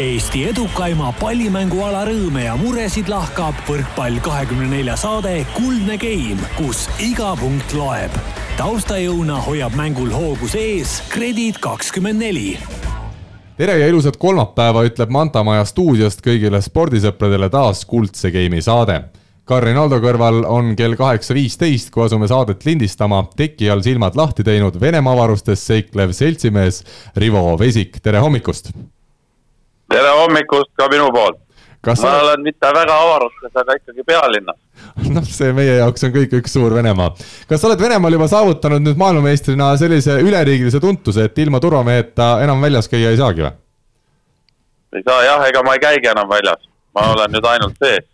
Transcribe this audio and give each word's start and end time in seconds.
Eesti 0.00 0.46
edukaima 0.48 1.10
pallimänguala 1.20 2.06
rõõme 2.08 2.46
ja 2.46 2.54
muresid 2.56 3.10
lahkab 3.12 3.58
võrkpall 3.66 4.22
kahekümne 4.24 4.70
nelja 4.70 4.94
saade 4.96 5.42
Kuldne 5.52 5.98
Game, 6.00 6.40
kus 6.56 6.86
iga 6.96 7.34
punkt 7.36 7.74
loeb. 7.76 8.14
taustajõuna 8.56 9.36
hoiab 9.44 9.76
mängul 9.76 10.08
hoogus 10.08 10.54
ees 10.56 10.94
Kredit 11.12 11.58
kakskümmend 11.60 12.24
neli 12.24 12.54
tere 13.58 13.74
ja 13.82 13.90
ilusat 13.92 14.16
kolmapäeva, 14.16 14.86
ütleb 14.88 15.12
Manta 15.12 15.42
Maja 15.44 15.66
stuudiost 15.68 16.24
kõigile 16.24 16.62
spordisõpradele 16.64 17.50
taas 17.52 17.84
Kuldse 17.84 18.32
Game'i 18.32 18.64
saade 18.64 18.96
Karin 19.44 19.76
Aldo 19.76 20.00
kõrval 20.00 20.46
on 20.48 20.72
kell 20.72 20.96
kaheksa 20.96 21.36
viisteist, 21.36 21.92
kui 21.92 22.06
asume 22.06 22.30
saadet 22.32 22.64
lindistama, 22.64 23.26
teki 23.36 23.68
all 23.68 23.84
silmad 23.84 24.16
lahti 24.16 24.40
teinud 24.40 24.80
Venemaa 24.80 25.12
avarustes 25.18 25.68
seiklev 25.68 26.16
seltsimees 26.16 26.80
Rivo 27.20 27.44
Vesik, 27.60 28.00
tere 28.00 28.24
hommikust! 28.24 28.72
Tere 29.92 30.12
hommikust 30.18 30.72
ka 30.78 30.88
minu 30.92 31.08
poolt! 31.14 31.38
ma 31.86 31.94
sa... 31.98 32.12
olen 32.22 32.42
mitte 32.46 32.68
väga 32.74 32.94
avarustes, 33.04 33.54
aga 33.58 33.74
ikkagi 33.78 34.04
pealinnas. 34.06 34.58
noh, 35.16 35.24
see 35.26 35.50
meie 35.56 35.78
jaoks 35.80 36.06
on 36.06 36.12
kõik 36.14 36.36
üks 36.38 36.54
suur 36.54 36.74
Venemaa. 36.76 37.10
kas 37.50 37.62
sa 37.62 37.70
oled 37.70 37.82
Venemaal 37.82 38.16
juba 38.18 38.28
saavutanud 38.30 38.84
nüüd 38.86 39.00
maailmameistrina 39.00 39.72
sellise 39.80 40.20
üleriigilise 40.22 40.80
tuntuse, 40.82 41.26
et 41.28 41.42
ilma 41.42 41.60
turvameheta 41.62 42.36
enam 42.44 42.62
väljas 42.62 42.90
käia 42.92 43.10
ei 43.10 43.20
saagi 43.20 43.46
või? 43.46 43.54
ei 44.98 45.06
saa 45.08 45.24
jah, 45.26 45.48
ega 45.48 45.64
ma 45.66 45.74
ei 45.76 45.82
käigi 45.82 46.12
enam 46.12 46.30
väljas, 46.30 46.62
ma 46.94 47.08
olen 47.16 47.34
nüüd 47.34 47.50
ainult 47.50 47.82
sees 47.82 48.06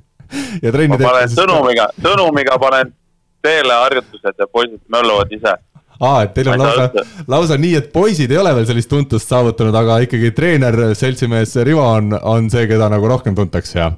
ja 0.64 0.72
trenni 0.72 0.96
ma 0.96 1.00
panen 1.04 1.32
sõnumiga, 1.36 1.90
sõnumiga 2.00 2.58
panen 2.62 2.94
teele 3.42 3.76
harjutused 3.84 4.38
ja 4.38 4.46
poisid 4.46 4.80
mölluvad 4.92 5.32
ise. 5.34 5.56
Aa, 6.00 6.22
et 6.22 6.34
teil 6.34 6.52
on 6.52 6.62
lausa, 6.62 7.04
lausa 7.28 7.58
nii, 7.60 7.74
et 7.80 7.92
poisid 7.92 8.30
ei 8.32 8.40
ole 8.40 8.54
veel 8.56 8.66
sellist 8.68 8.90
tuntust 8.90 9.28
saavutanud, 9.28 9.76
aga 9.82 9.98
ikkagi 10.06 10.32
treener, 10.36 10.78
seltsimees 10.98 11.56
Rivo 11.66 11.84
on, 11.84 12.16
on 12.22 12.50
see, 12.52 12.66
keda 12.70 12.88
nagu 12.92 13.08
rohkem 13.08 13.36
tuntakse, 13.38 13.78
jah? 13.78 13.96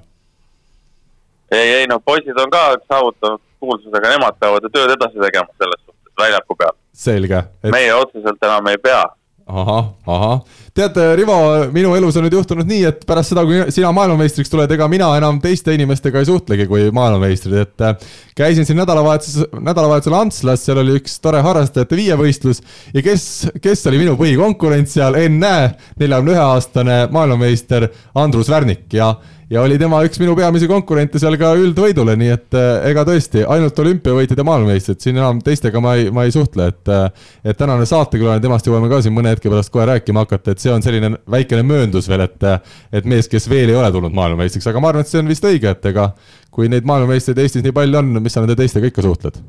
ei, 1.53 1.75
ei 1.81 1.87
no 1.91 2.01
poisid 2.01 2.39
on 2.41 2.51
ka 2.51 2.65
saavutanud 2.89 3.43
kuulsusega, 3.61 4.15
nemad 4.17 4.39
peavad 4.41 4.67
ju 4.67 4.73
tööd 4.75 4.95
edasi 4.97 5.21
tegema 5.21 5.49
selles 5.59 5.81
suhtes 5.85 6.17
väljaku 6.21 6.57
peal. 6.59 6.75
selge 6.93 7.45
et.... 7.63 7.71
meie 7.75 7.95
otseselt 7.95 8.49
enam 8.49 8.73
ei 8.73 8.81
pea 8.83 9.05
ahah, 9.47 9.93
ahah. 10.07 10.41
tead, 10.75 10.97
Rivo, 11.17 11.37
minu 11.73 11.93
elus 11.97 12.17
on 12.17 12.25
nüüd 12.25 12.37
juhtunud 12.39 12.69
nii, 12.69 12.85
et 12.89 13.03
pärast 13.09 13.35
seda, 13.35 13.45
kui 13.47 13.61
sina 13.75 13.91
maailmameistriks 13.95 14.51
tuled, 14.51 14.71
ega 14.73 14.89
mina 14.89 15.11
enam 15.19 15.41
teiste 15.43 15.75
inimestega 15.77 16.23
ei 16.23 16.29
suhtlegi 16.29 16.67
kui 16.71 16.89
maailmameistrid, 16.95 17.59
et 17.61 17.85
äh, 17.85 18.09
käisin 18.39 18.65
siin 18.65 18.81
nädalavahetuses, 18.81 19.51
nädalavahetusel 19.53 20.17
Antslas, 20.17 20.65
seal 20.65 20.81
oli 20.81 20.97
üks 21.01 21.19
tore 21.25 21.43
harrastajate 21.45 22.01
viievõistlus 22.01 22.63
ja 22.97 23.05
kes, 23.05 23.29
kes 23.65 23.85
oli 23.93 24.01
minu 24.07 24.17
põhikonkurent 24.21 24.91
seal, 24.91 25.21
ennäe, 25.21 25.75
neljakümne 26.01 26.37
ühe 26.37 26.45
aastane 26.45 26.99
maailmameister 27.13 27.91
Andrus 28.25 28.49
Värnik 28.53 28.89
ja 28.97 29.13
ja 29.51 29.63
oli 29.63 29.79
tema 29.81 30.01
üks 30.07 30.21
minu 30.23 30.35
peamisi 30.39 30.69
konkurente 30.71 31.21
seal 31.23 31.37
ka 31.41 31.53
üldvõidule, 31.59 32.17
nii 32.21 32.33
et 32.35 32.57
äh, 32.59 32.87
ega 32.91 33.05
tõesti, 33.09 33.45
ainult 33.51 33.79
olümpiavõitjad 33.85 34.41
ja 34.41 34.47
maailmameistrid, 34.49 35.01
siin 35.05 35.19
enam 35.21 35.43
teistega 35.45 35.83
ma 35.85 35.97
ei, 35.99 36.09
ma 36.15 36.27
ei 36.27 36.35
suhtle, 36.35 36.71
et 36.73 36.93
äh, 36.93 37.27
et 37.45 37.59
tänane 37.61 37.87
saatekülaline, 37.89 38.43
temast 38.45 38.69
jõuame 38.69 38.89
ka 38.93 39.03
siin 39.05 39.17
mõne 39.17 39.35
hetke 39.35 39.53
pärast 39.53 39.73
kohe 39.75 39.87
rääkima 39.91 40.25
hakata, 40.25 40.55
et 40.55 40.65
see 40.65 40.73
on 40.73 40.85
selline 40.85 41.15
väikene 41.31 41.67
mööndus 41.67 42.09
veel, 42.11 42.25
et 42.29 42.49
äh, 42.49 42.79
et 42.95 43.09
mees, 43.09 43.29
kes 43.31 43.49
veel 43.51 43.73
ei 43.73 43.79
ole 43.79 43.91
tulnud 43.93 44.15
maailmameistriks, 44.17 44.71
aga 44.71 44.83
ma 44.83 44.93
arvan, 44.93 45.05
et 45.05 45.13
see 45.13 45.23
on 45.23 45.31
vist 45.31 45.45
õige, 45.49 45.77
et 45.77 45.93
ega 45.93 46.11
kui 46.55 46.71
neid 46.71 46.87
maailmameistreid 46.89 47.45
Eestis 47.45 47.65
nii 47.65 47.75
palju 47.75 48.01
on, 48.01 48.17
mis 48.23 48.35
sa 48.35 48.45
nende 48.45 48.57
teistega 48.59 48.93
ikka 48.93 49.05
suhtled 49.05 49.43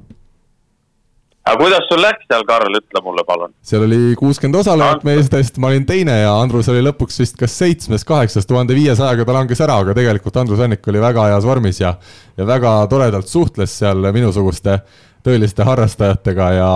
aga 1.46 1.60
kuidas 1.62 1.86
sul 1.90 2.02
läks 2.02 2.26
seal, 2.26 2.44
Karl, 2.48 2.78
ütle 2.80 3.02
mulle 3.06 3.24
palun. 3.28 3.52
seal 3.66 3.86
oli 3.86 4.16
kuuskümmend 4.18 4.58
osalejat 4.64 5.04
meestest, 5.06 5.60
ma 5.62 5.70
olin 5.70 5.86
teine 5.86 6.18
ja 6.24 6.32
Andrus 6.42 6.70
oli 6.74 6.82
lõpuks 6.86 7.20
vist 7.22 7.38
kas 7.38 7.58
seitsmes, 7.60 8.06
kaheksas, 8.08 8.48
tuhande 8.50 8.78
viiesajaga 8.78 9.28
ta 9.28 9.36
langes 9.36 9.62
ära, 9.62 9.78
aga 9.84 9.94
tegelikult 9.98 10.40
Andrus 10.42 10.64
Annik 10.66 10.88
oli 10.90 11.04
väga 11.04 11.28
heas 11.30 11.46
vormis 11.46 11.82
ja 11.84 11.94
ja 12.38 12.48
väga 12.50 12.74
toredalt 12.90 13.30
suhtles 13.30 13.78
seal 13.80 14.10
minusuguste 14.16 14.80
tõeliste 15.26 15.68
harrastajatega 15.68 16.50
ja 16.58 16.72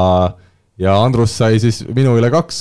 ja 0.80 0.94
Andrus 1.02 1.34
sai 1.42 1.58
siis 1.60 1.82
minu 1.90 2.14
üle 2.20 2.30
kaks 2.32 2.60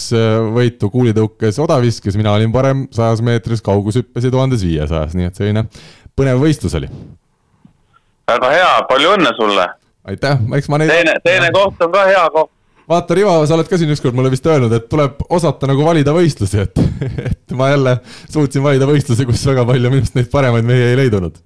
võitu 0.56 0.88
kuulitõukes 0.91 1.61
odaviskes, 1.62 2.16
mina 2.19 2.32
olin 2.34 2.55
parem 2.55 2.87
sajas 2.94 3.21
meetris 3.22 3.61
kaugushüppes 3.65 4.25
ja 4.25 4.32
tuhandes 4.32 4.65
viiesajas, 4.65 5.12
nii 5.15 5.28
et 5.28 5.37
selline 5.37 5.69
põnev 6.16 6.41
võistlus 6.41 6.75
oli. 6.81 6.88
väga 8.32 8.50
hea, 8.56 8.72
palju 8.88 9.12
õnne 9.19 9.34
sulle 9.37 9.69
aitäh, 10.08 10.38
eks 10.56 10.69
ma 10.69 10.78
neid. 10.80 10.92
teine, 10.92 11.19
teine 11.24 11.50
koht 11.54 11.82
on 11.84 11.92
ka 11.92 12.04
hea 12.08 12.22
koht. 12.34 12.50
vaata, 12.88 13.16
Rivo, 13.19 13.34
sa 13.46 13.56
oled 13.56 13.69
ka 13.69 13.78
siin 13.80 13.92
ükskord 13.92 14.16
mulle 14.16 14.32
vist 14.32 14.46
öelnud, 14.48 14.72
et 14.72 14.88
tuleb 14.88 15.20
osata 15.28 15.69
nagu 15.69 15.84
valida 15.84 16.14
võistlusi, 16.16 16.62
et, 16.64 16.82
et 17.30 17.56
ma 17.58 17.70
jälle 17.72 17.98
suutsin 18.30 18.64
valida 18.64 18.88
võistlusi, 18.88 19.26
kus 19.28 19.44
väga 19.50 19.66
palju 19.69 19.92
minust 19.92 20.16
neid 20.19 20.30
paremaid 20.32 20.69
mehi 20.69 20.91
ei 20.92 20.98
leidunud. 21.02 21.41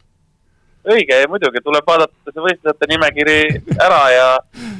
õige, 0.92 1.22
muidugi 1.30 1.62
tuleb 1.64 1.86
vaadata 1.86 2.34
see 2.34 2.44
võistlejate 2.46 2.90
nimekiri 2.90 3.38
ära 3.78 4.02
ja, 4.14 4.28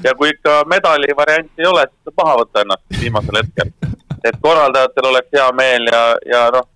ja 0.05 0.15
kui 0.19 0.33
ikka 0.35 0.63
medali 0.71 1.15
varianti 1.17 1.65
ei 1.65 1.71
ole, 1.71 1.87
siis 1.91 2.19
maha 2.23 2.39
võtta 2.43 2.63
ennast 2.67 3.01
viimasel 3.01 3.43
hetkel. 3.43 3.75
et 4.23 4.39
korraldajatel 4.43 5.11
oleks 5.11 5.35
hea 5.35 5.49
meel 5.59 5.91
ja, 5.91 6.05
ja 6.31 6.45
noh, 6.55 6.69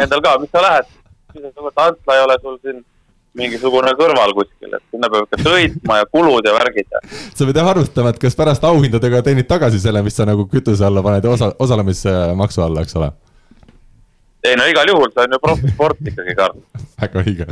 endal 0.00 0.24
ka, 0.24 0.38
mis 0.40 0.52
sa 0.52 0.64
lähed, 0.64 0.96
Antla 1.30 2.14
ei 2.16 2.22
ole 2.24 2.36
sul 2.42 2.56
siin 2.58 2.80
mingisugune 3.38 3.92
kõrval 3.98 4.34
kuskil, 4.34 4.74
et 4.74 4.82
sinna 4.90 5.10
peab 5.12 5.28
ikka 5.28 5.42
sõitma 5.44 6.00
ja 6.00 6.06
kulud 6.10 6.46
ja 6.46 6.54
värgid 6.56 6.86
ja. 6.90 7.02
sa 7.10 7.46
pead 7.46 7.60
jah 7.60 7.72
arvestama, 7.72 8.12
et 8.12 8.20
kas 8.22 8.38
pärast 8.38 8.64
auhindadega 8.66 9.22
teenid 9.26 9.48
tagasi 9.50 9.82
selle, 9.82 10.02
mis 10.06 10.18
sa 10.18 10.26
nagu 10.28 10.48
kütuse 10.50 10.86
alla 10.86 11.04
paned 11.06 11.28
osa, 11.30 11.52
osalemismaksu 11.62 12.66
alla, 12.66 12.86
eks 12.86 12.98
ole 12.98 13.12
ei 14.44 14.56
no 14.56 14.66
igal 14.70 14.88
juhul, 14.88 15.10
see 15.12 15.24
on 15.26 15.34
ju 15.36 15.38
profisport 15.42 16.00
ikkagi, 16.00 16.34
Karl. 16.38 16.60
väga 17.00 17.22
õige. 17.24 17.46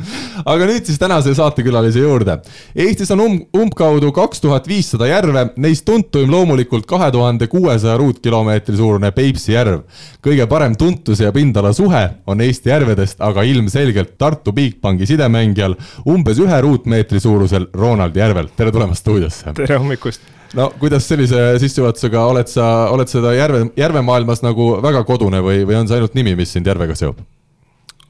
aga 0.45 0.69
nüüd 0.69 0.89
siis 0.89 1.01
tänase 1.01 1.35
saatekülalise 1.37 2.03
juurde. 2.03 2.39
Eestis 2.77 3.11
on 3.15 3.23
um, 3.25 3.37
umbkaudu 3.57 4.11
kaks 4.17 4.43
tuhat 4.45 4.69
viissada 4.69 5.09
järve, 5.11 5.49
neist 5.61 5.85
tuntuim 5.89 6.31
loomulikult 6.33 6.87
kahe 6.89 7.11
tuhande 7.15 7.49
kuuesaja 7.51 7.97
ruutkilomeetri 8.01 8.77
suurune 8.77 9.13
Peipsi 9.17 9.53
järv. 9.53 9.85
kõige 10.25 10.47
parem 10.49 10.77
tuntuse 10.77 11.25
ja 11.25 11.33
pindala 11.33 11.73
suhe 11.73 12.05
on 12.27 12.41
Eesti 12.41 12.73
järvedest 12.73 13.21
aga 13.21 13.43
ilmselgelt 13.43 14.17
Tartu 14.19 14.53
Bigbanki 14.53 15.07
sidemängijal 15.07 15.77
umbes 16.09 16.41
ühe 16.41 16.61
ruutmeetri 16.61 17.21
suurusel 17.21 17.69
Ronald 17.75 18.17
Järvel. 18.17 18.49
tere 18.57 18.73
tulemast 18.73 19.05
stuudiosse! 19.05 19.53
tere 19.55 19.77
hommikust! 19.77 20.38
No 20.57 20.69
kuidas 20.81 21.09
sellise 21.09 21.59
sissejuhatusega 21.63 22.25
oled 22.31 22.51
sa, 22.51 22.67
oled 22.95 23.11
seda 23.11 23.35
järve, 23.37 23.67
järvemaailmas 23.79 24.45
nagu 24.45 24.77
väga 24.85 25.05
kodune 25.09 25.43
või, 25.45 25.65
või 25.69 25.81
on 25.81 25.89
see 25.89 25.99
ainult 25.99 26.17
nimi, 26.19 26.37
mis 26.39 26.53
sind 26.55 26.69
järvega 26.69 26.97
seob? 26.99 27.21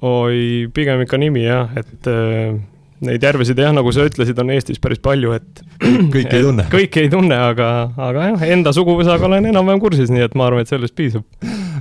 oi, 0.04 0.68
pigem 0.74 1.02
ikka 1.02 1.18
nimi 1.18 1.42
jah, 1.42 1.72
et 1.78 2.10
äh, 2.10 2.58
neid 3.04 3.22
järvesid 3.22 3.58
jah, 3.60 3.72
nagu 3.74 3.92
sa 3.94 4.06
ütlesid, 4.08 4.38
on 4.42 4.52
Eestis 4.54 4.80
päris 4.82 5.00
palju, 5.02 5.34
et. 5.38 5.62
kõiki 6.14 6.34
ei 6.38 6.44
tunne. 6.44 6.66
kõiki 6.72 7.04
ei 7.04 7.12
tunne, 7.12 7.38
aga, 7.52 7.68
aga 7.94 8.30
jah, 8.32 8.44
enda 8.56 8.74
suguvõsaga 8.76 9.28
olen 9.28 9.50
enam-vähem 9.52 9.82
kursis, 9.82 10.12
nii 10.12 10.26
et 10.26 10.36
ma 10.38 10.48
arvan, 10.48 10.64
et 10.64 10.72
sellest 10.72 10.96
piisab 10.98 11.26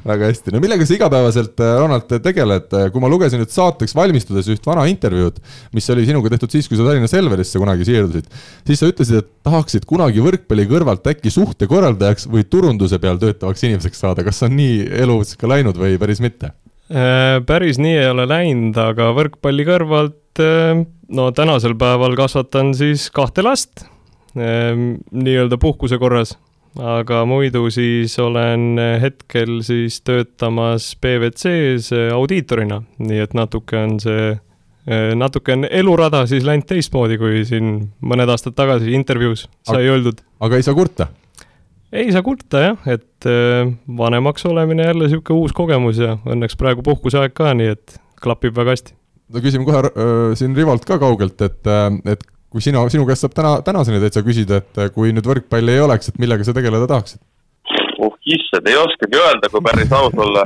väga 0.07 0.29
hästi, 0.29 0.53
no 0.53 0.61
millega 0.63 0.85
sa 0.87 0.95
igapäevaselt, 0.95 1.55
äh, 1.63 1.73
Ronald, 1.81 2.11
tegeled, 2.23 2.75
kui 2.93 3.03
ma 3.03 3.09
lugesin 3.11 3.41
nüüd 3.41 3.53
saateks 3.53 3.95
valmistudes 3.97 4.49
üht 4.53 4.67
vana 4.67 4.85
intervjuud, 4.89 5.41
mis 5.75 5.89
oli 5.93 6.05
sinuga 6.07 6.31
tehtud 6.33 6.53
siis, 6.53 6.69
kui 6.69 6.79
sa 6.79 6.85
Tallinna 6.87 7.09
Selverisse 7.11 7.61
kunagi 7.61 7.87
siirdusid, 7.87 8.29
siis 8.67 8.83
sa 8.83 8.91
ütlesid, 8.91 9.23
et 9.23 9.31
tahaksid 9.47 9.87
kunagi 9.89 10.23
võrkpalli 10.23 10.67
kõrvalt 10.69 11.11
äkki 11.11 11.33
suhtekorraldajaks 11.33 12.29
või 12.31 12.45
turunduse 12.47 13.01
peal 13.03 13.19
töötavaks 13.21 13.67
inimeseks 13.67 14.05
saada, 14.05 14.25
kas 14.27 14.43
on 14.47 14.55
nii 14.59 14.85
elus 15.03 15.35
ka 15.39 15.49
läinud 15.49 15.79
või 15.79 15.97
päris 16.01 16.23
mitte? 16.23 16.53
Äh, 16.87 17.37
päris 17.45 17.79
nii 17.81 17.97
ei 17.99 18.09
ole 18.13 18.27
läinud, 18.29 18.77
aga 18.79 19.11
võrkpalli 19.17 19.65
kõrvalt 19.67 20.39
äh, 20.39 20.85
no 21.11 21.29
tänasel 21.35 21.75
päeval 21.79 22.15
kasvatan 22.19 22.73
siis 22.77 23.09
kahte 23.11 23.43
last 23.45 23.87
nii-öelda 24.37 25.57
puhkuse 25.57 25.97
korras 25.97 26.35
aga 26.77 27.23
muidu 27.25 27.63
siis 27.73 28.17
olen 28.21 28.77
hetkel 29.01 29.61
siis 29.65 30.01
töötamas 30.05 30.91
PwC-s 31.01 31.93
audiitorina, 32.13 32.81
nii 33.01 33.23
et 33.23 33.33
natuke 33.37 33.79
on 33.79 33.95
see, 34.03 34.35
natuke 35.17 35.55
on 35.57 35.65
elurada 35.69 36.25
siis 36.29 36.45
läinud 36.45 36.67
teistmoodi, 36.69 37.17
kui 37.17 37.41
siin 37.49 37.79
mõned 38.05 38.29
aastad 38.29 38.55
tagasi 38.57 38.93
intervjuus 38.97 39.47
sai 39.65 39.87
aga, 39.87 39.95
öeldud. 39.95 40.21
aga 40.43 40.59
ei 40.59 40.67
saa 40.67 40.77
kurta? 40.77 41.09
Ei 41.91 42.11
saa 42.11 42.23
kurta 42.25 42.63
jah, 42.63 42.87
et 42.89 43.27
äh, 43.29 43.73
vanemaks 43.97 44.45
olemine 44.45 44.89
jälle 44.89 45.07
niisugune 45.07 45.41
uus 45.41 45.53
kogemus 45.55 45.99
ja 46.01 46.17
õnneks 46.25 46.57
praegu 46.59 46.83
puhkuseaeg 46.85 47.35
ka, 47.37 47.53
nii 47.57 47.75
et 47.75 47.99
klapib 48.21 48.55
väga 48.57 48.75
hästi. 48.75 48.97
no 49.33 49.43
küsime 49.43 49.67
kohe 49.67 49.83
äh, 49.85 50.33
siin 50.39 50.55
Rivolt 50.55 50.85
ka 50.87 50.99
kaugelt, 51.01 51.41
et, 51.41 51.61
äh, 51.67 51.91
et 52.13 52.27
kui 52.49 52.63
sina, 52.63 52.83
sinu 52.91 53.05
käest 53.07 53.25
saab 53.25 53.35
täna, 53.37 53.55
tänaseni 53.65 53.99
täitsa 54.01 54.23
küsida, 54.25 54.61
et 54.61 54.79
eh, 54.81 54.91
kui 54.95 55.11
nüüd 55.15 55.27
võrkpalli 55.27 55.75
ei 55.75 55.83
oleks, 55.83 56.11
et 56.11 56.21
millega 56.21 56.47
sa 56.47 56.55
tegeleda 56.57 56.87
tahaksid? 56.89 57.21
oh 57.97 58.13
issand, 58.29 58.67
ei 58.69 58.77
oskagi 58.77 59.17
öelda, 59.17 59.49
kui 59.49 59.61
päris 59.65 59.93
aus 59.97 60.15
olla. 60.23 60.43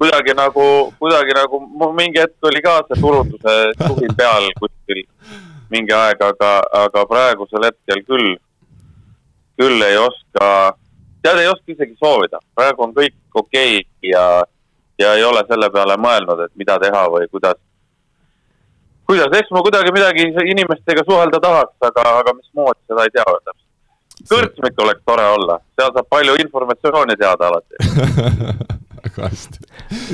kuidagi 0.00 0.34
nagu, 0.36 0.64
kuidagi 0.98 1.36
nagu 1.36 1.60
mul 1.66 1.92
mingi 1.96 2.22
hetk 2.22 2.50
oli 2.50 2.62
ka 2.64 2.78
see 2.88 3.02
turunduse 3.02 3.56
suvi 3.82 4.08
peal 4.16 4.48
kuskil 4.58 5.02
mingi 5.70 5.94
aeg, 5.94 6.22
aga, 6.24 6.52
aga 6.84 7.04
praegusel 7.06 7.68
hetkel 7.68 8.00
küll, 8.08 8.32
küll 9.60 9.84
ei 9.86 9.98
oska, 10.00 10.50
tead, 11.22 11.42
ei 11.42 11.50
oska 11.50 11.74
isegi 11.74 11.96
soovida. 12.00 12.40
praegu 12.56 12.86
on 12.86 12.94
kõik 12.96 13.16
okei 13.34 13.80
okay 13.82 14.10
ja, 14.12 14.24
ja 14.98 15.14
ei 15.18 15.24
ole 15.24 15.44
selle 15.48 15.70
peale 15.74 15.98
mõelnud, 16.00 16.44
et 16.46 16.54
mida 16.60 16.78
teha 16.82 17.06
või 17.12 17.28
kuidas, 17.30 17.60
kuidas, 19.08 19.38
eks 19.38 19.52
ma 19.54 19.64
kuidagi 19.66 19.94
midagi 19.96 20.28
inimestega 20.54 21.04
suhelda 21.06 21.42
tahaks, 21.42 21.76
aga, 21.90 22.06
aga 22.22 22.36
mismoodi, 22.38 22.80
seda 22.88 23.06
ei 23.06 23.16
tea 23.16 23.26
veel 23.30 23.42
täpselt. 23.44 23.66
kõrtsmik 24.34 24.84
oleks 24.86 25.06
tore 25.06 25.30
olla, 25.36 25.60
seal 25.78 25.96
saab 25.96 26.12
palju 26.16 26.36
informatsiooni 26.44 27.18
teada 27.20 27.52
alati 27.52 28.78
väga 29.16 29.28
hästi. 29.28 29.58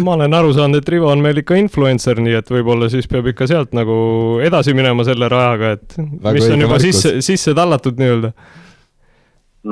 ma 0.04 0.14
olen 0.14 0.34
aru 0.34 0.52
saanud, 0.54 0.80
et 0.80 0.88
Rivo 0.88 1.10
on 1.10 1.22
meil 1.24 1.40
ikka 1.42 1.58
influencer, 1.60 2.20
nii 2.22 2.36
et 2.40 2.50
võib-olla 2.50 2.88
siis 2.92 3.08
peab 3.10 3.26
ikka 3.32 3.48
sealt 3.50 3.74
nagu 3.76 3.96
edasi 4.44 4.74
minema 4.76 5.04
selle 5.06 5.28
rajaga, 5.32 5.74
et 5.76 5.98
Väga 5.98 6.34
mis 6.36 6.48
on 6.50 6.64
juba 6.64 6.78
märkus. 6.78 6.86
sisse, 6.86 7.14
sisse 7.24 7.54
tallatud 7.56 8.00
nii-öelda. 8.00 8.32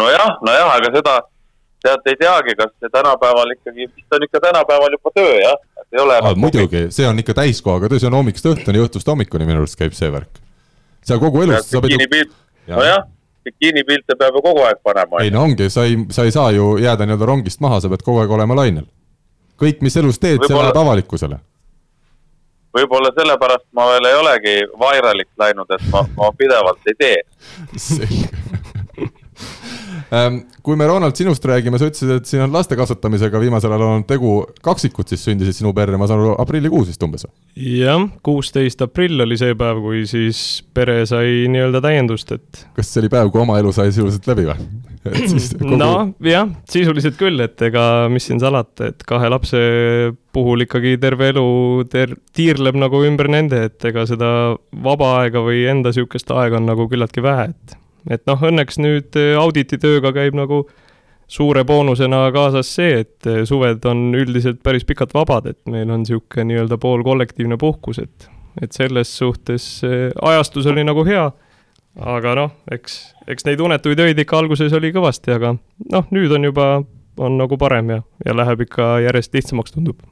Nojah, 0.00 0.36
nojah, 0.46 0.74
aga 0.76 0.92
seda 0.98 1.14
tead 1.84 2.10
ei 2.12 2.18
teagi, 2.20 2.56
kas 2.58 2.72
see 2.80 2.92
tänapäeval 2.92 3.54
ikkagi, 3.56 3.88
vist 3.90 4.16
on 4.16 4.26
ikka 4.26 4.40
tänapäeval 4.46 4.96
juba 4.96 5.12
töö 5.14 5.34
jah, 5.40 5.58
et 5.80 5.98
ei 5.98 6.02
ole. 6.04 6.20
muidugi, 6.40 6.86
see 6.94 7.08
on 7.08 7.20
ikka 7.22 7.36
täiskohaga 7.40 7.90
töö, 7.92 8.02
see 8.02 8.10
on 8.10 8.18
hommikust 8.20 8.48
õhtuni, 8.52 8.82
õhtust 8.86 9.10
hommikuni 9.10 9.48
minu 9.48 9.62
arust 9.62 9.78
käib 9.80 9.96
see 9.96 10.12
värk. 10.12 10.40
sa 11.04 11.20
kogu 11.20 11.44
elust, 11.44 11.70
sa 11.70 11.84
pead 11.84 11.98
ju. 11.98 12.24
nojah 12.72 13.04
bikiinipilte 13.44 14.16
peab 14.16 14.36
ju 14.38 14.42
kogu 14.44 14.62
aeg 14.64 14.80
panema. 14.82 15.20
ei 15.22 15.32
no 15.32 15.44
ongi, 15.44 15.68
sa 15.70 15.84
ei, 15.84 15.98
sa 16.10 16.24
ei 16.24 16.32
saa 16.32 16.50
ju 16.56 16.76
jääda 16.80 17.06
nii-öelda 17.06 17.28
rongist 17.28 17.60
maha, 17.60 17.80
sa 17.80 17.92
pead 17.92 18.04
kogu 18.06 18.22
aeg 18.22 18.32
olema 18.32 18.56
lainel 18.56 18.86
kõik, 19.60 19.82
mis 19.84 19.96
elus 20.00 20.18
teed, 20.22 20.42
see 20.46 20.56
läheb 20.56 20.78
avalikkusele. 20.80 21.38
võib-olla 22.74 23.12
sellepärast 23.18 23.66
ma 23.76 23.86
veel 23.92 24.08
ei 24.10 24.18
olegi 24.18 24.54
vairaliks 24.80 25.30
läinud, 25.38 25.76
et 25.76 25.88
ma, 25.92 26.02
ma 26.16 26.32
pidevalt 26.38 26.90
ei 26.90 26.96
tee 26.98 27.18
kui 30.64 30.76
me, 30.78 30.86
Ronald, 30.88 31.16
sinust 31.18 31.44
räägime, 31.48 31.78
sa 31.80 31.88
ütlesid, 31.90 32.12
et 32.18 32.28
siin 32.28 32.44
on 32.44 32.54
laste 32.54 32.76
kasvatamisega 32.78 33.40
viimasel 33.42 33.72
ajal 33.72 33.86
olnud 33.86 34.08
tegu, 34.08 34.34
kaksikud 34.64 35.10
siis 35.10 35.24
sündisid 35.26 35.58
sinu 35.58 35.74
perre, 35.76 35.98
ma 36.00 36.08
saan 36.10 36.22
aru, 36.22 36.34
aprillikuus 36.42 36.90
vist 36.92 37.04
umbes? 37.06 37.26
jah, 37.54 38.02
kuusteist 38.26 38.82
aprill 38.84 39.24
oli 39.24 39.38
see 39.40 39.54
päev, 39.58 39.82
kui 39.84 40.04
siis 40.10 40.40
pere 40.76 41.02
sai 41.08 41.44
nii-öelda 41.52 41.82
täiendust, 41.84 42.34
et. 42.36 42.64
kas 42.76 42.90
see 42.90 43.04
oli 43.04 43.12
päev, 43.12 43.30
kui 43.34 43.42
oma 43.44 43.58
elu 43.62 43.72
sai 43.74 43.92
sisuliselt 43.92 44.28
läbi 44.30 44.48
või? 44.50 44.68
kogu... 45.60 45.78
no 45.78 45.90
jah, 46.24 46.48
sisuliselt 46.70 47.18
küll, 47.20 47.40
et 47.44 47.60
ega 47.68 48.08
mis 48.12 48.28
siin 48.30 48.42
salata, 48.42 48.90
et 48.92 49.04
kahe 49.08 49.30
lapse 49.32 49.60
puhul 50.34 50.64
ikkagi 50.64 50.96
terve 51.02 51.30
elu 51.34 51.46
ter-, 51.92 52.16
tiirleb 52.36 52.78
nagu 52.80 53.04
ümber 53.06 53.30
nende, 53.32 53.66
et 53.68 53.88
ega 53.90 54.06
seda 54.08 54.28
vaba 54.84 55.14
aega 55.22 55.44
või 55.44 55.64
enda 55.70 55.92
niisugust 55.92 56.30
aega 56.34 56.60
on 56.60 56.70
nagu 56.70 56.88
küllaltki 56.90 57.24
vähe, 57.24 57.50
et 57.52 57.80
et 58.10 58.24
noh, 58.28 58.40
õnneks 58.50 58.80
nüüd 58.82 59.16
audititööga 59.40 60.12
käib 60.16 60.36
nagu 60.38 60.64
suure 61.30 61.64
boonusena 61.64 62.26
kaasas 62.34 62.68
see, 62.76 63.00
et 63.04 63.28
suved 63.48 63.84
on 63.88 64.10
üldiselt 64.14 64.60
päris 64.62 64.84
pikalt 64.84 65.14
vabad, 65.16 65.48
et 65.54 65.60
meil 65.70 65.88
on 65.90 66.04
niisugune 66.04 66.50
nii-öelda 66.50 66.78
poolkollektiivne 66.82 67.60
puhkus, 67.60 68.02
et 68.02 68.30
et 68.62 68.70
selles 68.70 69.10
suhtes 69.18 69.64
ajastus 70.22 70.68
oli 70.70 70.84
nagu 70.86 71.02
hea 71.08 71.24
aga 72.00 72.34
noh, 72.38 72.54
eks, 72.74 72.96
eks 73.30 73.46
neid 73.46 73.62
unetuid 73.62 74.00
öid 74.02 74.20
ikka 74.24 74.38
alguses 74.40 74.74
oli 74.74 74.90
kõvasti, 74.94 75.34
aga 75.34 75.54
noh, 75.92 76.10
nüüd 76.14 76.32
on 76.34 76.48
juba, 76.48 76.68
on 77.20 77.38
nagu 77.38 77.58
parem 77.60 77.94
ja, 77.94 78.00
ja 78.26 78.34
läheb 78.36 78.66
ikka 78.66 78.96
järjest 79.04 79.36
lihtsamaks, 79.36 79.74
tundub. 79.76 80.02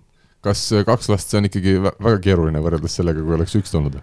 kas 0.42 0.68
kaks 0.86 1.10
last, 1.10 1.30
see 1.30 1.40
on 1.40 1.50
ikkagi 1.50 1.78
väga 1.82 2.18
keeruline 2.22 2.62
võrreldes 2.62 2.98
sellega, 2.98 3.22
kui 3.22 3.38
oleks 3.38 3.58
üks 3.58 3.74
tulnud? 3.74 3.98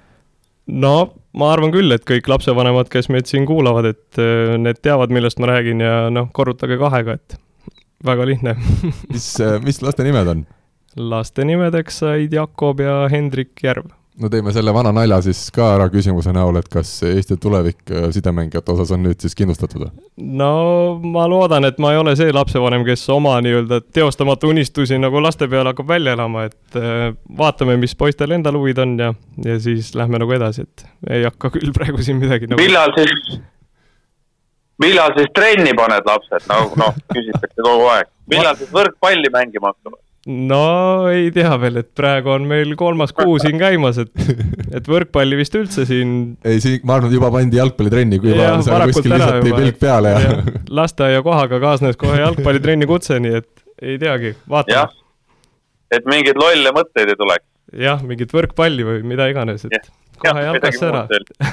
No 0.69 0.95
ma 1.37 1.51
arvan 1.53 1.73
küll, 1.73 1.91
et 1.93 2.05
kõik 2.07 2.29
lapsevanemad, 2.29 2.89
kes 2.91 3.09
meid 3.13 3.29
siin 3.29 3.45
kuulavad, 3.49 3.89
et 3.91 4.21
äh, 4.21 4.55
need 4.61 4.81
teavad, 4.85 5.13
millest 5.13 5.41
ma 5.41 5.51
räägin 5.51 5.83
ja 5.83 5.95
noh, 6.13 6.29
korrutage 6.35 6.79
kahega, 6.81 7.19
et 7.19 7.37
väga 8.05 8.25
lihtne 8.29 8.55
mis, 9.11 9.29
äh, 9.43 9.59
mis 9.65 9.81
laste 9.83 10.05
nimed 10.07 10.33
on? 10.35 10.45
laste 10.99 11.45
nimedeks 11.45 12.01
said 12.01 12.33
Jakob 12.33 12.81
ja 12.83 13.03
Hendrik 13.11 13.59
Järv 13.63 13.91
no 14.19 14.29
teeme 14.31 14.51
selle 14.55 14.73
vana 14.75 14.91
nalja 14.95 15.19
siis 15.23 15.41
ka 15.55 15.73
ära 15.77 15.87
küsimuse 15.91 16.31
näol, 16.35 16.59
et 16.59 16.67
kas 16.71 16.91
Eesti 17.07 17.37
tulevik 17.41 17.91
äh, 17.91 18.09
sidemängijate 18.15 18.73
osas 18.73 18.91
on 18.95 19.03
nüüd 19.05 19.21
siis 19.23 19.35
kindlustatud 19.37 19.87
no 20.39 20.51
ma 21.03 21.25
loodan, 21.31 21.67
et 21.69 21.79
ma 21.81 21.93
ei 21.93 22.01
ole 22.01 22.15
see 22.19 22.33
lapsevanem, 22.35 22.83
kes 22.87 23.05
oma 23.15 23.37
nii-öelda 23.45 23.81
teostamatu 23.95 24.51
unistusi 24.53 24.99
nagu 24.99 25.21
laste 25.23 25.47
peale 25.51 25.73
hakkab 25.73 25.93
välja 25.93 26.15
elama, 26.17 26.47
et 26.49 26.79
äh, 26.79 27.05
vaatame, 27.39 27.77
mis 27.81 27.95
poistel 27.99 28.35
endal 28.35 28.59
huvid 28.59 28.81
on 28.83 28.97
ja, 28.99 29.13
ja 29.45 29.59
siis 29.61 29.93
lähme 29.95 30.21
nagu 30.21 30.35
edasi, 30.35 30.67
et 30.67 31.15
ei 31.19 31.23
hakka 31.27 31.53
küll 31.55 31.71
praegu 31.75 32.03
siin 32.03 32.19
midagi 32.21 32.49
nagu... 32.49 32.61
millal 32.61 32.93
siis, 32.97 33.39
millal 34.83 35.15
siis 35.17 35.31
trenni 35.35 35.75
paned 35.79 36.11
lapsed, 36.11 36.47
no 36.51 36.67
noh, 36.79 37.01
küsitakse 37.13 37.63
kogu 37.63 37.89
aeg, 37.95 38.11
millal 38.31 38.59
siis 38.59 38.71
võrkpalli 38.75 39.31
mängima 39.33 39.71
hakkavad? 39.73 40.03
No 40.29 41.09
ei 41.09 41.29
tea 41.33 41.51
veel, 41.61 41.79
et 41.81 41.89
praegu 41.97 42.31
on 42.35 42.45
meil 42.49 42.75
kolmas 42.79 43.13
kuu 43.17 43.37
siin 43.41 43.59
käimas, 43.61 43.99
et, 44.03 44.11
et 44.77 44.89
võrkpalli 44.89 45.39
vist 45.39 45.55
üldse 45.57 45.85
siin. 45.89 46.15
ei, 46.45 46.61
siin 46.63 46.83
ma 46.87 46.99
arvan, 46.99 47.13
juba 47.13 47.31
pandi 47.33 47.59
jalgpallitrenni, 47.59 48.21
kui 48.21 48.33
juba 48.33 48.51
seal 48.65 48.85
kuskil 48.91 49.15
visati 49.15 49.55
pilk 49.55 49.79
peale 49.81 50.13
ja, 50.13 50.21
ja. 50.25 50.37
lasteaiakohaga 50.81 51.61
kaasnes 51.63 51.99
kohe 51.99 52.19
jalgpallitrenni 52.21 52.89
kutse, 52.89 53.17
nii 53.23 53.39
et 53.41 53.49
ei 53.81 53.97
teagi, 54.01 54.35
vaatame. 54.49 55.01
et 55.97 56.09
mingeid 56.09 56.39
lolle 56.39 56.75
mõtteid 56.77 57.15
ei 57.15 57.19
tuleks. 57.19 57.47
jah, 57.87 58.05
mingit 58.05 58.35
võrkpalli 58.35 58.85
või 58.85 59.01
mida 59.15 59.29
iganes, 59.31 59.65
et 59.65 59.79
ja. 59.79 59.83
kohe 60.21 60.45
jalkasse 60.45 60.89
ära. 60.93 61.05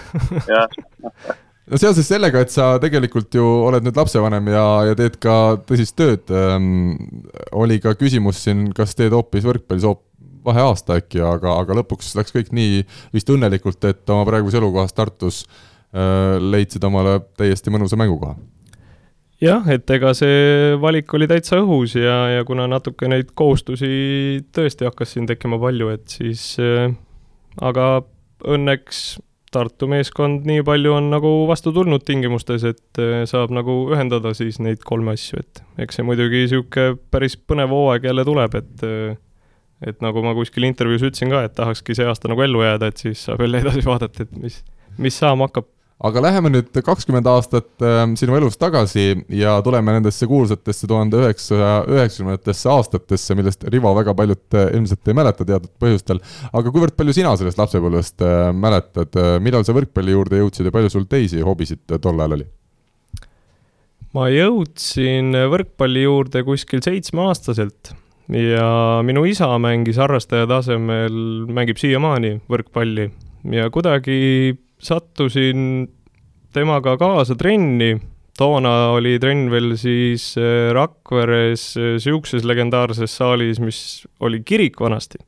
jah 0.55 1.43
no 1.71 1.81
seoses 1.81 2.09
sellega, 2.09 2.43
et 2.43 2.53
sa 2.55 2.75
tegelikult 2.83 3.35
ju 3.35 3.45
oled 3.67 3.87
nüüd 3.87 3.99
lapsevanem 3.99 4.51
ja, 4.53 4.67
ja 4.91 4.99
teed 4.99 5.19
ka 5.23 5.37
tõsist 5.69 5.97
tööd 5.99 6.33
ähm,, 6.35 6.97
oli 7.57 7.81
ka 7.83 7.97
küsimus 7.99 8.43
siin, 8.47 8.69
kas 8.77 8.95
teed 8.99 9.17
hoopis 9.17 9.47
võrkpallis 9.47 9.87
hoop-, 9.89 10.05
vaheaasta 10.47 11.01
äkki, 11.01 11.23
aga, 11.27 11.59
aga 11.63 11.81
lõpuks 11.81 12.15
läks 12.19 12.35
kõik 12.35 12.53
nii 12.55 12.83
vist 13.15 13.31
õnnelikult, 13.33 13.83
et 13.89 14.15
oma 14.15 14.27
praeguses 14.29 14.61
elukohas 14.61 14.95
Tartus 14.97 15.43
äh, 15.47 16.37
leidsid 16.43 16.85
omale 16.87 17.19
täiesti 17.39 17.73
mõnusa 17.75 17.99
mängukoha. 17.99 18.37
Jah, 19.43 19.67
et 19.69 19.91
ega 19.93 20.15
see 20.17 20.77
valik 20.81 21.13
oli 21.13 21.27
täitsa 21.29 21.59
õhus 21.61 21.99
ja, 21.99 22.39
ja 22.39 22.45
kuna 22.49 22.65
natuke 22.71 23.09
neid 23.11 23.35
kohustusi 23.37 24.47
tõesti 24.57 24.87
hakkas 24.89 25.13
siin 25.13 25.27
tekkima 25.29 25.59
palju, 25.61 25.91
et 25.93 26.07
siis 26.09 26.55
äh, 26.63 26.95
aga 27.61 28.07
õnneks 28.47 29.19
Tartu 29.54 29.87
meeskond 29.88 30.46
nii 30.48 30.64
palju 30.66 30.96
on 30.96 31.10
nagu 31.12 31.31
vastu 31.48 31.70
tulnud 31.72 32.02
tingimustes, 32.04 32.64
et 32.66 33.00
eh, 33.02 33.22
saab 33.31 33.54
nagu 33.54 33.76
ühendada 33.94 34.32
siis 34.37 34.58
neid 34.62 34.82
kolme 34.87 35.14
asju, 35.14 35.43
et 35.44 35.62
eks 35.84 36.00
see 36.00 36.06
muidugi 36.06 36.43
niisugune 36.43 36.98
päris 37.14 37.38
põnev 37.38 37.70
hooaeg 37.72 38.08
jälle 38.10 38.26
tuleb, 38.26 38.58
et 38.58 38.84
eh, 38.87 39.14
et 39.87 40.00
nagu 40.00 40.22
ma 40.25 40.32
kuskil 40.37 40.64
intervjuus 40.66 41.04
ütlesin 41.10 41.31
ka, 41.32 41.44
et 41.46 41.54
tahakski 41.56 41.94
see 41.96 42.06
aasta 42.08 42.31
nagu 42.32 42.43
ellu 42.43 42.65
jääda, 42.65 42.91
et 42.91 43.03
siis 43.05 43.22
saab 43.29 43.44
jälle 43.44 43.60
edasi 43.65 43.84
vaadata, 43.86 44.26
et 44.26 44.36
mis, 44.41 44.62
mis 44.98 45.19
saama 45.22 45.50
hakkab 45.50 45.69
aga 46.05 46.20
läheme 46.20 46.50
nüüd 46.53 46.69
kakskümmend 46.84 47.29
aastat 47.31 47.84
äh, 47.84 48.03
sinu 48.20 48.36
elust 48.36 48.60
tagasi 48.60 49.06
ja 49.32 49.55
tuleme 49.65 49.94
nendesse 49.96 50.29
kuulsatesse 50.29 50.88
tuhande 50.91 51.22
üheksasaja 51.22 51.70
üheksakümnendatesse 51.88 52.70
aastatesse, 52.72 53.36
millest 53.38 53.65
Rivo 53.72 53.94
väga 53.96 54.12
paljud 54.19 54.58
äh, 54.58 54.69
ilmselt 54.76 55.08
ei 55.08 55.17
mäleta 55.17 55.46
teatud 55.48 55.72
põhjustel. 55.81 56.20
aga 56.53 56.72
kuivõrd 56.74 56.96
palju 56.98 57.17
sina 57.17 57.32
sellest 57.41 57.60
lapsepõlvest 57.62 58.26
äh, 58.26 58.50
mäletad, 58.53 59.17
millal 59.41 59.65
sa 59.65 59.76
võrkpalli 59.76 60.12
juurde 60.12 60.43
jõudsid 60.43 60.69
ja 60.69 60.74
palju 60.74 60.93
sul 60.93 61.08
teisi 61.08 61.41
hobisid 61.44 61.86
tol 61.96 62.20
ajal 62.20 62.36
oli? 62.41 62.48
ma 64.17 64.29
jõudsin 64.32 65.32
võrkpalli 65.53 66.05
juurde 66.05 66.44
kuskil 66.44 66.84
seitsmeaastaselt 66.84 67.94
ja 68.36 68.69
minu 69.06 69.24
isa 69.29 69.48
mängis 69.62 69.96
harrastaja 70.00 70.48
tasemel, 70.50 71.17
mängib 71.48 71.81
siiamaani 71.81 72.36
võrkpalli 72.53 73.08
ja 73.56 73.72
kuidagi 73.72 74.56
sattusin 74.79 75.89
temaga 76.56 76.97
kaasa 77.01 77.37
trenni, 77.39 77.97
toona 78.39 78.93
oli 78.97 79.17
trenn 79.21 79.51
veel 79.53 79.75
siis 79.81 80.35
äh, 80.41 80.71
Rakveres 80.77 81.69
niisuguses 81.77 82.45
äh, 82.45 82.49
legendaarses 82.51 83.17
saalis, 83.19 83.61
mis 83.61 83.81
oli 84.21 84.43
kirik 84.45 84.81
vanasti. 84.81 85.21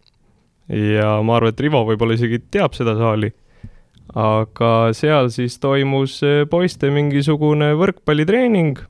ja 0.68 1.18
ma 1.24 1.38
arvan, 1.38 1.54
et 1.54 1.60
Rivo 1.64 1.80
võib-olla 1.88 2.16
isegi 2.18 2.42
teab 2.52 2.76
seda 2.76 2.96
saali. 2.98 3.32
aga 4.14 4.92
seal 4.96 5.28
siis 5.32 5.58
toimus 5.60 6.20
äh, 6.24 6.44
poiste 6.48 6.90
mingisugune 6.92 7.74
võrkpallitreening 7.76 8.80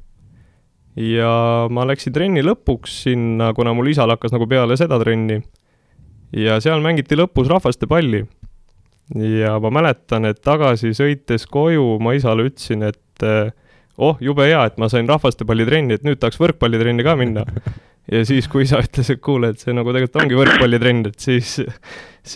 ja 0.99 1.31
ma 1.71 1.87
läksin 1.87 2.15
trenni 2.15 2.43
lõpuks 2.43 3.03
sinna, 3.05 3.53
kuna 3.55 3.75
mul 3.75 3.91
isal 3.91 4.11
hakkas 4.11 4.35
nagu 4.35 4.47
peale 4.51 4.77
seda 4.79 4.99
trenni. 4.99 5.43
ja 6.35 6.61
seal 6.63 6.83
mängiti 6.83 7.19
lõpus 7.19 7.51
rahvastepalli 7.51 8.27
ja 9.15 9.57
ma 9.63 9.71
mäletan, 9.73 10.29
et 10.29 10.41
tagasi 10.45 10.93
sõites 10.97 11.47
koju 11.51 11.97
ma 12.05 12.15
isale 12.17 12.49
ütlesin, 12.51 12.85
et 12.91 13.25
eh, 13.27 13.51
oh, 13.97 14.19
jube 14.21 14.47
hea, 14.49 14.65
et 14.69 14.79
ma 14.81 14.91
sain 14.93 15.09
rahvastepallitrenni, 15.09 15.99
et 15.99 16.07
nüüd 16.07 16.21
tahaks 16.21 16.41
võrkpallitrenni 16.41 17.07
ka 17.07 17.17
minna. 17.19 17.45
ja 18.15 18.23
siis, 18.29 18.49
kui 18.51 18.67
isa 18.67 18.83
ütles, 18.85 19.11
et 19.15 19.23
kuule, 19.25 19.53
et 19.55 19.65
see 19.65 19.75
nagu 19.77 19.95
tegelikult 19.95 20.23
ongi 20.25 20.39
võrkpallitrenn, 20.39 21.09
et 21.11 21.29
siis, 21.29 21.59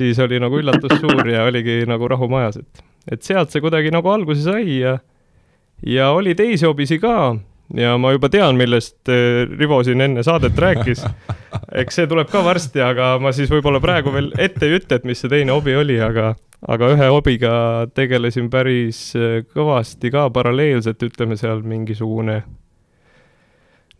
siis 0.00 0.20
oli 0.22 0.40
nagu 0.42 0.60
üllatus 0.60 0.98
suur 1.00 1.28
ja 1.28 1.46
oligi 1.48 1.82
nagu 1.88 2.10
rahu 2.10 2.28
majas, 2.32 2.60
et, 2.62 2.84
et 3.16 3.24
sealt 3.24 3.52
see 3.52 3.64
kuidagi 3.64 3.92
nagu 3.94 4.12
alguse 4.12 4.44
sai 4.44 4.80
ja, 4.80 4.98
ja 5.86 6.12
oli 6.16 6.36
teisi 6.38 6.68
hobisi 6.68 7.00
ka 7.02 7.34
ja 7.76 7.96
ma 8.00 8.12
juba 8.12 8.28
tean, 8.32 8.56
millest 8.58 9.08
äh, 9.10 9.44
Rivo 9.48 9.80
siin 9.84 10.00
enne 10.04 10.24
saadet 10.26 10.58
rääkis. 10.58 11.04
eks 11.82 12.00
see 12.00 12.08
tuleb 12.10 12.30
ka 12.32 12.42
varsti, 12.44 12.82
aga 12.84 13.14
ma 13.22 13.32
siis 13.34 13.50
võib-olla 13.52 13.80
praegu 13.82 14.12
veel 14.14 14.32
ette 14.40 14.68
ei 14.68 14.78
ütle, 14.78 14.98
et 14.98 15.06
mis 15.08 15.20
see 15.22 15.32
teine 15.32 15.54
hobi 15.54 15.76
oli, 15.78 15.98
aga, 16.02 16.34
aga 16.62 16.92
ühe 16.94 17.08
hobiga 17.10 17.52
tegelesin 17.94 18.50
päris 18.52 19.10
äh, 19.18 19.40
kõvasti 19.50 20.12
ka 20.14 20.28
paralleelselt, 20.34 21.02
ütleme 21.02 21.38
seal 21.40 21.62
mingisugune 21.66 22.42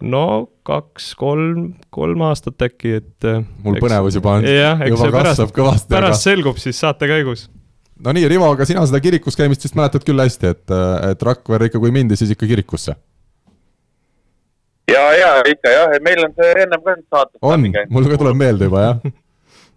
no 0.02 0.26
kaks-kolm, 0.66 1.72
kolm 1.94 2.22
aastat 2.26 2.62
äkki, 2.68 2.96
et. 3.00 3.16
Äh, 3.26 3.42
mul 3.64 3.78
eks, 3.78 3.86
põnevus 3.86 4.18
juba 4.18 4.36
on, 4.38 4.46
juba 4.46 5.10
kasvab 5.10 5.18
pärast, 5.18 5.56
kõvasti. 5.56 5.90
pärast 5.94 6.18
aga... 6.18 6.24
selgub 6.24 6.62
siis 6.62 6.82
saate 6.82 7.10
käigus 7.10 7.48
no 8.02 8.14
nii, 8.14 8.26
Rivo, 8.30 8.50
aga 8.54 8.66
sina 8.68 8.84
seda 8.86 9.02
kirikus 9.02 9.38
käimist 9.38 9.66
vist 9.66 9.78
mäletad 9.78 10.06
küll 10.06 10.22
hästi, 10.22 10.54
et, 10.54 10.76
et 11.12 11.26
Rakvere 11.30 11.70
ikka, 11.70 11.82
kui 11.82 11.94
mindi, 11.94 12.18
siis 12.18 12.34
ikka 12.34 12.50
kirikusse 12.50 12.94
ja, 14.90 15.02
ja 15.18 15.34
ikka 15.50 15.74
jah, 15.74 15.96
et 15.96 16.06
meil 16.06 16.22
on 16.24 16.34
see 16.38 16.54
ennem 16.62 16.86
ka 16.86 16.96
saates. 17.00 17.38
on, 17.42 17.68
mul 17.90 18.10
ka 18.10 18.22
tuleb 18.22 18.38
meelde 18.38 18.70
juba 18.70 18.86
jah 18.86 19.12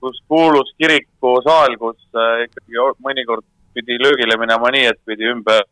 kus 0.06 0.22
kuulus 0.30 0.72
kirikusaal, 0.78 1.78
kus 1.82 2.00
äh, 2.14 2.46
ikkagi 2.46 2.82
mõnikord 3.04 3.46
pidi 3.76 3.98
löögile 4.00 4.38
minema 4.40 4.70
nii, 4.72 4.86
et 4.92 5.00
pidi 5.10 5.28
ümber 5.32 5.66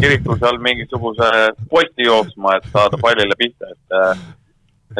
kiriku 0.00 0.34
seal 0.40 0.58
mingisuguse 0.62 1.28
posti 1.70 2.08
jooksma, 2.08 2.56
et 2.56 2.66
saada 2.72 2.98
pallile 3.00 3.38
pihta, 3.38 3.70
et 3.70 3.96
äh, 4.00 4.24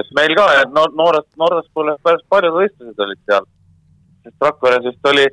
et 0.00 0.14
meil 0.18 0.34
ka, 0.38 0.46
et 0.60 0.72
no 0.76 0.86
noorest, 1.00 1.28
noorest 1.40 1.70
põlvest 1.74 2.02
päris 2.06 2.24
paljud 2.30 2.56
võistlused 2.60 3.04
olid 3.06 3.20
seal. 3.24 3.46
sest 4.26 4.48
Rakveres 4.48 4.84
vist 4.84 5.10
oli 5.12 5.26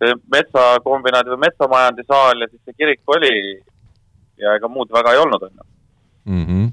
see 0.00 0.16
metsakombinaadi 0.34 1.34
või 1.34 1.44
metsamajandisaal 1.46 2.42
ja 2.42 2.48
siis 2.50 2.62
see 2.64 2.78
kirik 2.78 3.14
oli 3.16 3.34
ja 4.40 4.56
ega 4.56 4.68
muud 4.68 4.92
väga 4.92 5.14
ei 5.14 5.24
olnud, 5.24 5.48
onju. 5.50 5.66
Mhm 6.30 6.68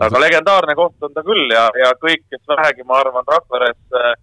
aga 0.00 0.20
legendaarne 0.20 0.74
koht 0.78 1.04
on 1.04 1.14
ta 1.14 1.24
küll 1.26 1.50
ja, 1.52 1.66
ja 1.78 1.92
kõik, 2.00 2.24
kes 2.30 2.42
vähegi, 2.48 2.86
ma 2.88 3.00
arvan, 3.02 3.26
Rakveres 3.28 3.98
äh, 3.98 4.14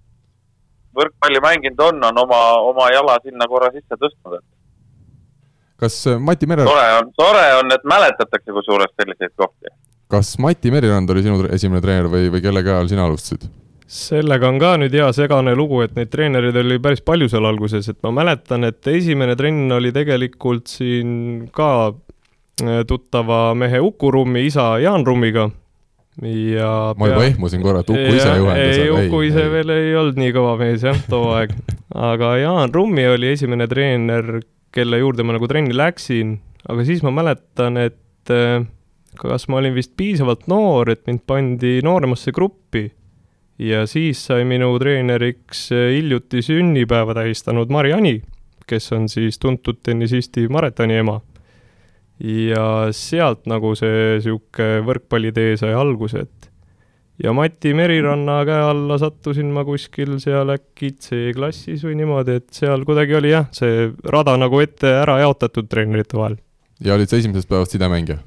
võrkpalli 0.98 1.42
mänginud 1.44 1.84
on, 1.90 2.02
on 2.10 2.24
oma, 2.26 2.42
oma 2.72 2.90
jala 2.94 3.20
sinna 3.24 3.48
korra 3.52 3.72
sisse 3.76 4.00
tõstnud, 4.02 4.40
et. 4.40 4.48
kas 5.86 6.02
äh, 6.10 6.20
Mati 6.20 6.50
Mere-? 6.50 6.68
tore 6.68 6.90
on, 6.98 7.14
tore 7.18 7.46
on, 7.62 7.72
et 7.76 7.88
mäletatakse 7.88 8.58
kusjuures 8.58 8.94
selliseid 8.98 9.36
kohti. 9.38 9.74
kas 10.10 10.36
Mati 10.42 10.74
Merirand 10.74 11.10
oli 11.14 11.26
sinu 11.26 11.46
esimene 11.54 11.84
treener 11.86 12.12
või, 12.12 12.30
või 12.34 12.44
kelle 12.46 12.66
käe 12.66 12.78
all 12.80 12.92
sina 12.92 13.06
alustasid? 13.06 13.50
sellega 13.90 14.50
on 14.50 14.60
ka 14.62 14.76
nüüd 14.78 14.94
hea 14.94 15.08
segane 15.18 15.56
lugu, 15.58 15.82
et 15.82 15.96
neid 15.98 16.12
treenereid 16.14 16.58
oli 16.62 16.78
päris 16.82 17.02
palju 17.06 17.30
seal 17.30 17.46
alguses, 17.50 17.88
et 17.90 17.98
ma 18.06 18.12
mäletan, 18.22 18.68
et 18.68 18.86
esimene 18.90 19.34
trenn 19.38 19.72
oli 19.74 19.90
tegelikult 19.94 20.70
siin 20.70 21.48
ka 21.54 21.72
tuttava 22.88 23.54
mehe 23.56 23.80
Uku 23.80 24.12
Rummi 24.12 24.46
isa 24.46 24.74
Jaan 24.80 25.06
Rummiga 25.08 25.50
ja 26.28 26.94
ma 26.98 27.08
juba 27.08 27.26
ehmusin 27.30 27.62
korra, 27.64 27.84
et 27.84 27.90
Uku 27.90 28.16
ise 28.18 28.36
juhendas. 28.36 28.78
ei, 28.78 28.90
Uku 28.92 29.22
ise 29.28 29.44
ei. 29.46 29.52
veel 29.54 29.74
ei 29.74 29.96
olnud 29.96 30.20
nii 30.20 30.34
kõva 30.36 30.56
mees 30.60 30.84
jah, 30.84 31.00
too 31.10 31.32
aeg. 31.36 31.54
aga 31.96 32.34
Jaan 32.42 32.74
Rummi 32.74 33.08
oli 33.08 33.32
esimene 33.36 33.68
treener, 33.72 34.40
kelle 34.76 35.00
juurde 35.02 35.24
ma 35.24 35.38
nagu 35.38 35.48
trenni 35.50 35.76
läksin, 35.76 36.38
aga 36.70 36.86
siis 36.88 37.04
ma 37.06 37.14
mäletan, 37.16 37.80
et 37.80 38.34
eh, 38.34 38.66
kas 39.20 39.48
ma 39.50 39.62
olin 39.62 39.76
vist 39.78 39.96
piisavalt 39.98 40.48
noor, 40.52 40.92
et 40.92 41.06
mind 41.08 41.24
pandi 41.30 41.80
nooremasse 41.86 42.34
gruppi 42.36 42.90
ja 43.60 43.86
siis 43.90 44.22
sai 44.30 44.46
minu 44.48 44.74
treeneriks 44.82 45.70
eh, 45.76 45.88
hiljuti 45.98 46.44
sünnipäeva 46.46 47.16
tähistanud 47.22 47.72
Mariani, 47.72 48.20
kes 48.70 48.92
on 48.94 49.08
siis 49.10 49.40
tuntud 49.40 49.80
tennisisti 49.84 50.48
Maretani 50.52 51.00
ema 51.00 51.20
ja 52.20 52.90
sealt 52.96 53.46
nagu 53.48 53.74
see 53.80 54.20
sihuke 54.24 54.80
võrkpallitee 54.86 55.56
sai 55.60 55.74
alguse, 55.78 56.26
et 56.26 56.50
ja 57.24 57.34
Mati 57.36 57.74
Meriranna 57.76 58.40
käe 58.48 58.62
alla 58.72 58.98
sattusin 59.00 59.52
ma 59.56 59.66
kuskil 59.68 60.18
seal 60.24 60.52
äkki 60.56 60.94
C-klassis 61.00 61.84
või 61.88 61.98
niimoodi, 62.00 62.40
et 62.42 62.50
seal 62.56 62.84
kuidagi 62.88 63.18
oli 63.20 63.34
jah, 63.34 63.50
see 63.56 63.90
rada 64.12 64.36
nagu 64.40 64.60
ette 64.64 64.92
ära 65.02 65.20
jaotatud 65.24 65.70
treenerite 65.72 66.20
vahel. 66.20 66.40
ja 66.84 66.96
olid 66.96 67.12
sa 67.12 67.20
esimesest 67.20 67.50
päevast 67.50 67.76
sidemängija? 67.76 68.20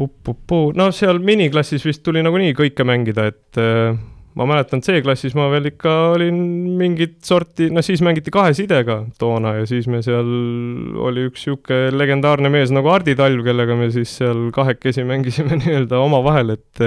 No 0.00 0.86
seal 0.96 1.18
miniklassis 1.20 1.84
vist 1.84 2.02
tuli 2.06 2.22
nagunii 2.24 2.54
kõike 2.56 2.86
mängida, 2.88 3.26
et 3.28 3.58
äh, 3.60 3.98
ma 4.38 4.46
mäletan, 4.46 4.82
C-klassis 4.84 5.34
ma 5.38 5.48
veel 5.50 5.70
ikka 5.72 5.92
olin 6.14 6.36
mingit 6.78 7.18
sorti, 7.26 7.66
no 7.74 7.82
siis 7.82 8.02
mängiti 8.04 8.32
kahe 8.34 8.52
sidega 8.56 9.00
toona 9.18 9.56
ja 9.58 9.66
siis 9.68 9.88
me 9.90 10.02
seal, 10.06 10.30
oli 11.02 11.26
üks 11.30 11.46
niisugune 11.48 11.90
legendaarne 11.96 12.52
mees 12.52 12.70
nagu 12.74 12.92
Hardi 12.92 13.16
Talv, 13.18 13.42
kellega 13.46 13.76
me 13.78 13.90
siis 13.94 14.12
seal 14.20 14.48
kahekesi 14.54 15.04
mängisime 15.08 15.58
nii-öelda 15.62 15.98
omavahel, 16.04 16.54
et 16.54 16.84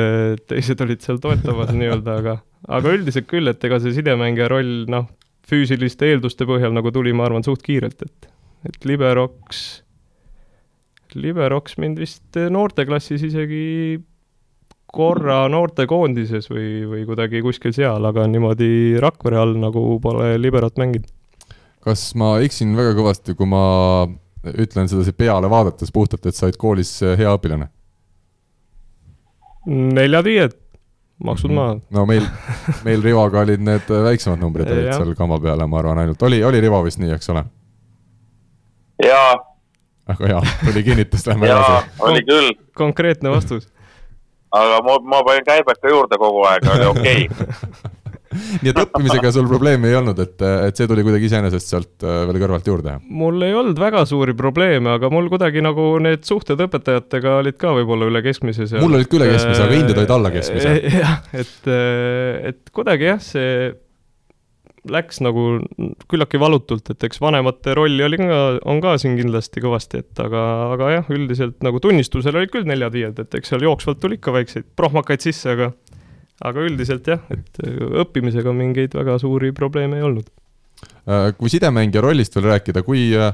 teised 0.47 0.83
olid 0.85 1.03
seal 1.03 1.19
toetamas 1.23 1.73
nii-öelda, 1.79 2.17
aga, 2.23 2.37
aga 2.79 2.95
üldiselt 2.95 3.27
küll, 3.31 3.51
et 3.51 3.67
ega 3.67 3.81
see 3.83 3.95
sidemängija 3.97 4.47
roll, 4.53 4.85
noh, 4.91 5.09
füüsiliste 5.49 6.07
eelduste 6.13 6.47
põhjal 6.47 6.71
nagu 6.75 6.93
tuli, 6.95 7.11
ma 7.15 7.27
arvan, 7.27 7.43
suht 7.43 7.65
kiirelt, 7.65 8.07
et, 8.07 8.31
et 8.69 8.87
liberoks, 8.87 9.83
liberoks 11.19 11.75
mind 11.77 11.99
vist 12.01 12.39
noorteklassis 12.55 13.27
isegi 13.27 13.63
korra 14.93 15.43
noortekoondises 15.49 16.49
või, 16.51 16.67
või 16.89 17.03
kuidagi 17.07 17.41
kuskil 17.45 17.73
seal, 17.75 18.03
aga 18.05 18.27
niimoodi 18.29 18.99
Rakvere 19.01 19.39
all 19.41 19.55
nagu 19.57 19.97
pole 20.03 20.35
liberot 20.41 20.77
mänginud. 20.81 21.09
kas 21.83 22.11
ma 22.19 22.35
eksin 22.45 22.75
väga 22.77 22.93
kõvasti, 22.99 23.33
kui 23.35 23.49
ma 23.49 23.63
ütlen 24.53 24.89
sedasi 24.91 25.15
peale 25.17 25.49
vaadates 25.49 25.91
puhtalt, 25.91 26.25
et 26.27 26.37
sa 26.37 26.45
olid 26.47 26.59
koolis 26.61 26.99
hea 27.01 27.33
õpilane? 27.33 27.71
neljad-viied, 29.65 30.57
maksud 31.23 31.49
mhm. 31.49 31.57
maha. 31.57 31.75
no 31.97 32.05
meil, 32.05 32.29
meil 32.85 33.01
Rivoga 33.01 33.41
olid 33.47 33.63
need 33.63 33.89
väiksemad 33.89 34.41
numbrid 34.43 34.69
olid 34.69 34.91
seal 34.93 35.15
kamba 35.17 35.41
peale, 35.41 35.67
ma 35.67 35.81
arvan, 35.81 36.03
ainult 36.03 36.21
oli, 36.29 36.43
oli 36.43 36.61
Rivo 36.61 36.83
vist 36.85 37.01
nii, 37.01 37.15
eks 37.17 37.33
ole? 37.33 37.47
jaa. 39.07 39.35
väga 40.13 40.33
hea, 40.35 40.47
tuli 40.67 40.89
kinnitus, 40.91 41.25
lähme 41.31 41.49
edasi. 41.49 41.95
oli 42.11 42.27
küll. 42.29 42.57
konkreetne 42.77 43.33
vastus 43.33 43.72
aga 44.53 44.79
ma, 44.85 44.99
ma 45.15 45.25
panin 45.25 45.47
käibeka 45.47 45.91
juurde 45.91 46.19
kogu 46.21 46.45
aeg, 46.49 46.69
oli 46.75 46.89
okei 46.91 47.27
okay. 47.29 47.91
nii 48.63 48.71
et 48.71 48.79
õppimisega 48.81 49.31
sul 49.35 49.47
probleemi 49.49 49.89
ei 49.89 49.97
olnud, 49.99 50.19
et, 50.23 50.41
et 50.67 50.79
see 50.79 50.89
tuli 50.89 51.05
kuidagi 51.05 51.27
iseenesest 51.29 51.73
sealt 51.73 52.05
äh, 52.05 52.23
veel 52.29 52.39
kõrvalt 52.41 52.69
juurde? 52.69 52.95
mul 53.21 53.45
ei 53.45 53.55
olnud 53.57 53.79
väga 53.79 54.03
suuri 54.09 54.35
probleeme, 54.37 54.95
aga 54.97 55.11
mul 55.13 55.29
kuidagi 55.31 55.63
nagu 55.65 55.87
need 56.03 56.25
suhted 56.27 56.61
õpetajatega 56.65 57.37
olid 57.43 57.59
ka 57.61 57.75
võib-olla 57.77 58.09
üle 58.11 58.23
keskmise 58.25 58.67
seal. 58.69 58.83
mul 58.83 58.97
olid 58.99 59.09
ka 59.11 59.19
üle 59.19 59.29
keskmise, 59.33 59.63
aga 59.65 59.79
hinded 59.79 60.01
olid 60.01 60.15
alla 60.17 60.33
keskmise. 60.33 60.75
jah, 61.03 61.17
et, 61.43 61.71
et 62.53 62.73
kuidagi 62.73 63.09
jah, 63.11 63.23
see 63.23 63.49
läks 64.91 65.21
nagu 65.23 65.45
küllaltki 66.11 66.39
valutult, 66.41 66.89
et 66.91 67.05
eks 67.07 67.21
vanemate 67.23 67.75
rolli 67.77 68.03
oli 68.03 68.19
ka, 68.19 68.39
on 68.67 68.81
ka 68.83 68.97
siin 69.01 69.15
kindlasti 69.19 69.63
kõvasti, 69.63 70.03
et 70.03 70.23
aga, 70.23 70.43
aga 70.75 70.91
jah, 70.97 71.11
üldiselt 71.15 71.63
nagu 71.65 71.79
tunnistusel 71.83 72.35
olid 72.39 72.51
küll 72.51 72.67
neljad-viied, 72.67 73.21
et 73.23 73.39
eks 73.39 73.53
seal 73.53 73.63
jooksvalt 73.63 74.01
tuli 74.03 74.19
ikka 74.19 74.35
väikseid 74.35 74.67
prohmakaid 74.75 75.23
sisse, 75.23 75.55
aga 75.55 75.71
aga 76.43 76.63
üldiselt 76.65 77.07
jah, 77.07 77.21
et 77.31 77.61
õppimisega 78.03 78.51
mingeid 78.55 78.95
väga 78.97 79.15
suuri 79.21 79.53
probleeme 79.55 79.99
ei 79.99 80.07
olnud. 80.07 80.27
Äh, 81.07 81.29
kui 81.37 81.51
sidemängija 81.51 82.03
rollist 82.03 82.35
veel 82.35 82.49
rääkida, 82.51 82.83
kui 82.83 83.05
äh, 83.15 83.31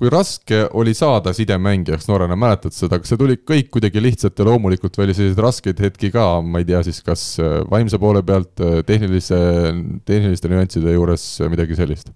kui 0.00 0.10
raske 0.10 0.64
oli 0.74 0.94
saada 0.96 1.32
sidemängijaks 1.34 2.08
noorena, 2.08 2.36
mäletad 2.38 2.74
seda, 2.74 2.98
kas 2.98 3.12
see 3.12 3.20
tuli 3.20 3.36
kõik 3.38 3.70
kuidagi 3.76 4.02
lihtsalt 4.02 4.38
ja 4.40 4.46
loomulikult 4.48 4.98
või 4.98 5.06
oli 5.06 5.16
selliseid 5.16 5.42
raskeid 5.44 5.82
hetki 5.84 6.10
ka, 6.14 6.26
ma 6.42 6.62
ei 6.62 6.66
tea 6.68 6.82
siis, 6.86 6.98
kas 7.06 7.22
äh, 7.42 7.60
vaimse 7.70 8.00
poole 8.02 8.24
pealt, 8.26 8.58
äh, 8.58 8.80
tehnilise, 8.86 9.38
tehniliste 10.08 10.50
nüansside 10.50 10.96
juures 10.96 11.28
äh, 11.40 11.50
midagi 11.52 11.78
sellist? 11.78 12.10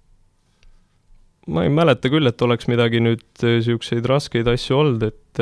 ma 1.49 1.63
ei 1.65 1.71
mäleta 1.73 2.11
küll, 2.13 2.27
et 2.29 2.41
oleks 2.45 2.67
midagi 2.69 2.99
nüüd 3.01 3.23
niisuguseid 3.41 4.05
raskeid 4.05 4.49
asju 4.51 4.75
olnud, 4.75 5.05
et 5.07 5.39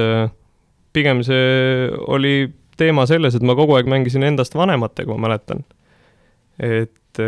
pigem 0.96 1.20
see 1.26 1.90
oli 2.08 2.46
teema 2.80 3.04
selles, 3.10 3.36
et 3.36 3.44
ma 3.44 3.58
kogu 3.58 3.76
aeg 3.76 3.90
mängisin 3.92 4.24
endast 4.24 4.56
vanematega, 4.56 5.10
ma 5.12 5.26
mäletan. 5.26 5.66
et 6.64 7.20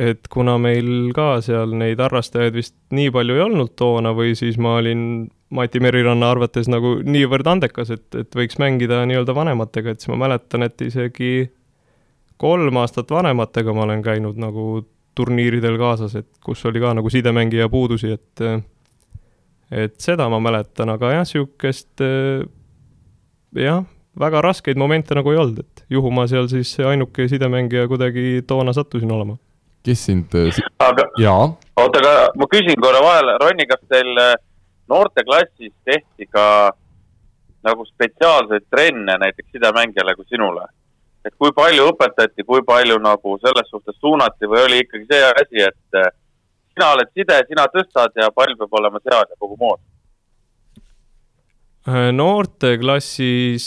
et 0.00 0.28
kuna 0.32 0.56
meil 0.60 1.12
ka 1.16 1.36
seal 1.44 1.74
neid 1.76 2.00
harrastajaid 2.00 2.56
vist 2.56 2.76
nii 2.96 3.10
palju 3.12 3.36
ei 3.36 3.44
olnud 3.44 3.74
toona 3.76 4.14
või 4.16 4.36
siis 4.38 4.58
ma 4.60 4.78
olin 4.80 5.28
Mati 5.52 5.82
Meriranna 5.84 6.30
arvates 6.32 6.68
nagu 6.72 6.94
niivõrd 7.04 7.48
andekas, 7.50 7.90
et, 7.92 8.06
et 8.16 8.36
võiks 8.36 8.56
mängida 8.60 9.02
nii-öelda 9.04 9.34
vanematega, 9.36 9.92
et 9.92 10.00
siis 10.00 10.08
ma 10.14 10.22
mäletan, 10.24 10.64
et 10.64 10.80
isegi 10.80 11.50
kolm 12.40 12.80
aastat 12.80 13.12
vanematega 13.12 13.74
ma 13.76 13.84
olen 13.84 14.00
käinud 14.04 14.40
nagu 14.40 14.86
turniiridel 15.14 15.76
kaasas, 15.76 16.16
et 16.16 16.30
kus 16.40 16.64
oli 16.64 16.80
ka 16.80 16.94
nagu 16.96 17.12
sidemängija 17.12 17.68
puudusi, 17.68 18.14
et 18.16 18.46
et 19.72 20.00
seda 20.00 20.28
ma 20.32 20.40
mäletan, 20.40 20.88
aga 20.96 21.12
jah, 21.18 21.28
niisugust 21.28 22.00
jah, 23.60 23.84
väga 24.24 24.40
raskeid 24.44 24.80
momente 24.80 25.16
nagu 25.16 25.36
ei 25.36 25.44
olnud, 25.44 25.60
et 25.60 25.84
juhu 25.92 26.10
ma 26.16 26.24
seal 26.32 26.48
siis 26.48 26.72
ainuke 26.80 27.28
sidemängija 27.28 27.84
kuidagi 27.92 28.40
toona 28.48 28.72
sattusin 28.72 29.12
olema 29.12 29.36
kes 29.84 30.04
sind 30.06 30.34
äh, 30.34 30.60
aga 30.78 31.06
jaa? 31.18 31.48
oota, 31.76 31.98
aga 32.02 32.14
ma 32.38 32.48
küsin 32.50 32.78
korra 32.82 33.02
vahele, 33.04 33.36
Ronni, 33.42 33.66
kas 33.70 33.82
teil 33.90 34.12
äh, 34.20 34.34
noorteklassis 34.90 35.74
tehti 35.84 36.28
ka 36.30 36.46
nagu 37.66 37.84
spetsiaalseid 37.86 38.66
trenne 38.70 39.18
näiteks 39.22 39.50
sidemängijale 39.54 40.14
kui 40.18 40.26
sinule. 40.30 40.66
et 41.24 41.34
kui 41.38 41.52
palju 41.54 41.86
õpetati, 41.92 42.42
kui 42.46 42.64
palju 42.66 42.98
nagu 42.98 43.36
selles 43.38 43.68
suhtes 43.70 43.94
suunati 44.00 44.48
või 44.50 44.64
oli 44.66 44.82
ikkagi 44.82 45.06
see 45.10 45.30
asi, 45.30 45.64
et 45.68 45.98
äh, 45.98 46.10
sina 46.74 46.92
oled 46.96 47.10
side, 47.14 47.38
sina 47.48 47.66
tõstad 47.70 48.18
ja 48.18 48.30
pall 48.34 48.56
peab 48.58 48.78
olema 48.80 49.02
seal 49.02 49.26
ja 49.26 49.38
kogu 49.38 49.58
mood? 49.60 49.82
noorteklassis, 52.14 53.64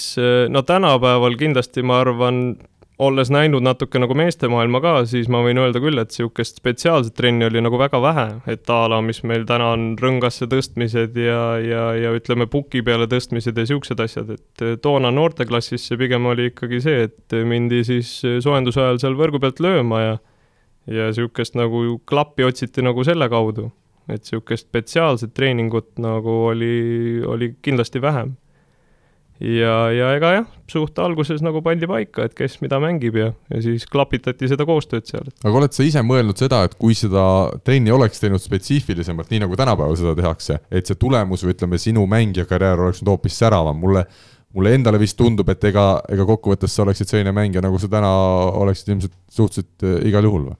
no 0.47 0.61
tänapäeval 0.63 1.33
kindlasti 1.35 1.81
ma 1.83 1.97
arvan, 1.99 2.37
olles 2.99 3.29
näinud 3.31 3.63
natuke 3.63 3.99
nagu 3.99 4.15
meestemaailma 4.15 4.79
ka, 4.83 4.93
siis 5.09 5.27
ma 5.31 5.41
võin 5.43 5.59
öelda 5.59 5.81
küll, 5.83 5.99
et 5.99 6.13
niisugust 6.13 6.61
spetsiaalset 6.61 7.15
trenni 7.17 7.47
oli 7.47 7.63
nagu 7.63 7.79
väga 7.79 7.99
vähe, 8.01 8.25
et 8.51 8.69
a 8.71 8.85
la, 8.91 9.01
mis 9.03 9.19
meil 9.27 9.43
täna 9.47 9.71
on 9.73 9.87
rõngasse 9.99 10.47
tõstmised 10.51 11.17
ja, 11.19 11.41
ja, 11.59 11.87
ja 11.99 12.13
ütleme, 12.15 12.47
puki 12.51 12.83
peale 12.87 13.09
tõstmised 13.11 13.51
ja 13.51 13.65
niisugused 13.65 14.05
asjad, 14.05 14.31
et 14.37 14.65
toona 14.83 15.11
noorteklassis 15.11 15.89
see 15.89 15.99
pigem 15.99 16.29
oli 16.31 16.49
ikkagi 16.53 16.79
see, 16.85 17.09
et 17.09 17.37
mindi 17.47 17.83
siis 17.87 18.17
soojenduse 18.23 18.81
ajal 18.83 19.01
seal 19.03 19.19
võrgu 19.19 19.43
pealt 19.43 19.61
lööma 19.63 20.01
ja 20.05 20.15
ja 20.85 21.09
niisugust 21.09 21.55
nagu 21.57 21.97
klappi 22.05 22.45
otsiti 22.45 22.83
nagu 22.85 23.03
selle 23.03 23.27
kaudu. 23.29 23.71
et 24.05 24.21
niisugust 24.21 24.67
spetsiaalset 24.67 25.33
treeningut 25.33 25.97
nagu 25.97 26.29
oli, 26.51 27.21
oli 27.25 27.55
kindlasti 27.61 28.01
vähem 28.01 28.35
ja, 29.39 29.75
ja 29.91 30.11
ega 30.15 30.31
jah, 30.37 30.45
suht 30.71 30.99
alguses 31.01 31.43
nagu 31.45 31.61
pandi 31.65 31.87
paika, 31.89 32.27
et 32.27 32.35
kes 32.37 32.59
mida 32.63 32.79
mängib 32.83 33.17
ja, 33.19 33.31
ja 33.51 33.63
siis 33.63 33.87
klapitati 33.89 34.49
seda 34.51 34.67
koostööd 34.67 35.07
seal. 35.09 35.27
aga 35.43 35.61
oled 35.61 35.75
sa 35.75 35.87
ise 35.87 36.03
mõelnud 36.05 36.39
seda, 36.39 36.63
et 36.67 36.77
kui 36.79 36.95
seda 36.97 37.25
trenni 37.67 37.93
oleks 37.95 38.23
teinud 38.23 38.43
spetsiifilisemalt, 38.43 39.31
nii 39.33 39.43
nagu 39.45 39.59
tänapäeval 39.59 39.97
seda 39.99 40.15
tehakse, 40.17 40.61
et 40.71 40.87
see 40.87 40.99
tulemus 41.01 41.45
või 41.45 41.55
ütleme, 41.55 41.81
sinu 41.81 42.05
mängijakarjäär 42.11 42.87
oleks 42.87 43.03
nüüd 43.03 43.13
hoopis 43.15 43.43
säravam, 43.43 43.79
mulle 43.81 44.07
mulle 44.55 44.71
endale 44.71 44.99
vist 45.01 45.17
tundub, 45.19 45.49
et 45.51 45.63
ega, 45.67 45.85
ega 46.11 46.25
kokkuvõttes 46.29 46.71
sa 46.71 46.85
oleksid 46.85 47.09
selline 47.11 47.33
mängija, 47.35 47.63
nagu 47.65 47.79
sa 47.81 47.89
täna 47.91 48.11
oleksid 48.61 48.93
ilmselt 48.93 49.17
suhteliselt 49.27 49.83
äh, 49.83 49.97
igal 50.07 50.27
juhul 50.29 50.45
või? 50.49 50.55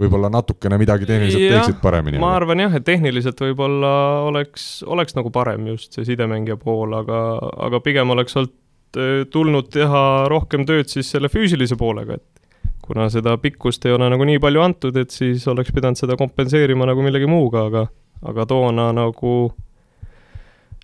Võib-olla 0.00 0.30
natukene 0.32 0.78
midagi 0.80 1.08
tehniliselt 1.08 1.44
ja, 1.44 1.52
teeksid 1.58 1.80
paremini? 1.82 2.20
ma 2.22 2.32
arvan 2.38 2.64
jah, 2.64 2.74
et 2.78 2.86
tehniliselt 2.86 3.40
võib-olla 3.44 3.92
oleks, 4.30 4.66
oleks 4.88 5.16
nagu 5.18 5.32
parem 5.34 5.68
just 5.74 5.96
see 5.96 6.08
sidemängija 6.08 6.56
pool, 6.60 6.94
aga, 6.96 7.20
aga 7.68 7.82
pigem 7.84 8.12
oleks 8.16 8.38
olnud, 8.40 8.54
äh, 8.96 9.14
tulnud 9.32 9.70
teha 9.72 10.04
rohkem 10.32 10.66
tööd 10.68 10.92
siis 10.92 11.10
selle 11.12 11.30
füüsilise 11.32 11.78
poolega, 11.80 12.16
et 12.20 12.70
kuna 12.86 13.10
seda 13.12 13.36
pikkust 13.38 13.84
ei 13.86 13.94
ole 13.94 14.08
nagu 14.10 14.26
nii 14.26 14.40
palju 14.42 14.64
antud, 14.64 14.96
et 14.98 15.12
siis 15.14 15.44
oleks 15.50 15.74
pidanud 15.74 16.00
seda 16.00 16.16
kompenseerima 16.18 16.88
nagu 16.88 17.04
millegi 17.04 17.28
muuga, 17.30 17.68
aga, 17.68 17.84
aga 18.32 18.48
toona 18.50 18.90
nagu 18.96 19.34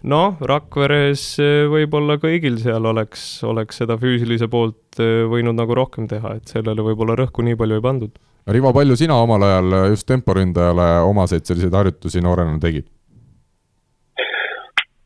noh, 0.07 0.39
Rakveres 0.53 1.25
äh, 1.41 1.65
võib-olla 1.73 2.21
kõigil 2.21 2.61
seal 2.61 2.85
oleks, 2.93 3.27
oleks 3.49 3.81
seda 3.81 3.97
füüsilise 4.01 4.53
poolt 4.53 5.01
äh, 5.01 5.25
võinud 5.25 5.57
nagu 5.57 5.79
rohkem 5.79 6.09
teha, 6.11 6.37
et 6.37 6.53
sellele 6.53 6.85
võib-olla 6.85 7.17
rõhku 7.25 7.47
nii 7.47 7.57
palju 7.57 7.81
ei 7.81 7.87
pandud 7.89 8.25
Rivo, 8.47 8.71
palju 8.73 8.97
sina 8.97 9.17
omal 9.19 9.43
ajal 9.43 9.73
just 9.91 10.07
temporündajale 10.07 10.85
omaseid 11.09 11.49
selliseid 11.49 11.75
harjutusi 11.75 12.21
noorena 12.23 12.61
tegid? 12.63 12.87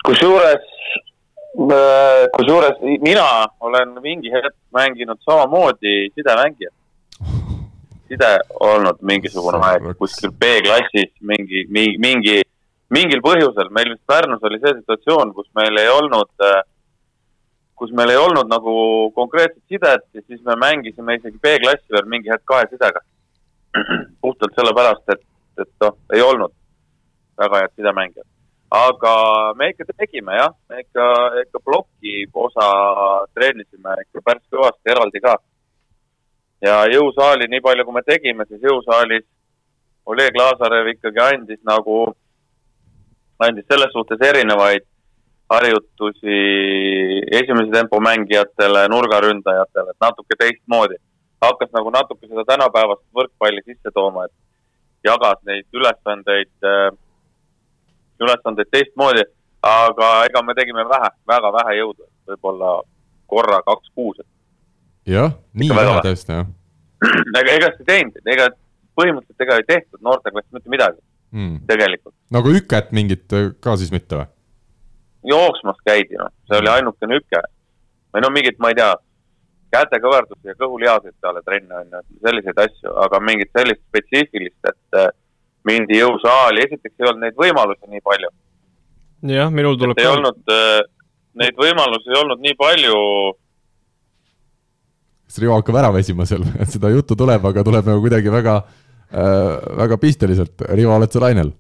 kusjuures, 0.05 0.67
äh, 1.73 2.27
kusjuures 2.37 2.77
mina 3.01 3.27
olen 3.61 3.95
mingi 4.03 4.33
hetk 4.35 4.57
mänginud 4.77 5.19
samamoodi 5.25 6.11
sidemängijat. 6.15 6.75
side 8.11 8.31
olnud 8.61 8.99
mingisugune 9.07 9.59
aeg 9.67 9.85
kuskil 9.99 10.33
B-klassis 10.43 11.13
mingi, 11.21 11.61
mingi, 11.71 11.99
mingi, 11.99 12.43
mingil 12.91 13.23
põhjusel. 13.23 13.71
meil 13.71 13.93
vist 13.93 14.07
Pärnus 14.07 14.43
oli 14.43 14.59
see 14.59 14.75
situatsioon, 14.81 15.33
kus 15.35 15.47
meil 15.55 15.79
ei 15.79 15.89
olnud 15.89 16.45
äh, 16.45 16.63
kus 17.79 17.93
meil 17.93 18.11
ei 18.11 18.21
olnud 18.21 18.51
nagu 18.51 18.75
konkreetset 19.15 19.63
sidet 19.69 20.05
ja 20.15 20.21
siis 20.27 20.43
me 20.45 20.57
mängisime 20.57 21.17
isegi 21.17 21.39
B-klassi 21.39 21.97
veel 21.97 22.11
mingi 22.17 22.35
hetk 22.35 22.45
kahe 22.45 22.67
sidega 22.69 23.01
puhtalt 24.23 24.57
sellepärast, 24.57 25.07
et, 25.15 25.23
et 25.63 25.73
noh, 25.85 25.97
ei 26.15 26.23
olnud 26.23 26.53
väga 27.41 27.63
head 27.63 27.73
sidemängijad. 27.77 28.27
aga 28.71 29.13
me 29.59 29.71
ikka 29.73 29.85
tegime 29.93 30.37
jah, 30.37 30.53
me 30.69 30.81
ikka, 30.85 31.07
ikka 31.43 31.61
ploki 31.65 32.27
osa 32.35 32.67
treenisime 33.35 33.97
ikka 34.05 34.23
päris 34.25 34.47
kõvasti 34.53 34.93
eraldi 34.95 35.21
ka. 35.21 35.37
ja 36.63 36.85
jõusaali, 36.93 37.49
nii 37.49 37.61
palju 37.61 37.85
kui 37.85 37.95
me 37.95 38.03
tegime, 38.07 38.47
siis 38.49 38.63
jõusaalis 38.63 39.27
Oleg 40.11 40.37
Lazarev 40.37 40.89
ikkagi 40.91 41.21
andis 41.23 41.61
nagu, 41.65 42.15
andis 43.39 43.67
selles 43.69 43.93
suhtes 43.93 44.23
erinevaid 44.29 44.87
harjutusi 45.51 46.39
esimese 47.41 47.71
tempo 47.75 48.01
mängijatele, 48.01 48.87
nurgaründajatele, 48.91 49.95
et 49.95 50.07
natuke 50.07 50.39
teistmoodi 50.39 50.99
hakkas 51.41 51.73
nagu 51.77 51.91
natuke 51.95 52.29
seda 52.29 52.45
tänapäevast 52.49 53.03
võrkpalli 53.17 53.63
sisse 53.65 53.93
tooma, 53.95 54.27
et 54.29 55.09
jagas 55.09 55.41
neid 55.49 55.67
ülesandeid, 55.77 56.53
äh, 56.67 56.89
ülesandeid 58.21 58.71
teistmoodi, 58.73 59.25
aga 59.65 60.11
ega 60.29 60.43
me 60.45 60.57
tegime 60.57 60.85
vähe, 60.89 61.13
väga 61.29 61.53
vähe 61.59 61.77
jõudu, 61.81 62.09
võib-olla 62.29 62.73
korra 63.31 63.61
kaks 63.67 63.93
kuus. 63.95 64.21
jah, 65.07 65.33
nii 65.53 65.71
vähe 65.77 66.01
tõesti, 66.05 66.41
jah. 66.41 66.51
ega, 67.41 67.55
ega 67.55 67.71
seda 67.77 67.81
ei 67.81 67.87
teinud, 67.95 68.27
ega 68.35 68.51
põhimõtteliselt 68.99 69.47
ega 69.47 69.57
ei 69.61 69.69
tehtud 69.69 70.03
noorteklassis 70.05 70.53
mitte 70.53 70.73
midagi 70.73 71.01
mm., 71.33 71.63
tegelikult. 71.71 72.15
no 72.31 72.43
aga 72.43 72.53
üket 72.61 72.93
mingit 72.97 73.37
äh, 73.37 73.53
ka 73.65 73.77
siis 73.81 73.93
mitte 73.95 74.19
või? 74.21 74.29
jooksmas 75.33 75.81
käidi, 75.87 76.19
noh, 76.21 76.33
see 76.49 76.61
oli 76.61 76.73
ainukene 76.73 77.21
üke. 77.21 77.41
või 78.15 78.25
no 78.25 78.33
mingit, 78.35 78.59
ma 78.61 78.73
ei 78.73 78.79
tea 78.79 78.93
kätekõverdusi 79.75 80.51
ja 80.51 80.57
kõhulihaseid 80.59 81.17
peale 81.23 81.43
trenne 81.47 81.83
on 81.83 81.97
ju, 81.97 82.03
selliseid 82.27 82.63
asju, 82.65 82.95
aga 83.05 83.21
mingit 83.25 83.51
sellist 83.57 83.83
spetsiifilist, 83.87 84.59
et 84.71 84.99
äh, 84.99 85.11
mindi 85.69 86.01
jõusaali, 86.01 86.65
esiteks 86.67 86.97
ei 86.97 87.09
olnud 87.11 87.25
neid 87.25 87.39
võimalusi 87.39 87.93
nii 87.93 88.03
palju. 88.07 88.33
jah, 89.35 89.53
minul 89.55 89.79
tuleb 89.79 89.99
et 89.99 90.05
ei 90.05 90.11
olnud 90.11 90.55
äh,, 90.55 90.83
neid 91.43 91.59
võimalusi 91.61 92.13
ei 92.13 92.21
olnud 92.23 92.45
nii 92.45 92.57
palju. 92.59 93.01
kas 95.31 95.43
Rivo 95.43 95.59
hakkab 95.59 95.81
ära 95.83 95.93
väsima 95.95 96.27
seal, 96.29 96.47
et 96.63 96.73
seda 96.73 96.93
juttu 96.95 97.19
tuleb, 97.19 97.45
aga 97.53 97.67
tuleb 97.67 97.91
nagu 97.93 98.03
kuidagi 98.07 98.33
väga 98.33 98.57
äh,, 98.65 99.53
väga 99.85 100.01
pisteliselt. 100.03 100.57
Rivo, 100.73 100.97
oled 100.97 101.13
sa 101.13 101.23
lainel? 101.27 101.55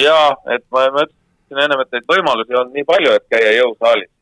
jaa, 0.00 0.32
et 0.54 0.64
ma, 0.72 0.86
ma 0.94 1.04
ütlesin 1.04 1.64
ennem, 1.66 1.84
et 1.84 1.98
neid 1.98 2.08
võimalusi 2.08 2.54
ei 2.54 2.60
olnud 2.62 2.78
nii 2.78 2.88
palju, 2.88 3.14
et 3.18 3.28
käia 3.28 3.54
jõusaalis. 3.58 4.12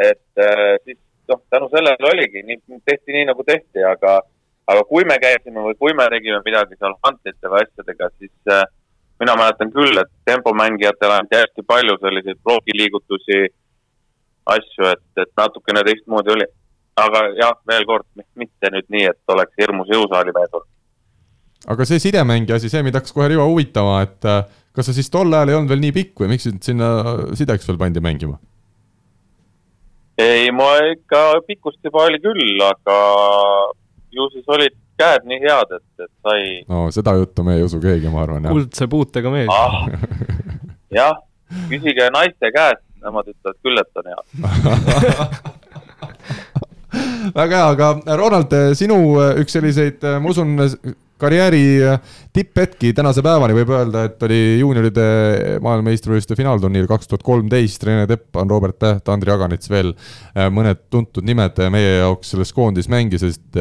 et 0.00 0.44
äh, 0.46 0.76
siis 0.86 0.98
noh, 1.30 1.40
tänu 1.52 1.70
sellele 1.72 2.10
oligi, 2.12 2.42
nii, 2.46 2.60
tehti 2.84 3.16
nii, 3.16 3.28
nagu 3.30 3.44
tehti, 3.46 3.84
aga, 3.86 4.18
aga 4.70 4.84
kui 4.90 5.06
me 5.08 5.16
käisime 5.22 5.64
või 5.64 5.78
kui 5.78 5.94
me 5.96 6.08
tegime 6.12 6.42
midagi 6.44 6.78
seal 6.78 6.96
hantlite 7.06 7.52
või 7.52 7.64
asjadega, 7.64 8.10
siis 8.18 8.52
äh, 8.52 8.66
mina 9.20 9.36
mäletan 9.36 9.72
küll, 9.74 10.00
et 10.00 10.10
tempomängijatele 10.28 11.18
anti 11.20 11.38
hästi 11.40 11.64
palju 11.66 11.96
selliseid 12.00 12.40
blogiliigutusi, 12.44 13.40
asju, 14.56 14.88
et, 14.94 15.06
et 15.22 15.32
natukene 15.36 15.84
teistmoodi 15.86 16.34
oli. 16.36 16.48
aga 17.00 17.20
jah, 17.38 17.54
veel 17.68 17.84
kord, 17.88 18.04
mitte 18.36 18.68
nüüd 18.74 18.88
nii, 18.92 19.06
et 19.08 19.32
oleks 19.32 19.54
hirmus 19.60 19.88
jõusaali 19.88 20.34
mees 20.36 20.50
olnud. 20.52 20.68
aga 21.72 21.84
see 21.88 22.02
sidemängija 22.02 22.58
asi, 22.58 22.68
see 22.72 22.82
mind 22.82 22.98
hakkas 22.98 23.14
kohe 23.16 23.28
Rivo 23.30 23.46
huvitama, 23.48 24.00
et 24.04 24.26
äh, 24.28 24.42
kas 24.76 24.90
sa 24.90 24.96
siis 24.96 25.10
tol 25.12 25.32
ajal 25.32 25.52
ei 25.52 25.58
olnud 25.58 25.72
veel 25.72 25.84
nii 25.84 25.94
pikk 25.96 26.24
või 26.24 26.32
miks 26.34 26.48
sind 26.48 26.64
sinna 26.66 26.90
sideks 27.38 27.68
veel 27.68 27.78
pandi 27.80 28.02
mängima? 28.04 28.38
Ei, 30.20 30.50
ma 30.54 30.70
ikka 30.92 31.24
pikkust 31.46 31.80
juba 31.84 32.06
oli 32.08 32.20
küll, 32.22 32.60
aga 32.66 32.98
ju 34.14 34.28
siis 34.34 34.48
olid 34.56 34.76
käed 35.00 35.26
nii 35.28 35.40
head, 35.44 35.76
et, 35.78 36.04
et 36.04 36.12
sai. 36.26 36.44
no 36.68 36.88
seda 36.94 37.14
juttu 37.18 37.44
me 37.46 37.56
ei 37.58 37.64
usu 37.66 37.80
keegi, 37.82 38.10
ma 38.12 38.24
arvan. 38.26 38.50
kuldse 38.52 38.88
puutega 38.90 39.32
mees 39.32 39.52
ah,. 39.54 39.86
jah, 41.00 41.16
küsige 41.70 42.10
naiste 42.14 42.52
käest, 42.56 42.84
nemad 43.04 43.30
ütlevad 43.32 43.58
küll, 43.64 43.80
et 43.80 44.02
on 44.02 44.12
hea 44.12 44.20
väga 47.40 47.50
hea, 47.50 47.68
aga 47.76 48.16
Ronald, 48.18 48.56
sinu 48.78 48.98
üks 49.40 49.56
selliseid, 49.56 50.04
ma 50.20 50.32
usun, 50.32 50.56
karjääri 51.20 51.62
tipphetki 52.32 52.92
tänase 52.96 53.22
päevani 53.24 53.54
võib 53.56 53.72
öelda, 53.74 54.04
et 54.08 54.22
oli 54.26 54.40
juunioride 54.60 55.06
maailmameistrivõistluste 55.64 56.38
finaalturniir 56.38 56.88
kaks 56.90 57.10
tuhat 57.10 57.24
kolmteist, 57.26 57.84
Rene 57.86 58.06
Teppan, 58.10 58.50
Robert 58.50 58.78
Täht, 58.80 59.08
Andri 59.12 59.34
Aganits 59.34 59.70
veel, 59.70 59.92
äh, 60.34 60.48
mõned 60.52 60.86
tuntud 60.92 61.26
nimed 61.26 61.60
meie 61.72 61.98
jaoks 62.00 62.34
selles 62.34 62.54
koondis 62.56 62.88
mängisid. 62.90 63.60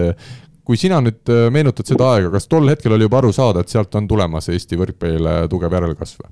kui 0.69 0.77
sina 0.77 0.99
nüüd 1.01 1.25
äh, 1.33 1.47
meenutad 1.49 1.87
seda 1.89 2.11
aega, 2.13 2.29
kas 2.35 2.45
tol 2.47 2.69
hetkel 2.69 2.93
oli 2.93 3.07
juba 3.07 3.17
aru 3.23 3.31
saada, 3.33 3.63
et 3.63 3.71
sealt 3.73 3.95
on 3.97 4.07
tulemas 4.07 4.51
Eesti 4.53 4.77
võrkpallile 4.77 5.47
tugev 5.49 5.73
järelkasv? 5.73 6.27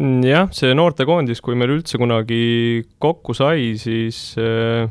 Mm, 0.00 0.24
jah, 0.26 0.48
see 0.50 0.74
noortekoondis, 0.74 1.40
kui 1.40 1.54
meil 1.54 1.76
üldse 1.76 2.00
kunagi 2.00 2.82
kokku 2.98 3.36
sai, 3.36 3.76
siis 3.78 4.32
äh 4.40 4.90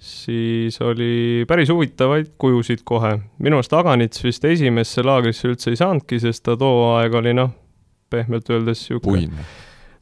siis 0.00 0.80
oli 0.80 1.44
päris 1.48 1.68
huvitavaid 1.68 2.32
kujusid 2.38 2.84
kohe. 2.84 3.18
minu 3.38 3.60
arust 3.60 3.72
Aganits 3.76 4.24
vist 4.24 4.44
esimesse 4.44 5.04
laagrisse 5.04 5.48
üldse 5.48 5.70
ei 5.70 5.76
saanudki, 5.76 6.20
sest 6.20 6.44
ta 6.48 6.56
too 6.56 6.94
aeg 6.94 7.14
oli 7.20 7.34
noh, 7.36 7.52
pehmelt 8.10 8.48
öeldes 8.50 8.86
sihuke 8.86 9.28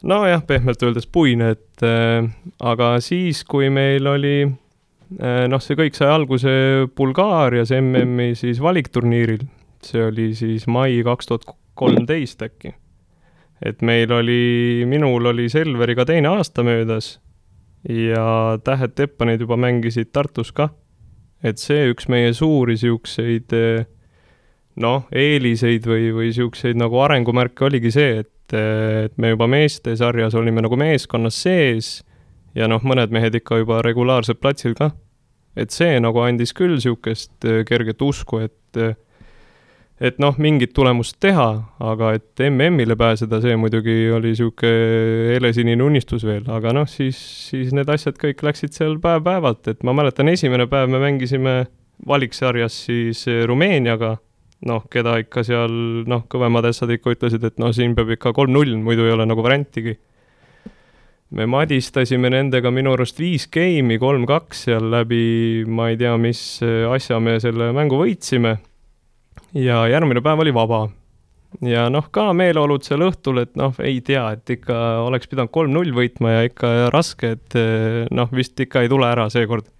nojah, 0.06 0.44
pehmelt 0.46 0.82
öeldes 0.86 1.08
puine, 1.10 1.50
et 1.56 1.82
äh, 1.82 2.30
aga 2.60 2.94
siis, 3.02 3.42
kui 3.44 3.70
meil 3.74 4.06
oli 4.06 4.36
äh, 4.46 5.44
noh, 5.50 5.62
see 5.62 5.78
kõik 5.78 5.98
sai 5.98 6.12
alguse 6.14 6.50
Bulgaarias 6.96 7.74
MM-i 7.74 8.36
siis 8.38 8.62
valikturniiril, 8.62 9.42
see 9.82 10.04
oli 10.06 10.30
siis 10.38 10.68
mai 10.70 11.00
kaks 11.06 11.32
tuhat 11.32 11.50
kolmteist 11.78 12.42
äkki. 12.46 12.74
et 13.66 13.82
meil 13.82 14.12
oli, 14.14 14.84
minul 14.86 15.26
oli 15.26 15.48
Selveriga 15.50 16.06
teine 16.06 16.30
aasta 16.38 16.62
möödas 16.62 17.16
ja 17.88 18.58
Tähed 18.64 18.96
Teppanid 18.98 19.44
juba 19.44 19.56
mängisid 19.56 20.10
Tartus 20.12 20.52
ka. 20.52 20.70
et 21.42 21.58
see 21.58 21.92
üks 21.92 22.08
meie 22.08 22.32
suuri 22.34 22.76
siukseid 22.76 23.54
noh, 24.78 25.04
eeliseid 25.12 25.86
või, 25.86 26.10
või 26.14 26.32
siukseid 26.34 26.78
nagu 26.78 26.98
arengumärke 27.02 27.64
oligi 27.68 27.92
see, 27.94 28.18
et 28.24 28.32
et, 28.48 29.08
et 29.08 29.18
me 29.18 29.32
juba 29.34 29.46
meestesarjas 29.48 30.34
olime 30.34 30.62
nagu 30.62 30.76
meeskonnas 30.76 31.42
sees 31.42 32.02
ja 32.56 32.68
noh, 32.68 32.82
mõned 32.82 33.12
mehed 33.12 33.34
ikka 33.34 33.60
juba 33.62 33.82
regulaarselt 33.82 34.40
platsil 34.40 34.74
ka. 34.74 34.90
et 35.56 35.70
see 35.70 35.98
nagu 36.00 36.20
andis 36.22 36.52
küll 36.54 36.76
niisugust 36.76 37.44
äh, 37.44 37.64
kerget 37.66 38.00
usku, 38.02 38.38
et 38.38 38.76
et 40.00 40.20
noh, 40.22 40.36
mingit 40.38 40.70
tulemust 40.76 41.16
teha, 41.22 41.48
aga 41.82 42.12
et 42.18 42.44
MM-ile 42.46 42.94
pääseda, 42.98 43.40
see 43.42 43.56
muidugi 43.58 43.96
oli 44.14 44.32
niisugune 44.34 45.34
helesinine 45.34 45.82
unistus 45.82 46.26
veel, 46.26 46.46
aga 46.54 46.74
noh, 46.76 46.86
siis, 46.90 47.18
siis 47.50 47.74
need 47.74 47.90
asjad 47.90 48.20
kõik 48.20 48.44
läksid 48.46 48.76
seal 48.76 48.96
päev-päevalt, 49.02 49.66
et 49.74 49.82
ma 49.86 49.96
mäletan, 49.96 50.30
esimene 50.30 50.68
päev 50.70 50.90
me 50.92 51.02
mängisime 51.02 51.58
valiksarjas 52.06 52.84
siis 52.86 53.24
Rumeeniaga 53.46 54.16
noh, 54.66 54.84
keda 54.90 55.18
ikka 55.22 55.44
seal 55.46 55.72
noh, 56.08 56.24
kõvemad 56.30 56.66
ässad 56.70 56.90
ikka 56.94 57.14
ütlesid, 57.14 57.44
et 57.46 57.58
no 57.62 57.70
siin 57.74 57.94
peab 57.98 58.10
ikka 58.16 58.32
kolm-null, 58.36 58.74
muidu 58.82 59.06
ei 59.06 59.14
ole 59.14 59.26
nagu 59.28 59.44
variantigi. 59.44 59.98
me 61.30 61.44
madistasime 61.44 62.30
nendega 62.32 62.70
minu 62.72 62.94
arust 62.96 63.18
viis 63.20 63.44
geimi, 63.52 63.98
kolm-kaks 64.00 64.62
seal 64.64 64.86
läbi, 64.90 65.64
ma 65.68 65.90
ei 65.90 65.98
tea, 66.00 66.14
mis 66.16 66.40
asja 66.88 67.20
me 67.20 67.36
selle 67.40 67.68
mängu 67.76 67.98
võitsime. 68.00 68.56
Ja 69.54 69.82
järgmine 69.90 70.22
päev 70.24 70.44
oli 70.44 70.54
vaba. 70.54 70.88
ja 71.64 71.88
noh, 71.92 72.10
ka 72.12 72.32
meeleolud 72.36 72.84
seal 72.84 73.06
õhtul, 73.08 73.42
et 73.44 73.56
noh, 73.56 73.74
ei 73.84 74.00
tea, 74.04 74.26
et 74.36 74.50
ikka 74.58 74.76
oleks 75.06 75.30
pidanud 75.30 75.52
kolm-null 75.54 75.94
võitma 75.96 76.36
ja 76.38 76.46
ikka 76.50 76.90
raske, 76.94 77.36
et 77.38 77.58
noh, 78.12 78.30
vist 78.32 78.60
ikka 78.60 78.84
ei 78.84 78.92
tule 78.92 79.08
ära 79.08 79.30
seekord 79.32 79.70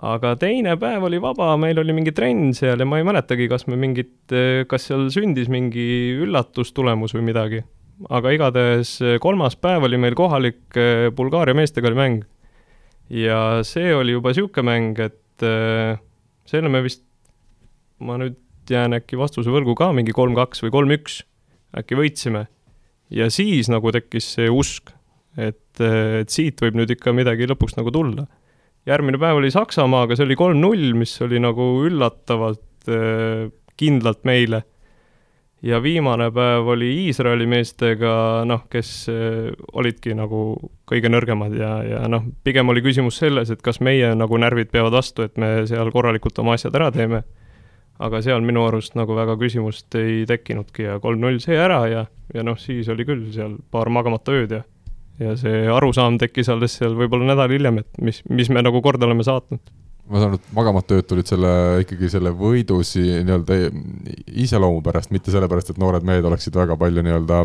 aga 0.00 0.32
teine 0.40 0.74
päev 0.80 1.04
oli 1.08 1.20
vaba, 1.22 1.52
meil 1.60 1.78
oli 1.80 1.94
mingi 1.96 2.12
trenn 2.16 2.54
seal 2.56 2.80
ja 2.80 2.88
ma 2.88 3.00
ei 3.00 3.06
mäletagi, 3.06 3.48
kas 3.50 3.66
me 3.68 3.76
mingit, 3.80 4.32
kas 4.70 4.88
seal 4.88 5.08
sündis 5.12 5.50
mingi 5.52 6.16
üllatustulemus 6.24 7.14
või 7.16 7.26
midagi. 7.30 7.62
aga 8.08 8.30
igatahes 8.32 8.94
kolmas 9.20 9.58
päev 9.60 9.84
oli 9.84 9.98
meil 10.00 10.14
kohalik 10.16 10.76
eh, 10.76 11.10
Bulgaaria 11.12 11.54
meestega 11.54 11.90
oli 11.90 11.98
mäng. 11.98 12.22
ja 13.10 13.60
see 13.62 13.92
oli 13.94 14.12
juba 14.16 14.32
niisugune 14.32 14.64
mäng, 14.70 14.98
et 14.98 15.44
eh, 15.44 15.98
selle 16.46 16.68
me 16.72 16.82
vist, 16.82 17.04
ma 18.00 18.16
nüüd 18.16 18.38
jään 18.72 18.96
äkki 19.00 19.18
vastuse 19.20 19.52
võrgu 19.52 19.76
ka, 19.78 19.90
mingi 19.96 20.14
kolm-kaks 20.16 20.64
või 20.64 20.74
kolm-üks 20.74 21.22
äkki 21.78 21.98
võitsime. 21.98 22.46
ja 23.10 23.30
siis 23.30 23.70
nagu 23.70 23.92
tekkis 23.92 24.34
see 24.36 24.50
usk, 24.50 24.92
et, 25.36 25.80
et 25.80 26.30
siit 26.30 26.60
võib 26.62 26.78
nüüd 26.78 26.90
ikka 26.96 27.14
midagi 27.14 27.48
lõpuks 27.50 27.78
nagu 27.78 27.92
tulla 27.94 28.26
järgmine 28.88 29.20
päev 29.20 29.40
oli 29.40 29.52
Saksamaaga, 29.52 30.16
see 30.16 30.26
oli 30.28 30.36
kolm-null, 30.38 30.92
mis 30.98 31.14
oli 31.24 31.40
nagu 31.42 31.70
üllatavalt 31.86 32.90
äh, 32.90 33.48
kindlalt 33.80 34.24
meile. 34.28 34.64
ja 35.62 35.76
viimane 35.82 36.30
päev 36.32 36.70
oli 36.72 36.86
Iisraeli 37.02 37.44
meestega, 37.46 38.44
noh, 38.48 38.62
kes 38.72 38.92
äh, 39.12 39.50
olidki 39.72 40.14
nagu 40.16 40.54
kõige 40.88 41.10
nõrgemad 41.12 41.56
ja, 41.56 41.74
ja 41.84 42.06
noh, 42.08 42.24
pigem 42.44 42.72
oli 42.72 42.80
küsimus 42.84 43.20
selles, 43.20 43.50
et 43.52 43.60
kas 43.62 43.82
meie 43.84 44.14
nagu 44.16 44.40
närvid 44.40 44.72
peavad 44.72 44.96
vastu, 44.96 45.26
et 45.26 45.36
me 45.36 45.66
seal 45.68 45.92
korralikult 45.92 46.38
oma 46.40 46.56
asjad 46.56 46.76
ära 46.80 46.88
teeme. 46.94 47.22
Aga 48.00 48.22
seal 48.24 48.44
minu 48.44 48.64
arust 48.64 48.96
nagu 48.96 49.14
väga 49.16 49.36
küsimust 49.40 49.94
ei 50.00 50.24
tekkinudki 50.28 50.86
ja 50.86 50.98
kolm-null 51.02 51.40
sai 51.42 51.58
ära 51.60 51.80
ja, 51.90 52.04
ja 52.34 52.44
noh, 52.46 52.58
siis 52.60 52.88
oli 52.92 53.04
küll 53.08 53.26
seal 53.34 53.58
paar 53.70 53.92
magamata 53.92 54.36
ööd 54.36 54.56
ja 54.56 54.62
ja 55.20 55.34
see 55.36 55.66
arusaam 55.68 56.16
tekkis 56.20 56.48
alles 56.52 56.78
seal 56.78 56.96
võib-olla 56.96 57.34
nädal 57.34 57.52
hiljem, 57.52 57.82
et 57.82 58.00
mis, 58.00 58.22
mis 58.32 58.48
me 58.48 58.62
nagu 58.64 58.80
korda 58.84 59.04
oleme 59.08 59.26
saatnud. 59.26 59.60
Ma 60.10 60.18
saan 60.18 60.32
aru, 60.32 60.40
et 60.40 60.54
magamata 60.56 60.98
ööd 60.98 61.06
tulid 61.06 61.28
selle 61.30 61.52
ikkagi 61.84 62.10
selle 62.10 62.32
võidusi 62.34 63.02
nii-öelda 63.22 63.58
iseloomu 64.42 64.82
pärast, 64.84 65.12
mitte 65.14 65.32
sellepärast, 65.32 65.72
et 65.72 65.80
noored 65.80 66.06
mehed 66.06 66.26
oleksid 66.26 66.56
väga 66.58 66.76
palju 66.80 67.04
nii-öelda 67.06 67.42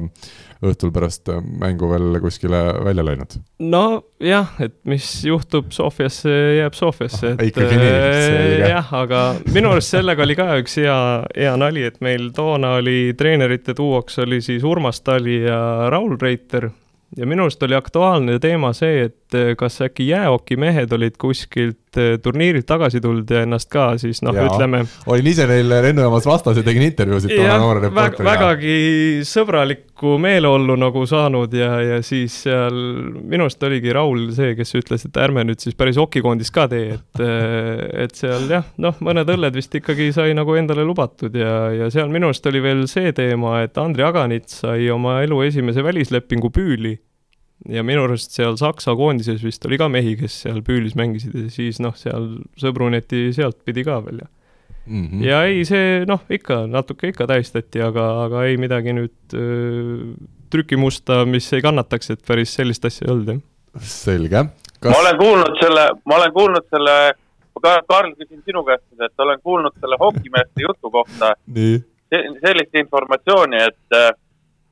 õhtul 0.66 0.92
pärast 0.96 1.30
mängu 1.62 1.90
veel 1.92 2.20
kuskile 2.24 2.62
välja 2.86 3.06
läinud. 3.06 3.36
nojah, 3.60 4.56
et 4.66 4.78
mis 4.90 5.08
juhtub 5.28 5.70
Sofiasse, 5.76 6.32
jääb 6.60 6.78
Sofiasse, 6.78 7.36
et 7.38 7.60
ah, 7.62 7.76
nii, 7.76 7.92
äh, 7.92 8.70
jah, 8.72 8.94
aga 9.04 9.26
minu 9.54 9.74
arust 9.76 9.94
sellega 9.94 10.26
oli 10.26 10.38
ka 10.40 10.50
üks 10.64 10.80
hea, 10.82 10.98
hea 11.36 11.54
nali, 11.62 11.86
et 11.86 12.02
meil 12.06 12.32
toona 12.36 12.78
oli 12.80 13.14
treenerite 13.18 13.78
duoks 13.78 14.24
oli 14.26 14.42
siis 14.46 14.66
Urmas 14.66 15.04
Tali 15.06 15.44
ja 15.44 15.92
Raul 15.94 16.18
Reiter 16.22 16.72
ja 17.18 17.28
minu 17.28 17.46
arust 17.46 17.64
oli 17.64 17.76
aktuaalne 17.78 18.40
teema 18.44 18.72
see, 18.76 19.06
et 19.10 19.58
kas 19.60 19.82
äkki 19.86 20.08
jäähokimehed 20.10 20.92
olid 20.96 21.20
kuskilt 21.22 21.85
eh, 22.02 22.16
turniirilt 22.22 22.68
tagasi 22.68 23.02
tulnud 23.04 23.30
ja 23.32 23.44
ennast 23.46 23.70
ka 23.72 23.88
siis 24.02 24.22
noh, 24.26 24.36
ütleme. 24.36 24.84
olin 25.12 25.30
ise 25.32 25.48
neil 25.50 25.70
lennujaamas 25.70 26.28
vastas 26.28 26.60
ja 26.60 26.64
tegin 26.66 26.86
intervjuusid 26.88 27.34
toona 27.34 27.58
noore 27.62 27.84
reporteriga. 27.86 28.28
vägagi 28.30 28.78
sõbralikku 29.28 30.18
meeleollu 30.22 30.78
nagu 30.80 31.06
saanud 31.10 31.54
ja, 31.56 31.72
ja 31.84 32.02
siis 32.06 32.42
seal 32.46 32.76
minu 33.22 33.48
arust 33.48 33.64
oligi 33.68 33.94
Raul 33.96 34.28
see, 34.36 34.54
kes 34.58 34.76
ütles, 34.82 35.08
et 35.08 35.22
ärme 35.22 35.46
nüüd 35.48 35.64
siis 35.64 35.78
päris 35.78 36.00
hokikoondist 36.02 36.54
ka 36.56 36.68
tee, 36.72 37.00
et, 37.00 37.24
eh, 37.24 37.86
et 38.06 38.16
seal 38.18 38.48
jah, 38.52 38.68
noh, 38.82 39.00
mõned 39.06 39.30
õlled 39.36 39.58
vist 39.58 39.76
ikkagi 39.76 40.12
sai 40.16 40.36
nagu 40.38 40.56
endale 40.60 40.86
lubatud 40.88 41.36
ja, 41.36 41.56
ja 41.76 41.90
seal 41.94 42.12
minu 42.14 42.32
arust 42.32 42.52
oli 42.52 42.64
veel 42.64 42.86
see 42.92 43.16
teema, 43.16 43.60
et 43.66 43.78
Andri 43.82 44.06
Aganits 44.06 44.62
sai 44.66 44.90
oma 44.94 45.20
elu 45.26 45.42
esimese 45.50 45.84
välislepingu 45.86 46.52
Püüli 46.56 46.96
ja 47.70 47.84
minu 47.88 48.04
arust 48.06 48.36
seal 48.36 48.58
Saksa 48.60 48.96
koondises 48.98 49.44
vist 49.46 49.66
oli 49.68 49.80
ka 49.82 49.88
mehi, 49.92 50.16
kes 50.20 50.42
seal 50.46 50.62
Püülis 50.66 50.96
mängisid 51.00 51.36
ja 51.40 51.50
siis 51.54 51.80
noh, 51.84 51.96
seal 51.98 52.36
sõbruneti 52.60 53.30
sealtpidi 53.36 53.86
ka 53.88 54.00
veel 54.06 54.24
ja 54.24 54.28
mm. 54.86 55.06
-hmm. 55.06 55.24
ja 55.26 55.44
ei, 55.50 55.66
see 55.66 56.04
noh, 56.10 56.22
ikka 56.30 56.66
natuke 56.68 57.14
ikka 57.14 57.28
tähistati, 57.32 57.82
aga, 57.82 58.08
aga 58.26 58.46
ei 58.50 58.58
midagi 58.62 58.94
nüüd 58.94 59.34
öö, 59.34 60.14
trükimusta, 60.52 61.24
mis 61.26 61.48
ei 61.54 61.64
kannataks, 61.66 62.12
et 62.12 62.26
päris 62.28 62.54
sellist 62.56 62.86
asja 62.86 63.08
ei 63.08 63.14
olnud 63.14 63.34
jah. 63.34 63.42
selge 63.82 64.46
Kas.... 64.80 64.92
ma 64.92 65.00
olen 65.00 65.18
kuulnud 65.18 65.62
selle, 65.62 65.86
ma 66.06 66.20
olen 66.20 66.34
kuulnud 66.34 66.68
selle, 66.70 66.98
Karl, 67.64 68.12
küsin 68.20 68.42
sinu 68.46 68.62
käest, 68.68 68.84
et 69.00 69.24
olen 69.24 69.40
kuulnud 69.42 69.74
selle 69.80 69.98
hokimeeste 70.00 70.62
jutu 70.62 70.92
kohta 70.92 71.32
sellist 72.44 72.76
informatsiooni, 72.76 73.62
et 73.64 73.96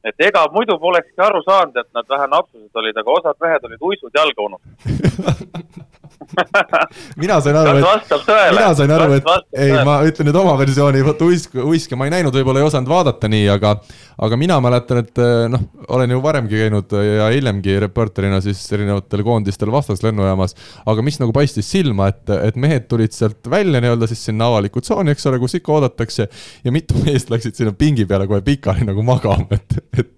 et 0.03 0.27
ega 0.27 0.45
muidu 0.51 0.77
polekski 0.79 1.21
aru 1.21 1.43
saanud, 1.47 1.77
et 1.77 1.89
nad 1.95 2.09
vähe 2.09 2.27
napsused 2.27 2.81
olid, 2.81 2.97
aga 2.97 3.17
osad 3.17 3.41
mehed 3.41 3.69
olid 3.69 3.89
uisud 3.91 4.21
jalga 4.21 4.47
unustanud 4.49 5.91
mina 7.21 7.39
sain 7.43 7.57
aru, 7.59 7.77
et, 7.79 8.31
mina 8.53 8.71
sain 8.77 8.93
aru, 8.95 9.19
et 9.19 9.29
ei, 9.59 9.75
ma 9.85 9.99
ütlen 10.07 10.29
nüüd 10.29 10.39
oma 10.39 10.55
versiooni, 10.59 11.03
vot 11.05 11.21
uisk, 11.27 11.55
uiske 11.63 11.99
ma 11.99 12.07
ei 12.09 12.15
näinud, 12.17 12.35
võib-olla 12.35 12.63
ei 12.63 12.67
osanud 12.67 12.91
vaadata 12.91 13.29
nii, 13.31 13.47
aga 13.53 13.75
aga 14.21 14.37
mina 14.37 14.59
mäletan, 14.61 15.01
et 15.03 15.21
eh, 15.21 15.45
noh, 15.51 15.63
olen 15.93 16.13
ju 16.13 16.21
varemgi 16.23 16.59
käinud 16.63 16.95
ja 17.07 17.29
hiljemgi 17.33 17.77
reporterina 17.83 18.39
siis 18.43 18.61
erinevatel 18.75 19.23
koondistel 19.25 19.71
vastas 19.73 20.03
lennujaamas, 20.05 20.55
aga 20.89 21.05
mis 21.05 21.19
nagu 21.21 21.33
paistis 21.35 21.69
silma, 21.73 22.09
et, 22.13 22.23
et 22.49 22.59
mehed 22.59 22.87
tulid 22.91 23.15
sealt 23.15 23.49
välja 23.49 23.81
nii-öelda 23.83 24.09
siis 24.11 24.25
sinna 24.29 24.51
avalikku 24.51 24.83
tsooni, 24.83 25.13
eks 25.15 25.29
ole, 25.31 25.41
kus 25.41 25.57
ikka 25.59 25.77
oodatakse 25.77 26.27
ja 26.63 26.75
mitu 26.75 26.99
meest 27.03 27.33
läksid 27.33 27.57
sinna 27.57 27.73
pingi 27.77 28.05
peale 28.09 28.29
kohe 28.29 28.43
pikali 28.45 28.85
nagu 28.87 29.05
magama, 29.05 29.49
et, 29.57 29.79
et 29.97 30.13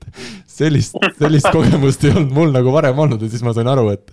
sellist, 0.56 0.96
sellist 1.20 1.50
kogemust 1.52 2.04
ei 2.06 2.14
olnud 2.14 2.34
mul 2.36 2.54
nagu 2.56 2.72
varem 2.74 3.00
olnud 3.06 3.22
ja 3.22 3.30
siis 3.32 3.44
ma 3.46 3.54
sain 3.56 3.68
aru, 3.72 3.90
et, 3.96 4.12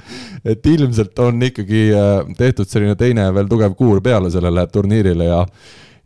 et 0.54 0.66
ilmselt 0.72 1.18
on 1.22 1.42
ikkagi 1.48 1.71
äh, 1.92 2.35
tehtud 2.38 2.68
selline 2.68 2.96
teine 2.98 3.28
veel 3.35 3.48
tugev 3.50 3.76
kuur 3.78 4.02
peale 4.04 4.30
sellele 4.32 4.66
turniirile 4.72 5.30
ja 5.30 5.46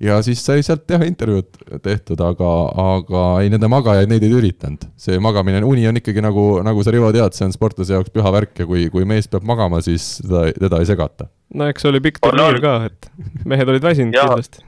ja 0.00 0.18
siis 0.22 0.42
sai 0.44 0.62
sealt 0.64 0.84
teha 0.88 1.06
intervjuud 1.08 1.80
tehtud, 1.82 2.20
aga, 2.20 2.50
aga 2.82 3.22
ei, 3.42 3.50
nende 3.52 3.68
magajaid, 3.72 4.10
neid 4.10 4.24
ei 4.26 4.34
üritanud. 4.36 4.84
see 5.00 5.18
magamine, 5.22 5.62
uni 5.64 5.86
on 5.88 6.00
ikkagi 6.00 6.24
nagu, 6.24 6.46
nagu 6.66 6.84
sa, 6.84 6.92
Rivo, 6.94 7.10
tead, 7.16 7.36
see 7.36 7.46
on 7.48 7.54
sportlase 7.54 7.96
jaoks 7.96 8.12
püha 8.12 8.32
värk 8.34 8.60
ja 8.62 8.68
kui, 8.68 8.86
kui 8.92 9.08
mees 9.08 9.28
peab 9.32 9.46
magama, 9.48 9.80
siis 9.84 10.16
teda, 10.20 10.46
teda 10.66 10.82
ei 10.82 10.90
segata. 10.92 11.30
no 11.54 11.68
eks 11.72 11.88
oli 11.88 12.02
pikk 12.04 12.20
turniir 12.24 12.60
ka, 12.64 12.76
et 12.90 13.10
mehed 13.48 13.72
olid 13.72 13.88
väsinud 13.88 14.16
kindlasti. 14.16 14.64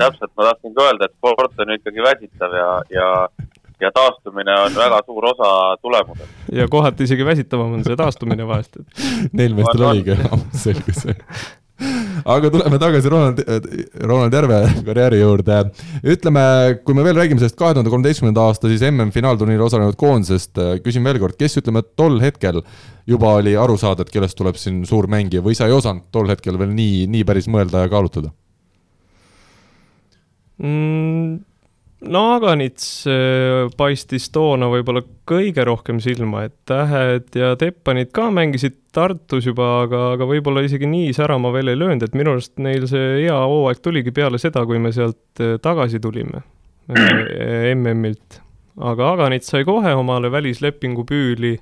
täpselt, 0.00 0.34
ma 0.36 0.50
tahtsin 0.50 0.74
ka 0.74 0.90
öelda, 0.90 1.08
et 1.08 1.16
sport 1.16 1.64
on 1.64 1.74
ikkagi 1.78 2.06
väsitav 2.10 2.58
ja, 2.58 2.70
ja 2.90 3.08
ja 3.82 3.90
taastumine 3.94 4.54
on 4.66 4.76
väga 4.76 5.00
suur 5.06 5.30
osa 5.32 5.54
tulemusest. 5.82 6.36
ja 6.52 6.68
kohati 6.70 7.08
isegi 7.08 7.26
väsitavam 7.26 7.78
on 7.78 7.84
see 7.86 7.98
taastumine 7.98 8.46
vahest, 8.46 8.78
et 8.78 9.32
Neil 9.32 9.58
meestel 9.58 9.88
oligi, 9.88 10.16
selge 10.64 10.94
see 10.96 11.16
aga 12.24 12.50
tuleme 12.52 12.78
tagasi 12.78 13.10
Ronald, 13.10 13.40
Ronald 14.06 14.34
Järve 14.36 14.58
karjääri 14.86 15.20
juurde. 15.20 15.58
ütleme, 16.14 16.44
kui 16.84 16.94
me 16.94 17.04
veel 17.04 17.18
räägime 17.18 17.42
sellest 17.42 17.58
kahe 17.58 17.74
tuhande 17.74 17.90
kolmeteistkümnenda 17.90 18.46
aasta 18.46 18.70
siis 18.70 18.84
MM-finaalturniiril 18.90 19.66
osalenud 19.66 19.98
koondisest, 19.98 20.60
küsin 20.84 21.04
veel 21.04 21.18
kord, 21.22 21.38
kes 21.38 21.58
ütleme 21.62 21.82
tol 21.96 22.20
hetkel 22.22 22.62
juba 23.08 23.36
oli 23.40 23.56
aru 23.58 23.78
saada, 23.80 24.06
et 24.06 24.12
kellest 24.14 24.38
tuleb 24.38 24.58
siin 24.60 24.84
suur 24.88 25.08
mängija 25.10 25.42
või 25.44 25.58
sa 25.58 25.66
ei 25.66 25.76
osanud 25.76 26.10
tol 26.14 26.30
hetkel 26.30 26.58
veel 26.60 26.74
nii, 26.76 27.06
nii 27.10 27.24
päris 27.26 27.50
mõelda 27.50 27.86
ja 27.86 27.92
kaalutleda 27.92 28.30
mm,? 30.62 31.51
No 32.08 32.22
Aganits 32.34 33.06
äh, 33.06 33.68
paistis 33.78 34.28
toona 34.34 34.68
võib-olla 34.72 35.02
kõige 35.28 35.64
rohkem 35.66 36.00
silma, 36.02 36.46
et 36.48 36.54
Tähed 36.68 37.34
ja 37.38 37.52
Teppanid 37.58 38.12
ka 38.14 38.28
mängisid 38.34 38.78
Tartus 38.92 39.46
juba, 39.48 39.68
aga, 39.86 40.02
aga 40.16 40.28
võib-olla 40.28 40.64
isegi 40.66 40.88
nii 40.88 41.12
särama 41.16 41.52
veel 41.54 41.72
ei 41.72 41.78
löönud, 41.80 42.04
et 42.04 42.16
minu 42.18 42.34
arust 42.34 42.58
neil 42.60 42.86
see 42.90 43.22
hea 43.22 43.36
hooaeg 43.36 43.80
tuligi 43.84 44.12
peale 44.14 44.40
seda, 44.42 44.66
kui 44.68 44.80
me 44.82 44.92
sealt 44.94 45.42
äh, 45.42 45.56
tagasi 45.62 46.00
tulime 46.02 46.42
äh, 46.90 47.70
MM-ilt. 47.74 48.40
aga 48.80 49.12
Aganits 49.14 49.52
sai 49.52 49.66
kohe 49.68 49.94
omale 49.96 50.32
välislepingu 50.32 51.06
püüli 51.08 51.56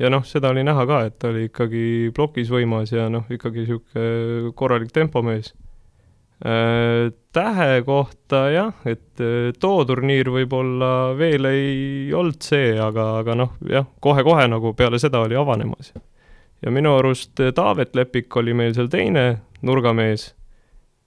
ja 0.00 0.10
noh, 0.12 0.24
seda 0.26 0.52
oli 0.54 0.64
näha 0.66 0.86
ka, 0.88 1.02
et 1.08 1.18
ta 1.18 1.32
oli 1.32 1.48
ikkagi 1.48 2.12
plokis 2.16 2.52
võimas 2.52 2.94
ja 2.94 3.08
noh, 3.12 3.26
ikkagi 3.32 3.64
niisugune 3.64 4.54
korralik 4.56 4.94
tempomees 4.94 5.52
tähe 6.40 7.82
kohta 7.84 8.46
jah, 8.50 8.72
et 8.88 9.20
äh, 9.20 9.50
too 9.60 9.84
turniir 9.84 10.30
võib-olla 10.32 11.12
veel 11.18 11.46
ei 11.50 12.12
olnud 12.16 12.40
see, 12.42 12.72
aga, 12.80 13.20
aga 13.20 13.36
noh, 13.36 13.52
jah, 13.68 13.86
kohe-kohe 14.00 14.46
nagu 14.48 14.72
peale 14.78 14.98
seda 15.02 15.20
oli 15.20 15.36
avanemas. 15.36 15.92
ja 16.62 16.72
minu 16.72 16.96
arust 16.96 17.40
äh, 17.40 17.52
Taavet 17.54 17.94
Lepik 17.94 18.36
oli 18.36 18.54
meil 18.56 18.74
seal 18.74 18.88
teine 18.88 19.42
nurgamees, 19.62 20.30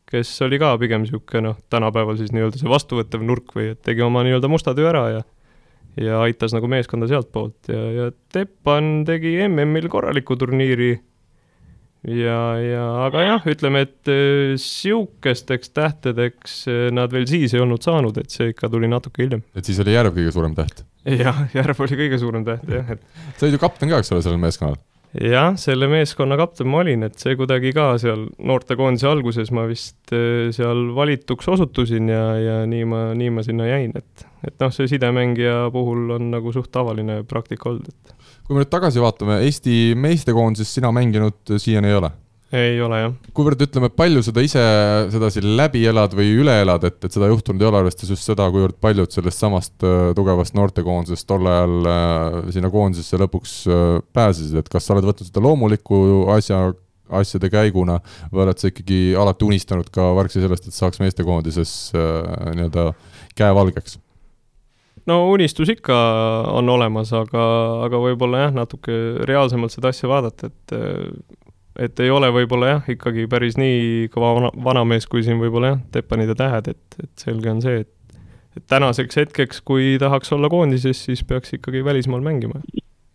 kes 0.09 0.29
oli 0.45 0.59
ka 0.61 0.75
pigem 0.77 1.03
niisugune 1.03 1.47
noh, 1.49 1.57
tänapäeval 1.73 2.19
siis 2.19 2.31
nii-öelda 2.35 2.61
see 2.61 2.69
vastuvõttev 2.69 3.25
nurk 3.25 3.55
või 3.57 3.71
et 3.73 3.81
tegi 3.81 4.05
oma 4.05 4.21
nii-öelda 4.23 4.51
musta 4.51 4.75
töö 4.77 4.91
ära 4.93 5.07
ja 5.17 5.23
ja 5.97 6.21
aitas 6.25 6.53
nagu 6.55 6.65
meeskonda 6.69 7.05
sealtpoolt 7.09 7.69
ja, 7.69 7.81
ja 7.93 8.05
Teppan 8.33 9.03
tegi 9.05 9.35
MM-il 9.45 9.89
korraliku 9.93 10.37
turniiri 10.37 10.95
ja, 12.07 12.39
ja 12.59 12.85
aga 13.05 13.23
jah, 13.23 13.49
ütleme, 13.53 13.83
et 13.87 14.11
äh, 14.11 14.53
sihukesteks 14.59 15.73
tähtedeks 15.75 16.63
äh, 16.71 16.87
nad 16.95 17.13
veel 17.15 17.27
siis 17.29 17.55
ei 17.55 17.63
olnud 17.63 17.83
saanud, 17.85 18.17
et 18.19 18.33
see 18.33 18.51
ikka 18.51 18.69
tuli 18.73 18.89
natuke 18.91 19.23
hiljem. 19.23 19.43
et 19.55 19.67
siis 19.67 19.79
oli 19.83 19.95
Järv 19.95 20.15
kõige 20.17 20.33
suurem 20.35 20.55
täht? 20.57 20.83
jah, 21.07 21.45
Järv 21.55 21.83
oli 21.85 21.99
kõige 22.05 22.19
suurem 22.21 22.47
täht 22.47 22.67
jah, 22.71 22.95
et. 22.95 23.05
sa 23.37 23.47
olid 23.47 23.55
ju 23.55 23.61
kapten 23.61 23.91
ka, 23.91 24.01
eks 24.03 24.11
ole, 24.15 24.25
sellel 24.25 24.41
meeskonnal? 24.43 24.81
jah, 25.13 25.53
selle 25.61 25.87
meeskonna 25.91 26.37
kapten 26.39 26.67
ma 26.73 26.81
olin, 26.83 27.05
et 27.07 27.15
see 27.21 27.37
kuidagi 27.39 27.71
ka 27.75 27.93
seal 28.01 28.25
noortekoondise 28.41 29.07
alguses 29.07 29.53
ma 29.55 29.67
vist 29.69 30.15
äh, 30.15 30.49
seal 30.55 30.89
valituks 30.97 31.47
osutusin 31.55 32.11
ja, 32.11 32.25
ja 32.41 32.57
nii 32.67 32.89
ma, 32.89 33.05
nii 33.17 33.31
ma 33.37 33.45
sinna 33.45 33.69
jäin, 33.69 33.95
et, 33.95 34.27
et 34.43 34.59
noh, 34.59 34.73
see 34.75 34.91
sidemängija 34.91 35.69
puhul 35.71 36.17
on 36.17 36.33
nagu 36.33 36.51
suht 36.55 36.71
tavaline 36.73 37.21
praktika 37.29 37.71
olnud, 37.71 37.93
et 37.93 38.22
kui 38.43 38.57
me 38.57 38.63
nüüd 38.63 38.73
tagasi 38.73 39.01
vaatame, 39.03 39.39
Eesti 39.47 39.93
meestekoondises 39.99 40.73
sina 40.75 40.91
mänginud 40.95 41.55
siiani 41.57 41.91
ei 41.91 41.99
ole? 42.01 42.11
ei 42.53 42.77
ole 42.85 42.99
jah. 42.99 43.13
kuivõrd 43.33 43.63
ütleme, 43.65 43.89
palju 43.93 44.21
seda 44.25 44.43
ise 44.45 44.61
sedasi 45.13 45.41
läbi 45.43 45.81
elad 45.89 46.13
või 46.17 46.35
üle 46.43 46.53
elad, 46.61 46.85
et, 46.85 46.99
et 47.01 47.15
seda 47.15 47.29
juhtunud 47.31 47.63
ei 47.63 47.69
ole, 47.69 47.81
arvestades 47.81 48.13
just 48.13 48.29
seda, 48.29 48.45
kuivõrd 48.53 48.77
paljud 48.83 49.13
sellest 49.13 49.41
samast 49.41 49.87
äh, 49.87 50.11
tugevast 50.17 50.53
noortekoondisest 50.57 51.27
tol 51.29 51.49
ajal 51.49 51.89
äh, 51.89 52.37
sinna 52.53 52.69
koondisesse 52.73 53.19
lõpuks 53.23 53.57
äh, 53.65 53.97
pääsesid, 54.13 54.61
et 54.61 54.69
kas 54.71 54.85
sa 54.85 54.95
oled 54.95 55.09
võtnud 55.09 55.31
seda 55.31 55.43
loomuliku 55.43 55.99
asja, 56.35 56.61
asjade 57.13 57.49
käiguna 57.53 57.99
või 58.29 58.45
oled 58.45 58.61
sa 58.61 58.69
ikkagi 58.69 59.01
alati 59.19 59.49
unistanud 59.49 59.89
ka 59.93 60.11
vargsi 60.17 60.43
sellest, 60.43 60.69
et 60.69 60.77
saaks 60.77 61.01
meestekoondises 61.01 61.75
nii-öelda 61.93 62.91
käe 63.37 63.53
valgeks? 63.57 63.97
No 65.09 65.19
unistus 65.31 65.71
ikka 65.73 65.95
on 66.53 66.69
olemas, 66.69 67.13
aga, 67.17 67.45
aga 67.87 68.01
võib-olla 68.03 68.45
jah, 68.47 68.53
natuke 68.55 68.99
reaalsemalt 69.29 69.75
seda 69.75 69.93
asja 69.93 70.11
vaadata, 70.11 70.51
et 70.51 70.77
et 71.83 71.99
ei 72.05 72.11
ole 72.13 72.29
võib-olla 72.29 72.75
jah, 72.75 72.89
ikkagi 72.93 73.25
päris 73.29 73.57
nii 73.57 74.09
kõva 74.13 74.35
vana, 74.37 74.53
vanamees, 74.65 75.07
kui 75.09 75.23
siin 75.25 75.39
võib-olla 75.41 75.73
jah, 75.73 75.83
Teppanid 75.95 76.29
ja 76.29 76.37
Tähed, 76.37 76.69
et, 76.75 76.97
et 77.01 77.25
selge 77.25 77.49
on 77.49 77.61
see, 77.65 77.81
et 77.81 77.91
et 78.53 78.65
tänaseks 78.69 79.17
hetkeks, 79.17 79.63
kui 79.65 79.95
tahaks 79.97 80.29
olla 80.35 80.49
koondises, 80.49 80.99
siis 81.07 81.23
peaks 81.25 81.55
ikkagi 81.57 81.81
välismaal 81.85 82.21
mängima. 82.21 82.61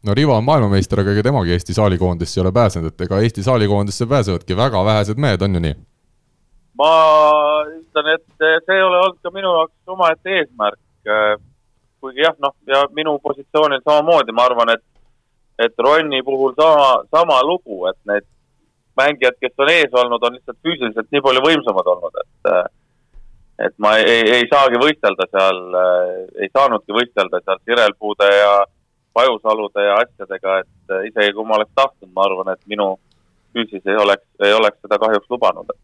no 0.03 0.15
Rivo 0.15 0.35
on 0.35 0.45
maailmameister, 0.45 1.01
aga 1.01 1.15
ega 1.15 1.23
temagi 1.29 1.55
Eesti 1.55 1.77
saalikoondisse 1.77 2.41
ei 2.41 2.43
ole 2.43 2.53
pääsenud, 2.53 2.91
et 2.91 3.07
ega 3.07 3.21
Eesti 3.23 3.43
saalikoondisse 3.47 4.07
pääsevadki 4.07 4.57
väga 4.57 4.85
vähesed 4.85 5.19
mehed, 5.19 5.43
on 5.43 5.55
ju 5.55 5.63
nii? 5.69 5.77
ma 6.79 6.91
ütlen, 7.71 8.11
et 8.15 8.27
see 8.39 8.75
ei 8.75 8.83
ole 8.83 8.99
olnud 8.99 9.23
ka 9.23 9.31
minu 9.35 9.55
jaoks 9.55 9.95
omaette 9.95 10.35
eesmärk 10.41 10.83
kuigi 12.01 12.25
jah, 12.25 12.35
noh, 12.43 12.55
ja 12.67 12.85
minu 12.95 13.19
positsioonil 13.23 13.83
samamoodi, 13.85 14.35
ma 14.35 14.47
arvan, 14.49 14.73
et, 14.75 14.85
et 15.67 15.85
Ronni 15.85 16.23
puhul 16.27 16.55
sama, 16.59 16.91
sama 17.11 17.39
lugu, 17.47 17.85
et 17.91 17.99
need 18.11 18.27
mängijad, 18.99 19.39
kes 19.41 19.63
on 19.63 19.73
ees 19.73 19.95
olnud, 20.03 20.25
on 20.25 20.37
lihtsalt 20.37 20.59
füüsiliselt 20.67 21.11
nii 21.15 21.25
palju 21.25 21.45
võimsamad 21.47 21.95
olnud, 21.95 22.21
et 22.25 22.53
et 23.67 23.75
ma 23.83 23.97
ei, 23.99 24.23
ei 24.37 24.45
saagi 24.47 24.79
võistelda 24.79 25.25
seal, 25.33 25.57
ei 26.39 26.47
saanudki 26.55 26.95
võistelda 26.95 27.41
seal 27.43 27.59
sirelpuude 27.67 28.29
ja 28.31 28.53
pajusalude 29.19 29.83
ja 29.83 29.97
asjadega, 30.05 30.61
et 30.63 30.95
isegi 31.09 31.35
kui 31.35 31.47
ma 31.47 31.57
oleks 31.59 31.75
tahtnud, 31.75 32.13
ma 32.15 32.29
arvan, 32.29 32.53
et 32.55 32.63
minu 32.71 32.93
füüsis 33.57 33.83
ei 33.83 33.99
oleks, 33.99 34.23
ei 34.47 34.55
oleks 34.55 34.79
seda 34.85 35.01
kahjuks 35.03 35.27
lubanud 35.35 35.75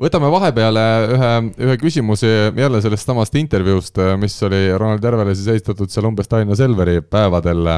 võtame 0.00 0.30
vahepeale 0.32 0.84
ühe, 1.14 1.32
ühe 1.66 1.76
küsimuse 1.80 2.30
jälle 2.56 2.80
sellest 2.82 3.10
samast 3.10 3.34
intervjuust, 3.38 4.00
mis 4.20 4.36
oli 4.46 4.66
Ronald 4.74 5.04
Järvele 5.04 5.34
siis 5.36 5.52
esitatud 5.56 5.92
seal 5.92 6.08
umbes 6.10 6.30
Tallinna 6.30 6.56
Selveri 6.58 7.00
päevadel. 7.02 7.68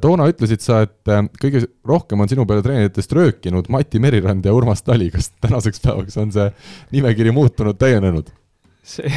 toona 0.00 0.28
ütlesid 0.30 0.62
sa, 0.64 0.82
et 0.86 1.12
kõige 1.42 1.64
rohkem 1.84 2.20
on 2.20 2.30
sinu 2.30 2.46
peale 2.46 2.62
treeneritest 2.62 3.12
röökinud 3.12 3.68
Mati 3.68 3.98
Merirand 4.00 4.46
ja 4.46 4.54
Urmas 4.54 4.82
Tali, 4.82 5.10
kas 5.10 5.32
tänaseks 5.40 5.82
päevaks 5.84 6.16
on 6.16 6.32
see 6.32 6.48
nimekiri 6.92 7.34
muutunud, 7.34 7.76
täienenud? 7.76 8.32
see, 8.82 9.10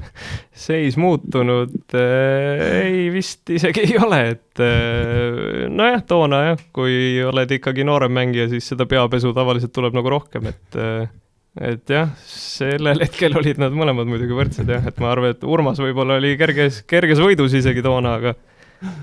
seis 0.66 0.96
muutunud 0.96 1.94
äh, 1.94 2.62
ei, 2.86 3.10
vist 3.12 3.50
isegi 3.52 3.84
ei 3.84 3.98
ole, 4.00 4.20
et 4.32 4.62
äh, 4.64 5.66
nojah, 5.68 6.00
toona 6.08 6.42
jah, 6.46 6.62
kui 6.72 7.20
oled 7.28 7.52
ikkagi 7.58 7.84
noorem 7.84 8.14
mängija, 8.16 8.48
siis 8.52 8.70
seda 8.72 8.86
peapesu 8.88 9.34
tavaliselt 9.36 9.74
tuleb 9.76 9.98
nagu 9.98 10.14
rohkem, 10.14 10.48
et 10.54 10.80
äh, 10.80 11.10
et 11.60 11.90
jah, 11.90 12.14
sellel 12.24 13.02
hetkel 13.04 13.36
olid 13.36 13.60
nad 13.60 13.74
mõlemad 13.76 14.08
muidugi 14.08 14.36
võrdsed 14.36 14.70
jah, 14.72 14.86
et 14.88 15.02
ma 15.02 15.12
arvan, 15.12 15.34
et 15.34 15.44
Urmas 15.44 15.80
võib-olla 15.82 16.16
oli 16.20 16.32
kerges, 16.40 16.82
kerges 16.88 17.20
võidus 17.20 17.54
isegi 17.58 17.84
toona, 17.84 18.16
aga 18.20 18.34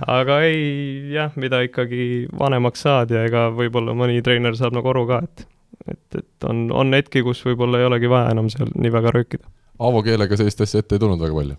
aga 0.10 0.42
ei 0.48 1.14
jah, 1.14 1.32
mida 1.40 1.62
ikkagi 1.64 2.28
vanemaks 2.40 2.84
saad 2.84 3.14
ja 3.16 3.24
ega 3.28 3.48
võib-olla 3.56 3.94
mõni 3.96 4.20
treener 4.26 4.58
saab 4.58 4.76
nagu 4.76 4.92
aru 4.92 5.06
ka, 5.10 5.22
et 5.28 5.48
et, 5.90 6.20
et 6.20 6.46
on, 6.50 6.68
on 6.76 6.94
hetki, 6.94 7.24
kus 7.26 7.42
võib-olla 7.46 7.80
ei 7.80 7.88
olegi 7.88 8.10
vaja 8.12 8.34
enam 8.34 8.50
seal 8.52 8.70
nii 8.76 8.92
väga 8.94 9.14
röökida. 9.16 9.48
Aavo 9.80 10.02
keelega 10.06 10.38
sellist 10.38 10.62
asja 10.62 10.84
ette 10.84 10.98
ei 10.98 11.02
tulnud 11.02 11.22
väga 11.22 11.38
palju? 11.38 11.56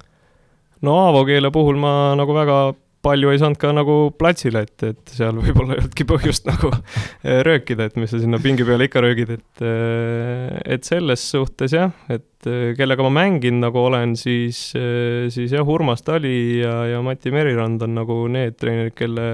no 0.86 0.96
Aavo 1.06 1.24
keele 1.28 1.50
puhul 1.54 1.80
ma 1.80 2.12
nagu 2.18 2.36
väga 2.36 2.58
palju 3.04 3.30
ei 3.32 3.38
saanud 3.40 3.58
ka 3.60 3.70
nagu 3.72 3.94
platsile, 4.18 4.64
et, 4.66 4.84
et 4.84 5.12
seal 5.14 5.38
võib-olla 5.40 5.76
ei 5.76 5.80
olnudki 5.80 6.04
põhjust 6.08 6.46
nagu 6.50 6.70
eh, 6.74 7.40
röökida, 7.46 7.88
et 7.88 7.96
mis 8.00 8.12
sa 8.12 8.20
sinna 8.20 8.40
pingi 8.42 8.66
peale 8.68 8.88
ikka 8.88 9.02
röögid, 9.04 9.32
et 9.38 9.64
eh, 9.64 10.58
et 10.76 10.88
selles 10.88 11.24
suhtes 11.32 11.72
jah, 11.76 11.94
et 12.12 12.48
eh, 12.50 12.72
kellega 12.78 13.04
ma 13.06 13.12
mänginud 13.22 13.64
nagu 13.64 13.80
olen, 13.86 14.16
siis, 14.20 14.60
siis 15.32 15.54
jah, 15.56 15.68
Urmas 15.68 16.04
Tali 16.04 16.60
ja, 16.60 16.74
ja 16.92 17.00
Mati 17.04 17.32
Merirand 17.34 17.86
on 17.86 17.96
nagu 17.96 18.18
need 18.32 18.58
treenerid, 18.60 18.96
kelle 18.98 19.28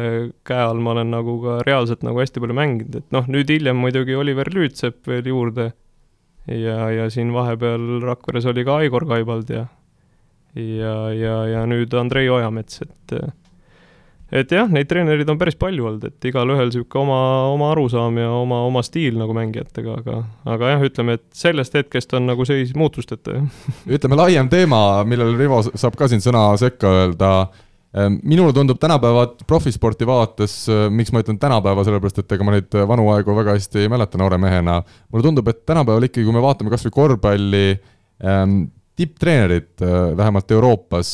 käe 0.46 0.62
all 0.62 0.82
ma 0.82 0.94
olen 0.94 1.10
nagu 1.16 1.38
ka 1.42 1.58
reaalselt 1.66 2.06
nagu 2.06 2.22
hästi 2.22 2.42
palju 2.42 2.58
mänginud, 2.58 3.00
et 3.02 3.16
noh, 3.16 3.26
nüüd 3.30 3.50
hiljem 3.50 3.82
muidugi 3.82 4.14
Oliver 4.18 4.50
Lüütsepp 4.54 5.10
veel 5.10 5.32
juurde 5.32 5.72
ja, 6.46 6.86
ja 6.94 7.08
siin 7.10 7.34
vahepeal 7.34 7.98
Rakveres 8.04 8.46
oli 8.46 8.62
ka 8.66 8.78
Igor 8.86 9.08
Kaibald 9.10 9.50
ja 9.50 9.66
ja, 10.56 10.94
ja, 11.12 11.34
ja 11.50 11.64
nüüd 11.68 11.92
Andrei 11.98 12.30
Ojamets, 12.32 12.80
et 12.86 13.16
et 14.32 14.50
jah, 14.50 14.70
neid 14.72 14.88
treenereid 14.90 15.28
on 15.30 15.38
päris 15.38 15.56
palju 15.58 15.86
olnud, 15.90 16.06
et 16.08 16.28
igalühel 16.30 16.70
niisugune 16.70 17.02
oma, 17.04 17.18
oma 17.52 17.70
arusaam 17.74 18.18
ja 18.18 18.30
oma, 18.34 18.62
oma 18.66 18.82
stiil 18.86 19.18
nagu 19.20 19.36
mängijatega, 19.36 20.00
aga, 20.02 20.16
aga 20.56 20.72
jah, 20.74 20.86
ütleme, 20.88 21.18
et 21.20 21.26
sellest 21.36 21.76
hetkest 21.78 22.16
on 22.18 22.26
nagu 22.30 22.46
seis 22.48 22.74
muutusteta, 22.78 23.38
jah. 23.38 23.68
ütleme, 23.98 24.18
laiem 24.18 24.50
teema, 24.52 24.80
millele 25.08 25.36
Rivo 25.38 25.62
saab 25.68 25.98
ka 25.98 26.10
siin 26.10 26.24
sõna 26.24 26.48
sekka 26.60 26.90
öelda, 27.02 27.32
ehm, 27.94 28.18
minule 28.26 28.54
tundub 28.56 28.80
tänapäeva 28.82 29.28
profisporti 29.46 30.08
vaadates, 30.08 30.58
miks 30.90 31.14
ma 31.14 31.22
ütlen 31.22 31.38
tänapäeva, 31.42 31.86
sellepärast 31.86 32.24
et 32.24 32.38
ega 32.38 32.46
ma 32.46 32.56
neid 32.56 32.80
vanu 32.90 33.10
aegu 33.14 33.36
väga 33.38 33.54
hästi 33.60 33.84
ei 33.84 33.92
mäleta 33.92 34.18
noore 34.18 34.40
mehena, 34.42 34.80
mulle 35.12 35.28
tundub, 35.28 35.54
et 35.54 35.62
tänapäeval 35.68 36.10
ikkagi, 36.10 36.26
kui 36.26 36.34
me 36.34 36.42
vaatame 36.42 36.74
kas 36.74 36.88
või 36.88 36.98
korvpalli, 36.98 37.68
ehm, 38.26 38.64
tipptreenerid, 38.96 39.72
vähemalt 40.16 40.50
Euroopas, 40.56 41.10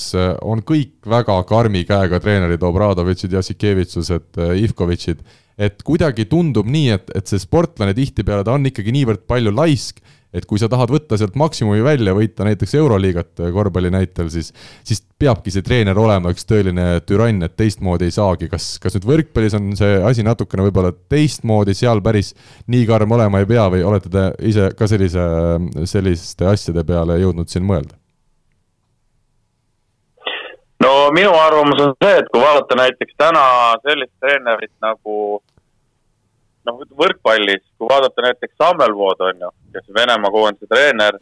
on 0.46 0.62
kõik 0.66 1.08
väga 1.10 1.34
karmi 1.48 1.82
käega 1.88 2.20
treenerid, 2.22 2.62
Obradovitšid, 2.62 3.34
Jassikevitsused, 3.34 4.38
Ivkovitšid. 4.62 5.24
Et 5.62 5.82
kuidagi 5.84 6.28
tundub 6.30 6.70
nii, 6.70 6.92
et, 6.94 7.10
et 7.18 7.28
see 7.28 7.42
sportlane 7.42 7.94
tihtipeale, 7.96 8.46
ta 8.46 8.54
on 8.54 8.70
ikkagi 8.70 8.94
niivõrd 8.94 9.26
palju 9.28 9.52
laisk, 9.54 9.98
et 10.32 10.46
kui 10.48 10.60
sa 10.60 10.68
tahad 10.72 10.90
võtta 10.92 11.18
sealt 11.20 11.36
maksimumi 11.38 11.82
välja, 11.84 12.14
võita 12.16 12.46
näiteks 12.46 12.74
Euroliigat 12.80 13.42
korvpalli 13.52 13.92
näitel, 13.92 14.30
siis, 14.32 14.52
siis 14.84 15.02
peabki 15.20 15.52
see 15.52 15.64
treener 15.66 15.98
olema 15.98 16.32
üks 16.32 16.46
tõeline 16.48 16.86
türann, 17.06 17.44
et 17.44 17.56
teistmoodi 17.58 18.08
ei 18.08 18.14
saagi. 18.14 18.48
kas, 18.52 18.74
kas 18.82 18.96
nüüd 18.96 19.08
võrkpallis 19.10 19.56
on 19.58 19.72
see 19.78 19.98
asi 20.08 20.24
natukene 20.26 20.66
võib-olla 20.68 20.92
teistmoodi, 21.12 21.76
seal 21.76 22.00
päris 22.04 22.32
nii 22.72 22.86
karm 22.88 23.12
olema 23.18 23.42
ei 23.42 23.48
pea 23.50 23.68
või 23.72 23.84
olete 23.86 24.12
te 24.12 24.28
ise 24.48 24.70
ka 24.78 24.88
sellise, 24.88 25.26
selliste 25.84 26.48
asjade 26.48 26.84
peale 26.88 27.20
jõudnud 27.20 27.52
siin 27.52 27.68
mõelda? 27.68 27.98
no 30.82 30.92
minu 31.14 31.32
arvamus 31.38 31.80
on 31.84 31.96
see, 32.02 32.18
et 32.18 32.28
kui 32.32 32.40
vaadata 32.42 32.78
näiteks 32.80 33.16
täna 33.20 33.44
sellist 33.84 34.14
treenerit 34.20 34.72
nagu 34.82 35.42
noh, 36.68 36.82
võrkpallis, 36.98 37.64
kui 37.78 37.88
vaadata 37.90 38.24
näiteks 38.26 38.56
Sammelvood 38.60 39.24
on 39.28 39.46
ju, 39.46 39.50
kes 39.74 39.88
Venemaa 39.94 40.30
koondise 40.34 40.68
treener, 40.70 41.18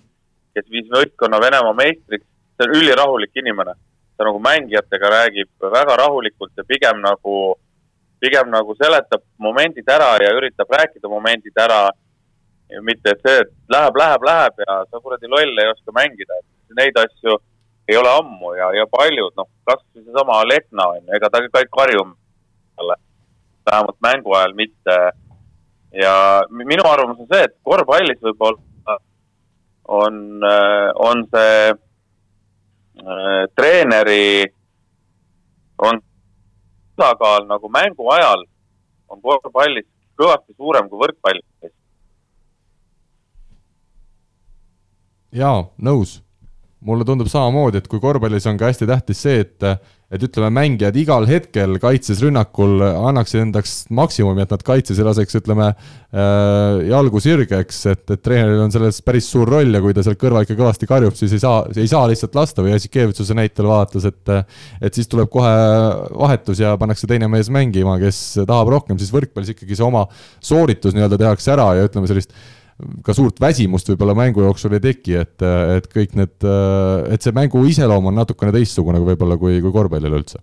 kes 0.54 0.66
viis 0.72 0.90
võistkonna 0.92 1.40
Venemaa 1.42 1.76
meistriks, 1.76 2.26
see 2.56 2.68
on 2.68 2.76
ülirahulik 2.80 3.36
inimene. 3.42 3.74
ta 4.20 4.26
nagu 4.28 4.38
mängijatega 4.44 5.08
räägib 5.08 5.48
väga 5.72 5.94
rahulikult 5.96 6.52
ja 6.56 6.64
pigem 6.68 6.98
nagu, 7.00 7.54
pigem 8.20 8.50
nagu 8.52 8.74
seletab 8.76 9.22
momendid 9.38 9.88
ära 9.88 10.10
ja 10.20 10.34
üritab 10.36 10.68
rääkida 10.68 11.08
momendid 11.08 11.56
ära. 11.56 11.88
mitte 12.82 13.10
et 13.10 13.22
see, 13.26 13.38
et 13.40 13.48
läheb, 13.68 13.96
läheb, 13.96 14.22
läheb 14.22 14.60
ja 14.66 14.74
sa 14.90 15.00
kuradi 15.00 15.26
loll 15.26 15.58
ei 15.58 15.70
oska 15.72 15.92
mängida, 15.92 16.36
et 16.38 16.76
neid 16.76 16.96
asju 16.96 17.38
ei 17.88 17.96
ole 17.96 18.10
ammu 18.20 18.52
ja, 18.54 18.68
ja 18.76 18.86
paljud, 18.86 19.32
noh, 19.36 19.48
kasvõi 19.66 20.04
seesama 20.04 20.44
Lehtna 20.46 20.86
on 20.92 21.00
ju, 21.00 21.14
ega 21.16 21.30
ta 21.30 21.40
ka 21.42 21.62
ei 21.64 21.70
karju 21.78 22.04
talle, 22.76 22.96
vähemalt 23.70 23.98
mängu 24.00 24.34
ajal 24.34 24.54
mitte. 24.54 24.96
Ja 25.92 26.42
minu 26.50 26.84
arvamus 26.86 27.20
on 27.20 27.28
see, 27.30 27.44
et 27.48 27.56
korvpallis 27.66 28.20
võib-olla 28.22 28.96
on, 29.90 30.16
on 30.94 31.24
see 31.34 31.54
äh, 31.70 33.42
treeneri, 33.58 34.46
on 35.82 36.00
tasakaal 36.96 37.48
nagu 37.48 37.70
mängu 37.72 38.10
ajal 38.14 38.44
on 39.10 39.22
korvpallis 39.22 39.88
kõvasti 40.20 40.54
suurem 40.56 40.88
kui 40.88 41.00
võrkpallis. 41.00 41.46
jaa, 45.32 45.62
nõus 45.78 46.18
mulle 46.80 47.04
tundub 47.04 47.28
samamoodi, 47.30 47.78
et 47.78 47.88
kui 47.88 48.00
korvpallis 48.02 48.46
on 48.50 48.58
ka 48.58 48.70
hästi 48.70 48.88
tähtis 48.88 49.22
see, 49.22 49.44
et 49.44 49.66
et 50.10 50.24
ütleme, 50.26 50.50
mängijad 50.50 50.96
igal 50.98 51.26
hetkel 51.28 51.76
kaitses, 51.82 52.18
rünnakul 52.24 52.82
annaksid 52.82 53.44
endaks 53.44 53.74
maksimumi, 53.94 54.42
et 54.42 54.50
nad 54.50 54.64
kaitses 54.66 54.98
ei 54.98 55.06
laseks, 55.06 55.38
ütleme 55.38 55.68
äh,, 55.70 56.80
jalgu 56.90 57.22
sirgeks, 57.22 57.78
et, 57.92 58.02
et 58.10 58.22
treeneril 58.24 58.64
on 58.64 58.74
selles 58.74 58.98
päris 59.06 59.30
suur 59.30 59.48
roll 59.50 59.78
ja 59.78 59.82
kui 59.84 59.94
ta 59.94 60.02
seal 60.06 60.18
kõrval 60.18 60.46
ikka 60.46 60.58
kõvasti 60.58 60.90
karjub, 60.90 61.14
siis 61.18 61.36
ei 61.38 61.42
saa, 61.42 61.62
ei 61.76 61.90
saa 61.90 62.08
lihtsalt 62.10 62.34
lasta 62.38 62.66
või 62.66 62.74
Jassikevitsuse 62.74 63.38
näitel 63.38 63.70
vaadates, 63.70 64.08
et 64.10 64.34
et 64.80 64.96
siis 64.96 65.08
tuleb 65.10 65.30
kohe 65.30 65.50
vahetus 66.18 66.60
ja 66.62 66.74
pannakse 66.80 67.06
teine 67.10 67.28
mees 67.30 67.50
mängima, 67.52 67.96
kes 68.02 68.40
tahab 68.42 68.70
rohkem, 68.74 68.98
siis 68.98 69.12
võrkpallis 69.14 69.54
ikkagi 69.54 69.78
see 69.78 69.86
oma 69.86 70.06
sooritus 70.42 70.96
nii-öelda 70.96 71.18
tehakse 71.20 71.54
ära 71.54 71.70
ja 71.78 71.86
ütleme, 71.86 72.10
sellist 72.10 72.34
ka 73.04 73.14
suurt 73.16 73.40
väsimust 73.40 73.90
võib-olla 73.92 74.14
mängu 74.18 74.44
jooksul 74.44 74.76
ei 74.76 74.82
teki, 74.84 75.16
et, 75.22 75.44
et 75.76 75.86
kõik 75.92 76.16
need, 76.18 76.46
et 77.12 77.24
see 77.24 77.34
mängu 77.36 77.62
iseloom 77.68 78.10
on 78.10 78.18
natukene 78.20 78.52
teistsugune 78.54 79.02
võib-olla 79.04 79.38
kui, 79.40 79.60
kui 79.62 79.72
korvpallil 79.74 80.16
üldse. 80.20 80.40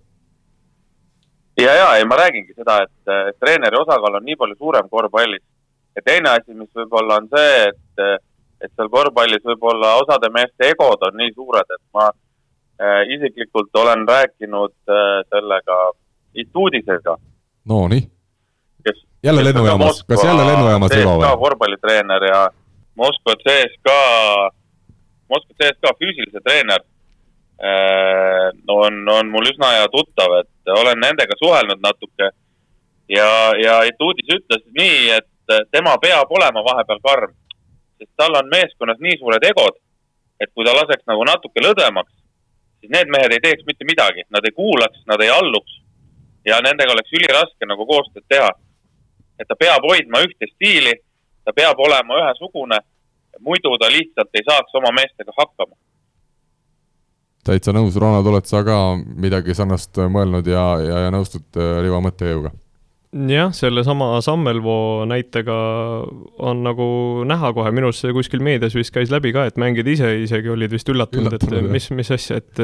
ja, 1.62 1.76
ja 1.82 1.92
ei, 1.98 2.08
ma 2.10 2.20
räägingi 2.22 2.56
seda, 2.56 2.82
et, 2.88 3.38
treeneri 3.42 3.80
osakaal 3.82 4.20
on 4.20 4.28
nii 4.28 4.40
palju 4.40 4.58
suurem 4.58 4.90
korvpallis. 4.90 5.44
ja 5.96 6.06
teine 6.06 6.34
asi, 6.36 6.54
mis 6.54 6.72
võib-olla 6.76 7.22
on 7.22 7.30
see, 7.34 7.70
et, 7.70 8.26
et 8.66 8.74
seal 8.74 8.92
korvpallis 8.94 9.46
võib-olla 9.46 9.96
osade 10.02 10.32
meeste 10.34 10.74
egod 10.74 11.08
on 11.10 11.18
nii 11.22 11.34
suured, 11.36 11.78
et 11.78 11.84
ma 11.94 12.10
äh, 12.12 13.02
isiklikult 13.18 13.84
olen 13.84 14.06
rääkinud 14.08 14.78
äh, 14.90 15.24
sellega 15.30 15.80
Istuudisega. 16.38 17.16
Nonii 17.66 18.04
jälle 19.28 19.44
lennujaamas, 19.44 20.04
kas 20.04 20.24
jälle 20.24 20.46
lennujaamas 20.48 20.92
Ivo 20.96 21.16
või? 21.20 21.32
korvpallitreener 21.44 22.24
ja 22.24 22.42
Moskva 22.96 23.34
CSKA, 23.44 24.50
Moskva 25.30 25.54
CSKA 25.60 25.92
füüsilise 26.02 26.42
treener 26.46 26.82
äh, 27.62 28.48
on, 28.68 29.02
on 29.18 29.32
mul 29.34 29.50
üsna 29.52 29.74
hea 29.76 29.88
tuttav, 29.96 30.38
et 30.42 30.72
olen 30.82 31.00
nendega 31.04 31.36
suhelnud 31.40 31.82
natuke. 31.84 32.30
ja, 33.18 33.30
ja 33.64 33.82
Etuudis 33.90 34.32
ütles 34.40 34.64
nii, 34.80 35.10
et 35.20 35.58
tema 35.72 35.98
peab 36.04 36.32
olema 36.32 36.64
vahepeal 36.64 37.00
karm, 37.04 37.34
sest 38.00 38.12
tal 38.20 38.36
on 38.40 38.50
meeskonnas 38.52 39.00
nii 39.00 39.20
suured 39.20 39.44
egod, 39.52 39.76
et 40.40 40.52
kui 40.54 40.66
ta 40.66 40.76
laseks 40.76 41.08
nagu 41.08 41.24
natuke 41.28 41.64
lõdvemaks, 41.64 42.14
siis 42.80 42.92
need 42.96 43.12
mehed 43.12 43.36
ei 43.36 43.44
teeks 43.44 43.68
mitte 43.68 43.88
midagi, 43.88 44.28
nad 44.30 44.46
ei 44.46 44.56
kuulaks, 44.56 45.04
nad 45.08 45.22
ei 45.24 45.32
alluks 45.34 45.82
ja 46.48 46.60
nendega 46.64 46.94
oleks 46.96 47.14
üliraske 47.20 47.68
nagu 47.68 47.86
koostööd 47.90 48.26
teha 48.32 48.52
et 49.40 49.48
ta 49.48 49.56
peab 49.60 49.86
hoidma 49.90 50.22
ühte 50.26 50.50
stiili, 50.54 50.94
ta 51.46 51.54
peab 51.56 51.80
olema 51.80 52.22
ühesugune, 52.22 52.80
muidu 53.40 53.78
ta 53.82 53.90
lihtsalt 53.94 54.34
ei 54.34 54.46
saaks 54.50 54.76
oma 54.80 54.94
meestega 55.00 55.36
hakkama. 55.38 55.76
täitsa 57.48 57.72
nõus, 57.72 57.96
Ronald, 57.96 58.28
oled 58.28 58.46
sa 58.50 58.64
ka 58.68 58.78
midagi 58.98 59.56
sarnast 59.56 59.96
mõelnud 59.96 60.48
ja, 60.52 60.66
ja, 60.84 61.04
ja 61.06 61.12
nõustud 61.16 61.56
äh, 61.56 61.78
Rivo 61.86 62.02
mõttejõuga? 62.04 62.52
Jah, 63.30 63.52
sellesama 63.56 64.22
Sammelvoo 64.22 65.06
näitega 65.10 65.56
on 66.44 66.62
nagu 66.66 66.88
näha 67.28 67.52
kohe, 67.56 67.72
minu 67.76 67.90
arust 67.90 68.06
see 68.06 68.14
kuskil 68.16 68.44
meedias 68.46 68.76
vist 68.78 68.94
käis 68.96 69.12
läbi 69.14 69.34
ka, 69.36 69.48
et 69.50 69.60
mängijad 69.62 69.90
ise 69.92 70.12
isegi 70.24 70.52
olid 70.54 70.74
vist 70.74 70.90
üllatunud, 70.92 71.34
et 71.38 71.46
mis, 71.72 71.90
mis 71.98 72.12
asja, 72.14 72.40
et 72.42 72.62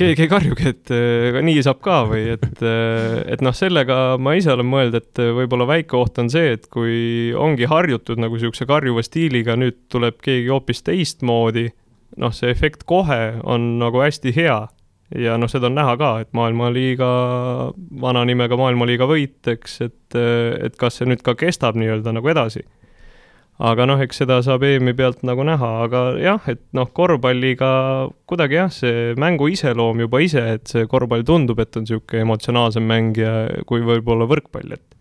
keegi 0.00 0.26
ei 0.26 0.30
karjugi, 0.30 0.72
et 0.72 0.94
nii 1.50 1.64
saab 1.66 1.80
ka 1.84 2.00
või 2.10 2.26
et, 2.36 2.64
et 2.64 3.44
noh, 3.44 3.56
sellega 3.56 4.00
ma 4.22 4.36
ise 4.38 4.54
olen 4.54 4.70
mõelnud, 4.70 4.98
et 5.00 5.24
võib-olla 5.40 5.68
väike 5.74 5.98
oht 6.00 6.20
on 6.22 6.32
see, 6.32 6.54
et 6.58 6.68
kui 6.72 7.32
ongi 7.36 7.68
harjutud 7.70 8.20
nagu 8.22 8.38
niisuguse 8.38 8.68
karjuva 8.70 9.04
stiiliga, 9.04 9.58
nüüd 9.60 9.84
tuleb 9.92 10.20
keegi 10.24 10.52
hoopis 10.52 10.84
teistmoodi, 10.86 11.68
noh, 12.20 12.34
see 12.34 12.52
efekt 12.54 12.86
kohe 12.88 13.36
on 13.42 13.74
nagu 13.82 14.02
hästi 14.04 14.34
hea 14.36 14.62
ja 15.12 15.36
noh, 15.40 15.50
seda 15.50 15.68
on 15.68 15.76
näha 15.78 15.96
ka, 16.00 16.12
et 16.24 16.30
maailmaliiga, 16.36 17.10
vana 18.00 18.24
nimega 18.28 18.56
maailmaliiga 18.60 19.08
võit, 19.10 19.40
eks, 19.52 19.76
et, 19.84 20.16
et 20.16 20.78
kas 20.80 21.00
see 21.00 21.10
nüüd 21.10 21.24
ka 21.26 21.36
kestab 21.38 21.78
nii-öelda 21.80 22.14
nagu 22.16 22.32
edasi. 22.32 22.64
aga 23.54 23.86
noh, 23.86 24.00
eks 24.02 24.18
seda 24.24 24.40
saab 24.42 24.64
EM-i 24.66 24.96
pealt 24.98 25.22
nagu 25.22 25.44
näha, 25.46 25.68
aga 25.84 26.00
jah, 26.18 26.48
et 26.50 26.62
noh, 26.74 26.88
korvpalliga 26.90 27.68
kuidagi 28.26 28.58
jah, 28.58 28.72
see 28.74 29.12
mängu 29.20 29.46
iseloom 29.52 30.02
juba 30.06 30.22
ise, 30.24 30.42
et 30.56 30.66
see 30.66 30.88
korvpall 30.90 31.22
tundub, 31.26 31.60
et 31.62 31.76
on 31.76 31.86
niisugune 31.86 32.24
emotsionaalsem 32.26 32.88
mäng 32.88 33.20
ja 33.20 33.36
kui 33.68 33.84
võib-olla 33.86 34.26
võrkpall, 34.30 34.74
et 34.74 34.93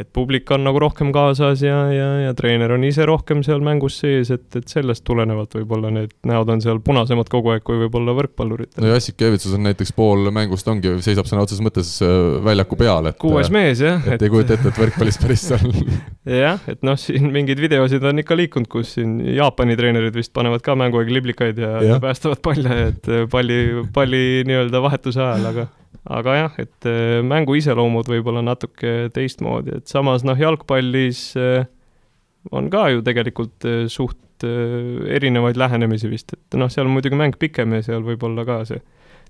et 0.00 0.08
publik 0.16 0.48
on 0.54 0.64
nagu 0.64 0.80
rohkem 0.80 1.10
kaasas 1.12 1.60
ja, 1.64 1.76
ja, 1.92 2.08
ja 2.24 2.32
treener 2.36 2.72
on 2.72 2.84
ise 2.86 3.04
rohkem 3.08 3.42
seal 3.44 3.60
mängus 3.64 3.98
sees, 4.00 4.30
et, 4.32 4.46
et 4.56 4.70
sellest 4.70 5.04
tulenevalt 5.06 5.56
võib-olla 5.58 5.90
need 5.94 6.14
näod 6.28 6.52
on 6.54 6.62
seal 6.64 6.80
punasemad 6.84 7.28
kogu 7.32 7.52
aeg, 7.54 7.64
kui 7.66 7.78
võib-olla 7.82 8.14
võrkpalluritel. 8.16 8.84
no 8.84 8.92
Jassik 8.94 9.20
Evitsus 9.26 9.56
on 9.58 9.66
näiteks 9.68 9.92
pool 9.96 10.30
mängust 10.34 10.68
ongi, 10.72 10.94
seisab 11.04 11.28
sõna 11.28 11.44
otseses 11.44 11.64
mõttes 11.64 11.92
äh, 12.06 12.14
väljaku 12.46 12.78
peal, 12.80 13.10
et 13.10 13.18
kuues 13.20 13.52
mees, 13.52 13.82
jah. 13.84 14.00
et 14.08 14.22
ei 14.24 14.32
kujuta 14.32 14.56
ette, 14.56 14.72
et 14.72 14.80
võrkpallis 14.84 15.20
päris 15.20 15.44
seal 15.50 15.68
jah, 16.44 16.62
et 16.70 16.80
noh, 16.86 16.96
siin 17.00 17.28
mingeid 17.34 17.60
videosid 17.60 18.04
on 18.08 18.24
ikka 18.24 18.38
liikunud, 18.40 18.70
kus 18.72 18.96
siin 18.96 19.18
Jaapani 19.36 19.76
treenerid 19.80 20.16
vist 20.16 20.32
panevad 20.36 20.64
ka 20.64 20.78
mänguaeg 20.80 21.12
liblikaid 21.12 21.60
ja, 21.60 21.76
ja. 21.76 21.94
ja 21.94 22.00
päästavad 22.02 22.40
palle, 22.44 22.80
et 22.88 23.12
palli, 23.30 23.60
palli 23.92 24.24
nii-öelda 24.48 24.82
vahetuse 24.86 25.20
ajal, 25.20 25.52
aga 25.52 25.68
aga 26.08 26.36
jah, 26.36 26.56
et 26.62 26.88
äh, 26.88 27.18
mängu 27.26 27.56
iseloomud 27.58 28.08
võib-olla 28.08 28.42
natuke 28.44 29.10
teistmoodi, 29.14 29.80
et 29.80 29.90
samas 29.90 30.24
noh, 30.24 30.38
jalgpallis 30.38 31.24
äh, 31.36 31.68
on 32.50 32.70
ka 32.72 32.88
ju 32.94 33.04
tegelikult 33.06 33.68
äh, 33.68 33.84
suht 33.92 34.18
erinevaid 34.40 35.58
lähenemisi 35.60 36.08
vist, 36.08 36.32
et 36.32 36.56
noh, 36.56 36.70
seal 36.72 36.86
on 36.88 36.94
muidugi 36.94 37.18
mäng 37.20 37.34
pikem 37.36 37.74
ja 37.76 37.82
seal 37.84 38.00
võib-olla 38.06 38.46
ka 38.48 38.62
see 38.64 38.80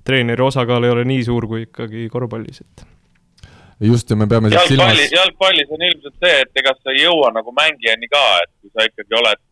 treeneri 0.06 0.44
osakaal 0.44 0.86
ei 0.86 0.92
ole 0.94 1.02
nii 1.08 1.24
suur 1.26 1.48
kui 1.50 1.64
ikkagi 1.66 2.06
korvpallis, 2.12 2.62
et. 2.62 2.84
Just, 3.80 4.12
ja 4.12 4.16
me 4.20 4.28
peame 4.30 4.52
jalgpalli 4.52 4.76
silmas..., 4.76 5.14
jalgpallis 5.16 5.72
on 5.74 5.82
ilmselt 5.88 6.14
see, 6.22 6.36
et 6.44 6.62
ega 6.62 6.76
sa 6.76 6.94
ei 6.94 7.02
jõua 7.02 7.32
nagu 7.34 7.50
mängijani 7.56 8.10
ka, 8.12 8.22
et 8.44 8.52
kui 8.60 8.70
sa 8.70 8.86
ikkagi 8.86 9.18
oled, 9.18 9.42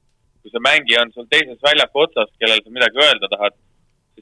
kui 0.44 0.52
see 0.52 0.62
mängija 0.62 1.02
on 1.02 1.10
sul 1.16 1.26
teises 1.32 1.58
väljaku 1.64 2.04
otsas, 2.04 2.30
kellel 2.38 2.62
sa 2.62 2.74
midagi 2.74 3.02
öelda 3.02 3.30
tahad, 3.32 3.56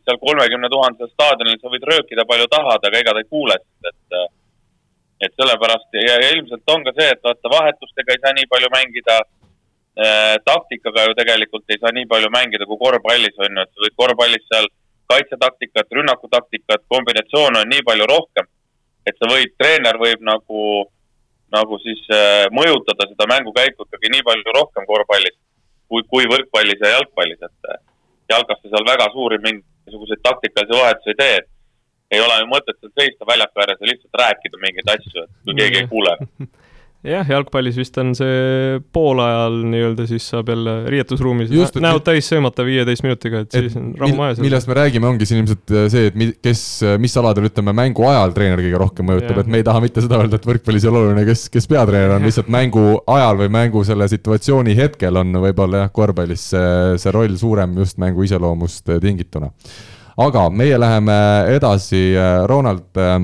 seal 0.04 0.18
kolmekümne 0.22 0.68
tuhandesel 0.72 1.12
staadionil 1.12 1.60
sa 1.60 1.72
võid 1.72 1.86
röökida 1.90 2.24
palju 2.28 2.48
tahad, 2.52 2.84
aga 2.88 3.00
ega 3.00 3.14
ta 3.16 3.22
ei 3.22 3.30
kuule 3.30 3.56
sind, 3.60 3.90
et 3.92 4.18
et 5.24 5.32
sellepärast 5.40 5.96
ja, 5.96 6.16
ja 6.20 6.32
ilmselt 6.34 6.72
on 6.74 6.82
ka 6.84 6.92
see, 6.96 7.08
et 7.12 7.22
vaata 7.24 7.52
vahetustega 7.52 8.12
ei 8.12 8.22
saa 8.22 8.34
nii 8.36 8.48
palju 8.52 8.68
mängida. 8.74 9.16
äh, 9.96 10.36
taktikaga 10.44 11.06
ju 11.06 11.14
tegelikult 11.16 11.70
ei 11.72 11.78
saa 11.80 11.92
nii 11.96 12.04
palju 12.06 12.28
mängida 12.28 12.66
kui 12.68 12.76
korvpallis 12.76 13.38
on 13.40 13.56
ju, 13.56 13.62
et 13.62 13.70
sa 13.72 13.84
võid 13.84 13.94
korvpallis 13.96 14.44
seal 14.50 14.66
kaitsetaktikat, 15.08 15.88
rünnakutaktikat, 15.98 16.82
kombinatsioone 16.92 17.62
on 17.62 17.72
nii 17.72 17.86
palju 17.86 18.08
rohkem, 18.10 18.50
et 19.08 19.16
sa 19.16 19.30
võid, 19.30 19.54
treener 19.56 19.96
võib 19.96 20.20
nagu, 20.20 20.66
nagu 21.56 21.78
siis 21.80 22.02
äh, 22.12 22.44
mõjutada 22.52 23.08
seda 23.08 23.30
mängukäiku 23.32 23.88
ikkagi 23.88 24.12
nii 24.12 24.26
palju 24.28 24.56
rohkem 24.58 24.84
korvpallis 24.90 25.38
kui, 25.88 26.04
kui 26.10 26.28
võrkpallis 26.28 26.82
ja 26.82 26.92
jalgpallis, 26.96 27.40
et 27.40 27.72
äh, 27.72 27.80
jalkas 28.34 28.60
sa 28.60 28.72
seal 28.74 28.86
väga 28.90 29.08
suuri 29.14 29.40
mingisuguseid 29.86 30.22
taktikalisi 30.22 30.78
vahetusi 30.80 31.12
ei 31.14 31.18
tee, 31.20 31.36
et 31.36 31.48
ei 32.16 32.20
ole 32.20 32.38
ju 32.40 32.46
mõtet 32.50 32.78
seal 32.80 32.92
seista 33.00 33.26
väljaku 33.26 33.62
ääres 33.62 33.80
ja 33.80 33.90
lihtsalt 33.90 34.20
rääkida 34.22 34.62
mingeid 34.62 34.92
asju, 34.94 35.24
et 35.24 35.30
kui 35.44 35.58
keegi 35.58 35.82
ei 35.82 35.90
kuule 35.90 36.16
jah, 37.06 37.28
jalgpallis 37.30 37.76
vist 37.78 37.96
on 38.02 38.12
see 38.18 38.78
poolajal 38.94 39.56
nii-öelda, 39.70 40.06
siis 40.10 40.24
saab 40.32 40.50
jälle 40.50 40.74
riietusruumis 40.90 41.52
Just, 41.54 41.78
näod 41.82 42.02
täis 42.06 42.28
söömata 42.30 42.64
viieteist 42.66 43.04
minutiga, 43.06 43.44
et 43.46 43.54
siis 43.54 43.76
on 43.78 43.92
rahu 44.00 44.16
majas. 44.18 44.40
millest 44.42 44.70
me 44.70 44.76
räägime, 44.80 45.08
ongi 45.10 45.28
siin 45.28 45.42
ilmselt 45.42 45.72
äh, 45.74 45.86
see, 45.92 46.10
et 46.10 46.18
mi- 46.18 46.32
kes, 46.42 46.62
mis 47.02 47.16
aladel 47.20 47.48
ütleme 47.50 47.74
mängu 47.76 48.06
ajal 48.10 48.34
treener 48.36 48.62
kõige 48.64 48.80
rohkem 48.82 49.08
mõjutab, 49.10 49.40
et 49.44 49.52
me 49.54 49.62
ei 49.62 49.66
taha 49.66 49.82
mitte 49.84 50.04
seda 50.04 50.20
öelda, 50.20 50.40
et 50.40 50.48
võrkpallis 50.50 50.86
ei 50.86 50.90
ole 50.92 51.02
oluline, 51.04 51.26
kes, 51.28 51.46
kes 51.54 51.70
peatreener 51.70 52.16
on, 52.18 52.26
lihtsalt 52.26 52.50
mängu 52.52 52.86
ajal 53.16 53.42
või 53.44 53.52
mängu 53.60 53.84
selle 53.86 54.08
situatsiooni 54.10 54.76
hetkel 54.78 55.22
on 55.22 55.32
võib-olla 55.46 55.84
jah, 55.86 55.92
korvpallis 55.94 56.48
see, 56.54 56.70
see 57.02 57.14
roll 57.14 57.38
suurem 57.40 57.76
just 57.80 58.00
mängu 58.02 58.26
iseloomust 58.26 58.90
äh, 58.94 59.00
tingituna. 59.02 59.52
aga 60.16 60.46
meie 60.50 60.78
läheme 60.80 61.16
edasi, 61.54 62.14
Ronald, 62.48 62.88
äh, 62.96 63.18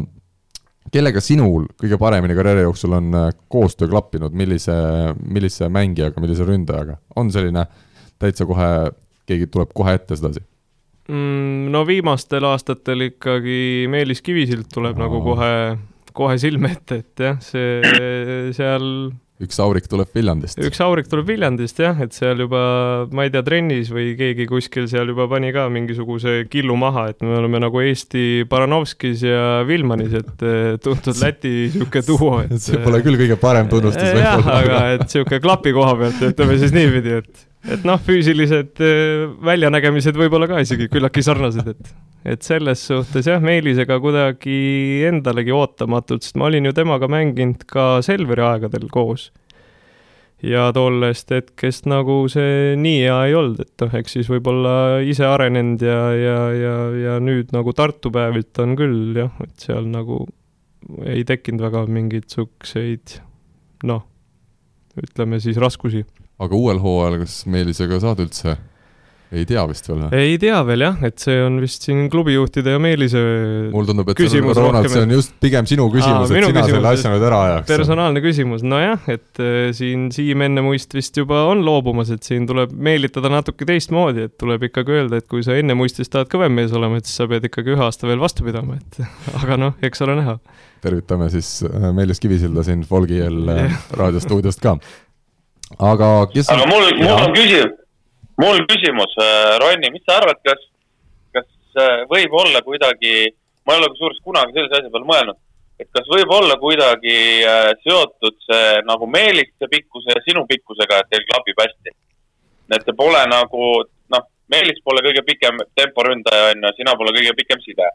kellega 0.93 1.23
sinul 1.25 1.67
kõige 1.81 1.99
paremini 2.01 2.37
karjääri 2.37 2.67
jooksul 2.67 2.97
on 2.99 3.17
äh, 3.17 3.29
koostöö 3.53 3.91
klappinud, 3.93 4.35
millise, 4.37 4.75
millise 5.25 5.69
mängijaga, 5.73 6.21
millise 6.23 6.47
ründajaga, 6.49 6.99
on 7.17 7.33
selline 7.33 7.67
täitsa 8.23 8.47
kohe, 8.49 8.69
keegi 9.29 9.49
tuleb 9.53 9.73
kohe 9.75 9.97
ette 9.99 10.19
sedasi? 10.19 10.45
mm, 11.09 11.71
no 11.75 11.85
viimastel 11.89 12.45
aastatel 12.49 13.09
ikkagi 13.09 13.89
Meelis 13.91 14.23
Kivisild 14.23 14.69
tuleb 14.75 14.99
Aa. 14.99 15.07
nagu 15.07 15.23
kohe, 15.25 15.53
kohe 16.13 16.39
silme 16.39 16.75
ette, 16.77 17.03
et 17.03 17.27
jah, 17.27 17.41
see 17.43 18.53
seal 18.57 18.87
üks 19.43 19.59
aurik 19.63 19.89
tuleb 19.91 20.11
Viljandist. 20.15 20.61
üks 20.63 20.81
aurik 20.85 21.09
tuleb 21.11 21.29
Viljandist 21.33 21.81
jah, 21.83 21.99
et 22.05 22.15
seal 22.17 22.45
juba, 22.45 22.63
ma 23.15 23.27
ei 23.27 23.33
tea, 23.35 23.43
trennis 23.47 23.91
või 23.95 24.13
keegi 24.19 24.47
kuskil 24.51 24.89
seal 24.91 25.13
juba 25.13 25.27
pani 25.31 25.53
ka 25.55 25.69
mingisuguse 25.73 26.43
killu 26.53 26.77
maha, 26.79 27.09
et 27.13 27.25
me 27.25 27.37
oleme 27.41 27.63
nagu 27.63 27.83
Eesti 27.83 28.45
Baranovskis 28.51 29.25
ja 29.27 29.63
Vilmanis, 29.69 30.17
et 30.23 30.47
eh, 30.47 30.77
tuntud 30.83 31.19
Läti 31.23 31.55
sihuke 31.75 32.05
duo, 32.07 32.35
et. 32.45 32.59
see 32.67 32.81
pole 32.83 33.03
küll 33.05 33.21
kõige 33.21 33.39
parem 33.41 33.71
tunnustus 33.73 34.13
jah, 34.13 34.39
võib-olla. 34.39 34.61
aga 34.63 34.83
et 34.99 35.07
sihuke 35.13 35.43
klapi 35.43 35.75
koha 35.77 35.97
pealt, 36.05 36.23
ütleme 36.33 36.59
siis 36.63 36.75
niipidi, 36.77 37.19
et, 37.23 37.47
et 37.77 37.87
noh, 37.89 38.01
füüsilised 38.03 38.83
eh, 38.83 39.29
väljanägemised 39.53 40.19
võib-olla 40.19 40.51
ka 40.51 40.63
isegi 40.65 40.91
küllaltki 40.93 41.25
sarnased, 41.27 41.75
et, 41.75 41.95
et 42.25 42.43
selles 42.47 42.87
suhtes 42.87 43.27
jah, 43.27 43.43
Meelisega 43.43 43.99
kuidagi 44.03 44.57
endalegi 45.09 45.55
ootamatult, 45.55 46.23
sest 46.23 46.39
ma 46.39 46.51
olin 46.51 46.69
ju 46.69 46.75
temaga 46.77 47.09
mänginud 47.11 47.65
ka 47.71 47.87
Selveri 48.05 48.45
aegadel 48.47 48.87
koos 48.93 49.31
ja 50.43 50.67
tollest 50.75 51.31
hetkest 51.31 51.87
nagu 51.91 52.25
see 52.31 52.75
nii 52.79 53.03
hea 53.05 53.19
ei 53.29 53.35
olnud, 53.39 53.63
et 53.63 53.85
noh, 53.85 53.93
eks 53.99 54.17
siis 54.19 54.31
võib-olla 54.31 54.75
ise 55.07 55.27
arenenud 55.27 55.83
ja, 55.87 56.01
ja, 56.19 56.39
ja, 56.59 56.77
ja 56.99 57.19
nüüd 57.23 57.55
nagu 57.55 57.75
Tartu 57.77 58.11
päevilt 58.15 58.59
on 58.63 58.75
küll 58.79 59.19
jah, 59.23 59.31
et 59.45 59.55
seal 59.63 59.87
nagu 59.91 60.25
ei 61.07 61.23
tekkinud 61.27 61.63
väga 61.63 61.85
mingeid 61.91 62.27
siukseid 62.33 63.21
noh, 63.87 64.03
ütleme 64.99 65.39
siis 65.43 65.59
raskusi. 65.63 66.03
aga 66.43 66.59
uuel 66.59 66.83
hooajal, 66.83 67.21
kas 67.23 67.43
Meelisega 67.47 68.03
saad 68.03 68.25
üldse? 68.27 68.59
Ei 69.33 69.47
tea 69.49 69.63
vist 69.69 69.87
veel 69.89 70.03
või? 70.03 70.19
ei 70.21 70.35
tea 70.41 70.59
veel 70.69 70.85
jah, 70.85 70.99
et 71.09 71.23
see 71.23 71.39
on 71.41 71.57
vist 71.63 71.87
siin 71.87 72.05
klubijuhtide 72.13 72.75
ja 72.75 72.81
Meelise 72.83 73.23
mul 73.73 73.89
tundub, 73.89 74.11
et 74.13 74.19
see 74.19 74.27
on, 74.27 74.31
küsimus 74.31 74.61
Ronald, 74.61 74.89
see 74.93 75.05
on 75.07 75.15
just 75.15 75.35
pigem 75.43 75.69
sinu 75.69 75.87
küsimus, 75.93 76.29
et 76.29 76.37
sina 76.37 76.51
küsimus, 76.51 76.69
selle 76.77 76.93
asja 76.93 77.13
nüüd 77.15 77.27
ära 77.29 77.41
ajaks. 77.47 77.71
personaalne 77.71 78.23
küsimus, 78.25 78.65
nojah, 78.67 79.09
et 79.13 79.43
äh, 79.43 79.71
siin 79.77 80.11
Siim 80.13 80.45
Ennemuist 80.45 80.93
vist 80.97 81.17
juba 81.17 81.47
on 81.49 81.65
loobumas, 81.65 82.13
et 82.13 82.29
siin 82.29 82.47
tuleb 82.51 82.75
meelitada 82.77 83.33
natuke 83.33 83.69
teistmoodi, 83.69 84.29
et 84.29 84.37
tuleb 84.41 84.69
ikkagi 84.69 84.99
öelda, 84.99 85.23
et 85.23 85.29
kui 85.31 85.45
sa 85.47 85.57
Ennemuistist 85.57 86.13
tahad 86.13 86.29
kõvem 86.33 86.61
mees 86.61 86.75
olema, 86.77 87.01
et 87.01 87.09
siis 87.09 87.23
sa 87.23 87.29
pead 87.31 87.49
ikkagi 87.49 87.73
ühe 87.77 87.87
aasta 87.89 88.11
veel 88.11 88.21
vastu 88.23 88.45
pidama, 88.47 88.77
et 88.81 89.01
aga 89.43 89.61
noh, 89.61 89.79
eks 89.85 90.05
ole 90.05 90.19
näha. 90.21 90.39
tervitame 90.85 91.33
siis 91.33 91.55
äh, 91.69 91.89
Meelis 91.97 92.21
Kivisilda 92.21 92.67
siin 92.69 92.85
Folgiel 92.85 93.47
äh, 93.49 93.79
raadiostuudiost 93.97 94.61
ka. 94.61 94.77
aga 95.81 96.17
kes 96.35 96.53
aga 96.53 96.69
mul, 96.69 96.91
mul 97.01 97.17
on 97.17 97.39
küsimus, 97.39 97.79
mul 98.41 98.65
küsimus, 98.71 99.15
Ronni, 99.63 99.91
mis 99.93 100.05
sa 100.07 100.19
arvad, 100.21 100.41
kas, 100.47 100.61
kas 101.35 101.49
äh, 101.81 102.05
võib 102.11 102.35
olla 102.39 102.63
kuidagi, 102.65 103.33
ma 103.67 103.75
ei 103.75 103.83
ole 103.83 103.91
kusjuures 103.93 104.21
kunagi 104.25 104.55
sellise 104.57 104.79
asja 104.79 104.93
peale 104.93 105.09
mõelnud, 105.09 105.41
et 105.83 105.89
kas 105.97 106.09
võib 106.11 106.33
olla 106.37 106.57
kuidagi 106.61 107.17
äh, 107.49 107.73
seotud 107.85 108.39
see 108.47 108.79
nagu 108.89 109.09
Meeliste 109.11 109.69
pikkuse 109.71 110.15
ja 110.15 110.23
sinu 110.27 110.47
pikkusega, 110.49 111.03
et 111.03 111.13
teil 111.13 111.27
klapib 111.31 111.65
hästi? 111.65 111.97
et 112.73 112.87
see 112.87 112.97
pole 112.97 113.21
nagu, 113.29 113.65
noh, 114.15 114.23
Meelis 114.49 114.79
pole 114.85 115.03
kõige 115.05 115.21
pikem 115.27 115.59
temporündaja, 115.77 116.55
on 116.55 116.65
ju, 116.65 116.71
sina 116.79 116.95
pole 116.97 117.13
kõige 117.13 117.35
pikem 117.37 117.61
side. 117.61 117.91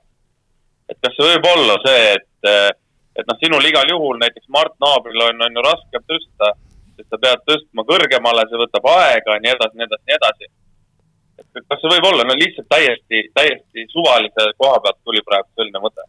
et 0.88 1.00
kas 1.02 1.16
see 1.18 1.32
võib 1.34 1.48
olla 1.50 1.80
see, 1.86 2.04
et, 2.14 2.50
äh, 2.52 2.70
et 3.18 3.26
noh, 3.26 3.40
sinul 3.42 3.66
igal 3.66 3.90
juhul 3.90 4.22
näiteks 4.22 4.52
Mart 4.54 4.76
Naabril 4.84 5.24
on, 5.32 5.42
on 5.48 5.58
ju 5.58 5.66
raskem 5.66 6.06
tõsta 6.12 6.54
sest 7.08 7.16
sa 7.16 7.22
pead 7.24 7.44
tõstma 7.48 7.86
kõrgemale, 7.88 8.46
see 8.50 8.60
võtab 8.60 8.88
aega, 8.92 9.40
nii 9.40 9.54
edasi, 9.54 9.78
nii 9.78 9.88
edasi, 9.88 10.04
nii 10.08 10.18
edasi. 10.18 10.50
et 11.38 11.66
kas 11.70 11.82
see 11.82 11.92
võib 11.94 12.06
olla, 12.12 12.24
no 12.28 12.36
lihtsalt 12.36 12.68
täiesti, 12.70 13.30
täiesti 13.34 13.88
suvalise 13.92 14.52
koha 14.58 14.80
pealt 14.84 15.00
tuli 15.04 15.22
praegu 15.24 15.48
selline 15.56 15.80
mõte? 15.80 16.08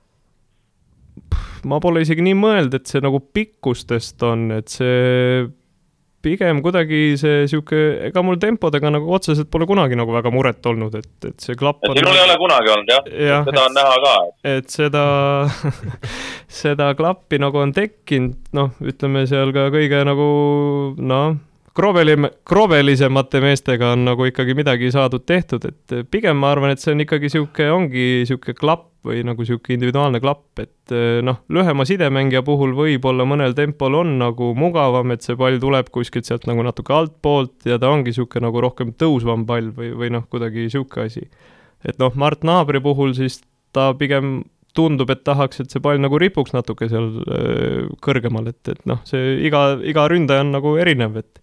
ma 1.65 1.81
pole 1.81 2.03
isegi 2.03 2.23
nii 2.23 2.35
mõelnud, 2.39 2.75
et 2.75 2.87
see 2.87 3.03
nagu 3.03 3.21
pikkustest 3.21 4.23
on, 4.23 4.51
et 4.59 4.69
see 4.69 5.47
pigem 6.29 6.61
kuidagi 6.65 7.03
see 7.21 7.47
sihuke, 7.51 7.81
ega 8.11 8.23
mul 8.27 8.39
tempodega 8.43 8.93
nagu 8.93 9.11
otseselt 9.17 9.49
pole 9.53 9.67
kunagi 9.71 9.97
nagu 9.99 10.13
väga 10.15 10.33
muret 10.35 10.69
olnud, 10.69 10.95
et, 11.01 11.11
et 11.33 11.41
see 11.49 11.57
klapp 11.59 11.81
sinul 11.89 12.13
ei 12.13 12.25
ole 12.27 12.39
kunagi 12.45 12.73
olnud 12.77 12.93
jah 12.93 13.11
Jah, 13.29 13.49
seda 13.49 13.65
on 13.65 13.77
näha 13.81 13.99
ka. 14.05 14.15
et 14.53 14.71
seda 14.73 15.05
seda 16.61 16.93
klappi 16.99 17.41
nagu 17.41 17.61
on 17.65 17.73
tekkinud, 17.77 18.37
noh, 18.57 18.73
ütleme 18.85 19.25
seal 19.31 19.53
ka 19.57 19.69
kõige 19.75 20.05
nagu 20.09 20.29
noh, 20.99 21.37
krobelim-, 21.79 22.29
krobelisemate 22.49 23.41
meestega 23.45 23.93
on 23.95 24.05
nagu 24.09 24.27
ikkagi 24.29 24.57
midagi 24.59 24.91
saadud 24.95 25.25
tehtud, 25.29 25.65
et 25.69 25.99
pigem 26.11 26.39
ma 26.41 26.53
arvan, 26.55 26.75
et 26.75 26.83
see 26.83 26.95
on 26.95 27.05
ikkagi 27.05 27.31
sihuke, 27.33 27.69
ongi 27.73 28.09
sihuke 28.29 28.57
klapp 28.59 28.91
või 29.07 29.23
nagu 29.27 29.45
sihuke 29.47 29.77
individuaalne 29.77 30.21
klapp, 30.21 30.59
et 30.63 30.95
noh, 31.25 31.41
lühema 31.55 31.87
sidemängija 31.89 32.43
puhul 32.47 32.75
võib-olla 32.77 33.27
mõnel 33.29 33.55
tempol 33.57 34.01
on 34.01 34.17
nagu 34.21 34.51
mugavam, 34.59 35.15
et 35.15 35.25
see 35.25 35.39
pall 35.39 35.61
tuleb 35.63 35.93
kuskilt 35.95 36.29
sealt 36.29 36.49
nagu 36.51 36.65
natuke 36.67 36.95
altpoolt 36.95 37.69
ja 37.71 37.79
ta 37.81 37.93
ongi 37.95 38.15
sihuke 38.17 38.43
nagu 38.43 38.63
rohkem 38.65 38.93
tõusvam 38.99 39.47
pall 39.49 39.71
või, 39.77 39.93
või 39.97 40.13
noh, 40.19 40.27
kuidagi 40.31 40.69
sihuke 40.73 41.07
asi. 41.07 41.29
et 41.87 41.99
noh, 42.03 42.15
Mart 42.19 42.45
Naabri 42.45 42.83
puhul 42.83 43.15
siis 43.17 43.41
ta 43.73 43.93
pigem 43.95 44.43
tundub, 44.77 45.11
et 45.11 45.25
tahaks, 45.27 45.63
et 45.63 45.73
see 45.73 45.83
pall 45.83 46.01
nagu 46.03 46.19
ripuks 46.21 46.55
natuke 46.55 46.89
seal 46.91 47.11
öö, 47.25 47.87
kõrgemal, 48.05 48.51
et, 48.51 48.61
et 48.71 48.83
noh, 48.87 49.01
see 49.09 49.39
iga, 49.49 49.73
iga 49.83 50.07
ründaja 50.11 50.45
on 50.45 50.53
nagu 50.55 50.75
erinev, 50.81 51.17
et 51.23 51.41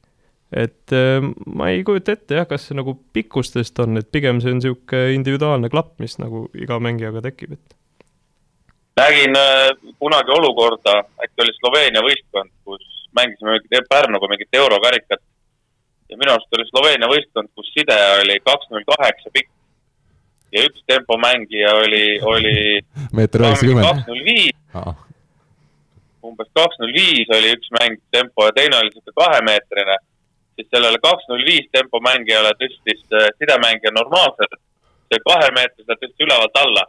et 0.56 0.92
öö, 0.96 1.22
ma 1.56 1.70
ei 1.70 1.84
kujuta 1.84 2.16
ette 2.16 2.38
jah, 2.40 2.48
kas 2.48 2.70
see 2.70 2.78
nagu 2.78 2.96
pikkustest 3.14 3.80
on, 3.84 4.00
et 4.00 4.08
pigem 4.12 4.40
see 4.40 4.54
on 4.54 4.62
niisugune 4.62 5.16
individuaalne 5.18 5.70
klapp, 5.72 5.98
mis 6.00 6.16
nagu 6.22 6.46
iga 6.56 6.80
mängijaga 6.80 7.24
tekib, 7.26 7.58
et. 7.58 7.76
Nägin 8.96 9.36
äh, 9.36 9.74
kunagi 10.00 10.32
olukorda, 10.32 11.02
äkki 11.20 11.44
oli 11.44 11.56
Sloveenia 11.58 12.04
võistkond, 12.06 12.54
kus 12.64 12.86
mängisime 13.16 13.58
mingit 13.58 13.90
Pärnuga 13.90 14.30
mingit 14.32 14.60
eurokarikat. 14.62 15.20
ja 16.10 16.18
minu 16.22 16.32
arust 16.32 16.56
oli 16.56 16.68
Sloveenia 16.70 17.10
võistkond, 17.12 17.52
kus 17.56 17.74
side 17.74 17.98
oli 18.22 18.40
kaks 18.46 18.72
null 18.72 18.88
kaheksa 18.88 19.34
pikk. 19.34 19.52
ja 20.56 20.64
üks 20.70 20.84
tempomängija 20.88 21.76
oli, 21.82 22.06
oli 22.24 22.56
meeter 23.18 23.44
üheksakümmend. 23.44 23.88
Kaks 23.88 24.08
null 24.08 24.24
viis. 24.24 24.56
Umbes 26.26 26.50
kaks 26.56 26.80
null 26.80 26.96
viis 26.96 27.32
oli 27.36 27.52
üks 27.58 27.72
mäng 27.76 28.00
tempo 28.16 28.48
ja 28.48 28.56
teine 28.56 28.80
oli 28.80 28.94
sihuke 28.94 29.12
kahemeetrine, 29.20 29.98
siis 30.56 30.70
sellele 30.72 31.00
kaks 31.04 31.28
null 31.30 31.44
viis 31.48 31.68
tempomängijale 31.76 32.54
tõstis 32.60 33.02
äh, 33.14 33.28
sidemängija 33.40 33.94
normaalselt 33.96 34.60
see 35.12 35.22
kahemeetrise 35.26 35.98
tõstis 36.02 36.26
ülevalt 36.26 36.62
alla. 36.62 36.86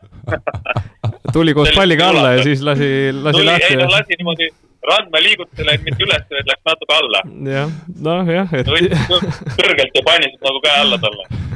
tuli 1.37 1.55
koos 1.57 1.73
palliga 1.77 2.09
alla 2.13 2.37
ja 2.37 2.47
siis 2.47 2.63
lasi, 2.65 2.89
lasi 3.13 3.39
tuli, 3.39 3.51
ei 3.51 3.53
lahti 3.53 3.81
no 3.83 3.91
lasi 3.93 4.19
niimoodi 4.21 4.49
randme 4.87 5.23
liigutusele, 5.25 5.77
mitte 5.83 6.07
üles, 6.07 6.25
vaid 6.31 6.51
läks 6.53 6.65
natuke 6.71 6.97
alla. 7.01 7.23
jah, 7.51 7.77
noh 8.07 8.31
jah, 8.31 8.57
et 8.61 8.71
kõrgelt 8.71 10.01
ja 10.01 10.07
pani 10.07 10.31
sealt 10.31 10.49
nagu 10.49 10.65
käe 10.65 10.81
alla 10.85 11.01
talle. 11.03 11.29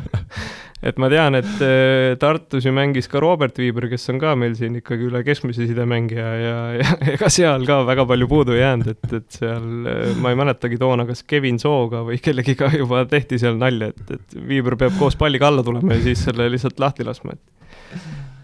et 0.80 1.00
ma 1.00 1.10
tean, 1.12 1.36
et 1.36 1.62
äh, 1.64 2.14
Tartus 2.20 2.64
ju 2.64 2.72
mängis 2.72 3.08
ka 3.10 3.20
Robert 3.20 3.58
Viiber, 3.60 3.84
kes 3.90 4.08
on 4.12 4.20
ka 4.22 4.32
meil 4.38 4.54
siin 4.56 4.78
ikkagi 4.80 5.08
üle 5.10 5.20
keskmise 5.26 5.66
sidemängija 5.68 6.30
ja, 6.40 6.56
ja 6.78 6.94
ega 7.14 7.28
seal 7.32 7.66
ka 7.68 7.82
väga 7.88 8.06
palju 8.08 8.28
puudu 8.30 8.56
ei 8.56 8.62
jäänud, 8.62 8.88
et, 8.94 9.12
et 9.20 9.40
seal 9.40 9.90
äh, 9.90 10.14
ma 10.20 10.32
ei 10.32 10.40
mäletagi 10.40 10.80
toona, 10.80 11.04
kas 11.08 11.22
Kevin 11.28 11.60
Sooga 11.60 12.02
või 12.06 12.20
kellegiga 12.24 12.70
juba 12.80 13.04
tehti 13.10 13.38
seal 13.42 13.60
nalja, 13.60 13.90
et, 13.92 14.16
et 14.16 14.38
Viiber 14.48 14.78
peab 14.80 14.96
koos 15.00 15.18
palliga 15.20 15.50
alla 15.50 15.64
tulema 15.66 15.98
ja 15.98 16.04
siis 16.08 16.24
selle 16.28 16.48
lihtsalt 16.52 16.80
lahti 16.80 17.06
laskma, 17.06 17.36
et 17.36 17.58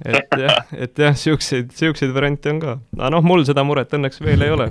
et 0.07 0.37
jah, 0.39 0.75
et 0.77 1.01
jah, 1.01 1.15
siukseid, 1.17 1.71
siukseid 1.75 2.13
variante 2.15 2.53
on 2.53 2.61
ka, 2.61 2.77
aga 2.99 3.09
noh, 3.17 3.25
mul 3.25 3.47
seda 3.49 3.65
muret 3.65 3.97
õnneks 3.97 4.21
veel 4.23 4.45
ei 4.45 4.53
ole. 4.53 4.69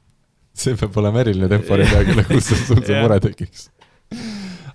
see 0.60 0.76
peab 0.76 1.00
olema 1.00 1.24
eriline 1.24 1.48
tempo 1.48 1.78
nüüd 1.78 1.88
hea 1.88 2.04
küll, 2.10 2.22
kus 2.28 2.52
sul 2.68 2.84
see 2.84 3.00
mure 3.00 3.16
tekiks 3.24 3.70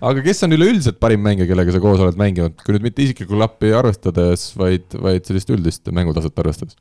aga 0.08 0.24
kes 0.24 0.44
on 0.46 0.56
üleüldiselt 0.56 0.98
parim 1.02 1.22
mängija, 1.24 1.48
kellega 1.50 1.74
sa 1.74 1.82
koos 1.82 2.02
oled 2.02 2.18
mänginud, 2.20 2.56
kui 2.64 2.76
nüüd 2.76 2.88
mitte 2.88 3.04
isiklikku 3.04 3.38
lappi 3.40 3.72
arvestades, 3.76 4.50
vaid, 4.58 4.90
vaid 5.00 5.24
sellist 5.28 5.52
üldist 5.54 5.90
mängutaset 5.94 6.42
arvestades? 6.42 6.76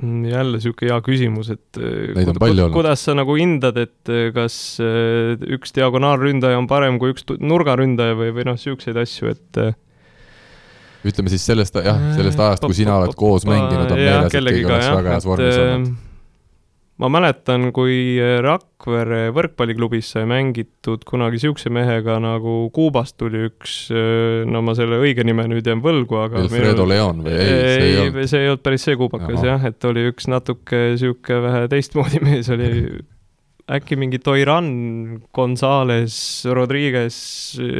Mm, 0.00 0.24
jälle 0.30 0.60
sihuke 0.62 0.88
hea 0.88 0.96
küsimus, 1.04 1.50
et 1.52 1.76
äh, 1.76 2.14
Neid 2.16 2.32
on 2.32 2.40
palju 2.40 2.64
olnud. 2.66 2.76
kuidas 2.78 3.04
sa 3.04 3.14
nagu 3.18 3.36
hindad, 3.36 3.76
et 3.82 4.08
äh, 4.12 4.30
kas 4.32 4.54
äh, 4.80 5.36
üks 5.58 5.74
diagonaalründaja 5.76 6.56
on 6.60 6.68
parem 6.70 6.96
kui 7.02 7.12
üks 7.12 7.26
nurgaründaja 7.36 8.16
või, 8.16 8.30
või 8.38 8.48
noh, 8.48 8.56
siukseid 8.60 8.96
asju, 9.02 9.34
et 9.34 9.64
ütleme 11.10 11.32
siis 11.32 11.44
sellest, 11.48 11.76
jah, 11.84 12.00
sellest 12.16 12.40
ajast, 12.40 12.64
kui 12.64 12.76
sina 12.76 12.96
oled 13.00 13.16
koos 13.18 13.44
mänginud, 13.48 13.90
on 13.90 14.00
meeles, 14.00 14.30
et 14.30 14.38
keegi 14.38 14.64
oleks 14.68 14.94
väga 14.94 15.18
heas 15.18 15.28
vormis 15.28 15.60
olnud 15.66 15.98
ma 17.00 17.08
mäletan, 17.12 17.70
kui 17.74 18.18
Rakvere 18.44 19.30
võrkpalliklubis 19.34 20.12
sai 20.14 20.26
mängitud 20.28 21.04
kunagi 21.08 21.38
niisuguse 21.38 21.72
mehega 21.72 22.18
nagu 22.22 22.56
Kuubast 22.74 23.16
tuli 23.20 23.46
üks, 23.48 23.76
no 24.50 24.62
ma 24.64 24.74
selle 24.78 25.00
õige 25.00 25.24
nime 25.26 25.46
nüüd 25.50 25.66
jään 25.66 25.82
võlgu, 25.84 26.18
aga 26.26 26.42
Alfredo 26.44 26.84
meil... 26.84 26.96
Leon 26.96 27.22
või? 27.24 27.36
Ei, 27.36 27.46
see 27.46 27.86
ei 27.86 28.02
olnud? 28.02 28.28
see 28.32 28.42
ei 28.42 28.50
olnud 28.52 28.64
päris 28.66 28.84
see 28.88 28.98
kuubakas 29.00 29.46
jah, 29.46 29.64
et 29.70 29.88
oli 29.88 30.04
üks 30.10 30.28
natuke 30.30 30.82
niisugune 30.92 31.40
vähe 31.46 31.64
teistmoodi 31.72 32.20
mees, 32.26 32.52
oli 32.52 32.70
äkki 33.70 33.96
mingi 33.96 34.18
Toiran, 34.18 34.68
Gonzales, 35.34 36.16
Rodriguez, 36.50 37.16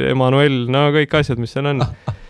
Emmanuel, 0.07 0.63
no 0.71 0.87
kõik 0.95 1.19
asjad, 1.19 1.41
mis 1.41 1.53
seal 1.53 1.67
on 1.73 1.83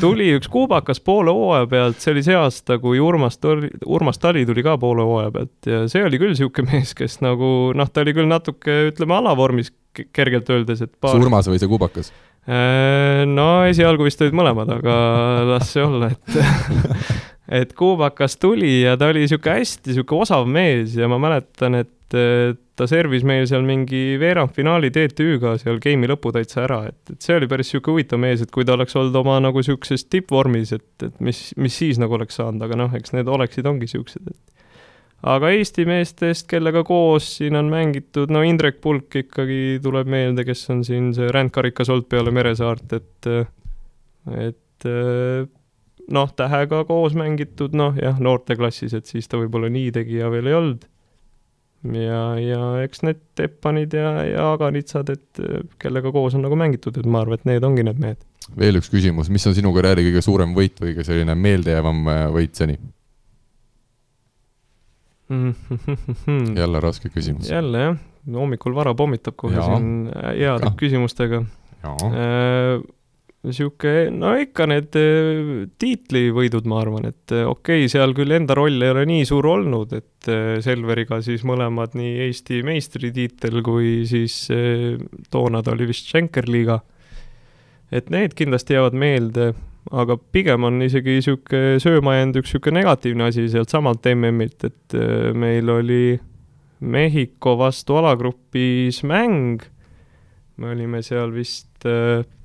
tuli 0.00 0.28
üks 0.36 0.46
kuubakas 0.52 1.00
poole 1.02 1.32
hooaja 1.34 1.66
pealt, 1.70 1.98
see 2.02 2.12
oli 2.14 2.22
see 2.26 2.36
aasta, 2.38 2.78
kui 2.82 3.00
Urmas 3.02 3.40
Tali, 3.42 3.70
Urmas 3.86 4.20
Tali 4.22 4.44
tuli 4.46 4.62
ka 4.66 4.76
poole 4.78 5.06
hooaja 5.06 5.32
pealt 5.34 5.70
ja 5.70 5.80
see 5.90 6.04
oli 6.06 6.20
küll 6.22 6.34
niisugune 6.34 6.70
mees, 6.74 6.94
kes 6.98 7.18
nagu 7.24 7.72
noh, 7.74 7.90
ta 7.90 8.04
oli 8.04 8.14
küll 8.16 8.30
natuke, 8.30 8.78
ütleme, 8.92 9.18
alavormis 9.18 9.72
kergelt 10.14 10.50
öeldes, 10.50 10.84
et 10.86 10.94
paar... 11.00 11.14
see 11.14 11.26
Urmas 11.26 11.50
või 11.50 11.60
see 11.62 11.70
kuubakas? 11.70 12.12
Äh, 12.44 13.24
no 13.30 13.64
esialgu 13.64 14.04
vist 14.04 14.20
olid 14.20 14.36
mõlemad, 14.36 14.68
aga 14.74 14.96
las 15.54 15.70
see 15.72 15.84
olla, 15.84 16.10
et 16.12 16.34
et 17.48 17.74
kuubakas 17.76 18.38
tuli 18.40 18.82
ja 18.82 18.96
ta 18.96 19.10
oli 19.12 19.24
niisugune 19.24 19.58
hästi 19.60 19.92
niisugune 19.92 20.26
osav 20.26 20.48
mees 20.48 20.96
ja 20.96 21.08
ma 21.10 21.18
mäletan, 21.22 21.80
et 21.82 21.92
ta 22.74 22.86
servis 22.90 23.24
meil 23.26 23.46
seal 23.50 23.64
mingi 23.66 24.16
veerandfinaali 24.20 24.90
TTÜ-ga 24.94 25.54
seal 25.60 25.78
game'i 25.82 26.10
lõpu 26.10 26.32
täitsa 26.34 26.64
ära, 26.64 26.80
et, 26.90 26.98
et 27.12 27.26
see 27.26 27.36
oli 27.38 27.48
päris 27.50 27.70
niisugune 27.70 27.94
huvitav 27.94 28.22
mees, 28.22 28.42
et 28.42 28.52
kui 28.54 28.66
ta 28.66 28.76
oleks 28.76 28.96
olnud 28.98 29.16
oma 29.20 29.38
nagu 29.42 29.62
niisuguses 29.62 30.06
tippvormis, 30.10 30.74
et, 30.76 30.88
et 31.06 31.22
mis, 31.24 31.46
mis 31.60 31.78
siis 31.82 32.00
nagu 32.02 32.16
oleks 32.18 32.40
saanud, 32.40 32.62
aga 32.66 32.78
noh, 32.78 32.94
eks 32.96 33.14
need 33.16 33.30
oleksid 33.30 33.70
ongi 33.70 33.88
niisugused, 33.88 34.26
et. 34.30 34.42
Aga 35.24 35.54
Eesti 35.56 35.86
meestest, 35.88 36.44
kellega 36.50 36.82
koos 36.84 37.30
siin 37.38 37.56
on 37.56 37.70
mängitud, 37.72 38.28
no 38.34 38.42
Indrek 38.44 38.82
Pulk 38.84 39.14
ikkagi 39.22 39.78
tuleb 39.80 40.10
meelde, 40.12 40.44
kes 40.44 40.66
on 40.74 40.82
siin 40.84 41.14
see 41.16 41.30
rändkarikas 41.32 41.88
olnud 41.94 42.10
peale 42.12 42.34
Meresaart, 42.34 42.92
et 42.98 43.30
et 44.44 44.88
noh, 46.12 46.32
Tähega 46.36 46.82
koos 46.88 47.14
mängitud, 47.18 47.76
noh 47.76 47.96
jah, 48.00 48.18
noorteklassis, 48.20 48.94
et 48.96 49.10
siis 49.10 49.28
ta 49.30 49.40
võib-olla 49.40 49.70
nii 49.72 49.92
tegija 49.94 50.30
veel 50.32 50.50
ei 50.50 50.58
olnud. 50.58 50.86
ja, 51.94 52.20
ja 52.40 52.60
eks 52.84 53.04
need 53.04 53.20
Teppanid 53.36 53.96
ja, 53.96 54.12
ja 54.28 54.48
Aganitsad, 54.54 55.10
et 55.12 55.42
kellega 55.82 56.12
koos 56.14 56.36
on 56.36 56.44
nagu 56.46 56.56
mängitud, 56.58 56.96
et 57.00 57.08
ma 57.08 57.24
arvan, 57.24 57.40
et 57.40 57.48
need 57.48 57.66
ongi 57.66 57.86
need 57.86 58.00
mehed. 58.00 58.24
veel 58.60 58.80
üks 58.80 58.90
küsimus, 58.92 59.30
mis 59.32 59.46
on 59.48 59.56
sinu 59.56 59.72
karjääri 59.76 60.08
kõige 60.08 60.24
suurem 60.24 60.56
võit 60.56 60.80
või 60.80 60.96
ka 60.96 61.06
selline 61.06 61.36
meeldejäävam 61.38 62.08
äh, 62.12 62.26
võit 62.34 62.56
seni? 62.60 62.78
jälle 66.60 66.80
raske 66.84 67.08
küsimus. 67.08 67.48
jälle 67.48 67.86
jah, 67.86 68.02
hommikul 68.32 68.76
vara 68.76 68.92
pommitab 68.96 69.36
kohe 69.40 69.56
siin 69.56 70.10
heade 70.12 70.68
küsimustega 70.80 71.44
niisugune, 73.44 74.08
no 74.14 74.32
ikka 74.40 74.66
need 74.70 74.96
äh, 74.98 75.66
tiitlivõidud, 75.80 76.66
ma 76.70 76.80
arvan, 76.82 77.08
et 77.10 77.34
äh, 77.34 77.44
okei 77.48 77.84
okay,, 77.84 77.90
seal 77.92 78.14
küll 78.16 78.32
enda 78.36 78.56
roll 78.56 78.80
ei 78.80 78.92
ole 78.92 79.04
nii 79.08 79.26
suur 79.28 79.48
olnud, 79.52 79.92
et 79.96 80.30
äh, 80.32 80.56
Selveriga 80.64 81.20
siis 81.24 81.44
mõlemad 81.46 81.96
nii 81.98 82.16
Eesti 82.28 82.62
meistritiitel 82.66 83.60
kui 83.66 84.02
siis 84.08 84.38
toona 85.32 85.62
ta 85.64 85.74
oli 85.74 85.88
vist 85.90 86.08
Schenker-liiga. 86.10 86.80
et 87.94 88.10
need 88.10 88.34
kindlasti 88.34 88.74
jäävad 88.74 88.96
meelde, 88.98 89.52
aga 89.92 90.16
pigem 90.16 90.64
on 90.64 90.80
isegi 90.82 91.18
niisugune 91.18 91.80
sööma 91.82 92.16
jäänud 92.16 92.40
üks 92.40 92.54
niisugune 92.54 92.80
negatiivne 92.80 93.28
asi 93.28 93.48
sealtsamalt 93.52 94.08
MM-ilt, 94.14 94.64
et 94.70 94.96
meil 95.36 95.68
oli 95.70 96.20
Mehhiko 96.84 97.54
vastu 97.56 97.96
alagrupis 97.96 98.98
mäng, 99.06 99.62
me 100.60 100.72
olime 100.74 101.00
seal 101.06 101.30
vist 101.32 101.70
Mm, 101.84 102.43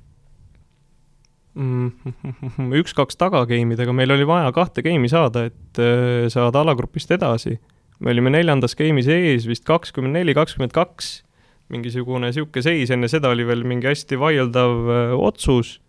üks-kaks 1.58 3.18
taga 3.18 3.42
game 3.48 3.74
idega, 3.74 3.92
meil 3.94 4.12
oli 4.14 4.26
vaja 4.28 4.52
kahte 4.54 4.84
game'i 4.86 5.10
saada, 5.10 5.48
et 5.50 5.80
äh, 5.82 6.28
saada 6.30 6.62
alagrupist 6.62 7.10
edasi. 7.10 7.58
me 8.00 8.14
olime 8.14 8.30
neljandas 8.30 8.76
game'is 8.78 9.08
ees 9.10 9.46
vist 9.48 9.64
kakskümmend 9.66 10.14
neli, 10.14 10.34
kakskümmend 10.34 10.72
kaks, 10.72 11.24
mingisugune 11.70 12.30
niisugune 12.30 12.62
seis, 12.62 12.90
enne 12.90 13.10
seda 13.10 13.28
oli 13.28 13.44
veel 13.46 13.64
mingi 13.66 13.90
hästi 13.90 14.18
vaieldav 14.18 14.76
äh, 14.90 15.16
otsus 15.18 15.80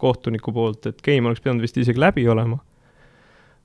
kohtuniku 0.00 0.52
poolt, 0.56 0.86
et 0.88 1.02
game 1.04 1.28
oleks 1.28 1.44
pidanud 1.44 1.62
vist 1.62 1.76
isegi 1.76 2.00
läbi 2.00 2.24
olema. 2.28 2.58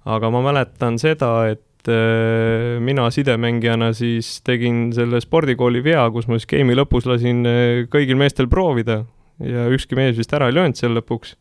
aga 0.06 0.30
ma 0.30 0.44
mäletan 0.44 1.00
seda, 1.00 1.48
et 1.56 1.88
äh, 1.88 2.76
mina 2.84 3.08
sidemängijana 3.10 3.94
siis 3.96 4.42
tegin 4.44 4.92
selle 4.94 5.24
spordikooli 5.24 5.82
vea, 5.84 6.04
kus 6.12 6.28
ma 6.28 6.36
siis 6.36 6.52
game'i 6.52 6.76
lõpus 6.76 7.08
lasin 7.08 7.48
kõigil 7.88 8.20
meestel 8.20 8.52
proovida 8.52 9.06
ja 9.40 9.66
ükski 9.72 9.96
mees 9.96 10.20
vist 10.20 10.36
ära 10.36 10.52
ei 10.52 10.56
löönud 10.60 10.76
seal 10.76 10.94
lõpuks 11.00 11.34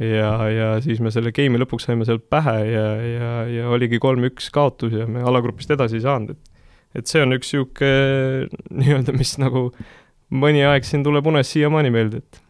ja, 0.00 0.30
ja 0.48 0.68
siis 0.80 1.00
me 1.04 1.10
selle 1.12 1.32
game'i 1.36 1.60
lõpuks 1.60 1.86
saime 1.88 2.06
sealt 2.08 2.24
pähe 2.32 2.56
ja, 2.70 2.86
ja, 3.06 3.32
ja 3.50 3.68
oligi 3.72 4.00
kolm-üks 4.02 4.48
kaotus 4.54 4.94
ja 4.96 5.06
me 5.06 5.24
alagrupist 5.26 5.70
edasi 5.74 6.00
ei 6.00 6.06
saanud, 6.06 6.36
et 6.36 6.48
et 7.00 7.08
see 7.08 7.22
on 7.24 7.32
üks 7.36 7.52
niisugune 7.52 8.48
nii-öelda, 8.82 9.14
mis 9.16 9.36
nagu 9.40 9.68
mõni 10.32 10.64
aeg 10.68 10.84
siin 10.88 11.04
tuleb 11.04 11.26
unes 11.28 11.50
siiamaani 11.52 11.92
meelde, 11.92 12.22
et 12.22 12.42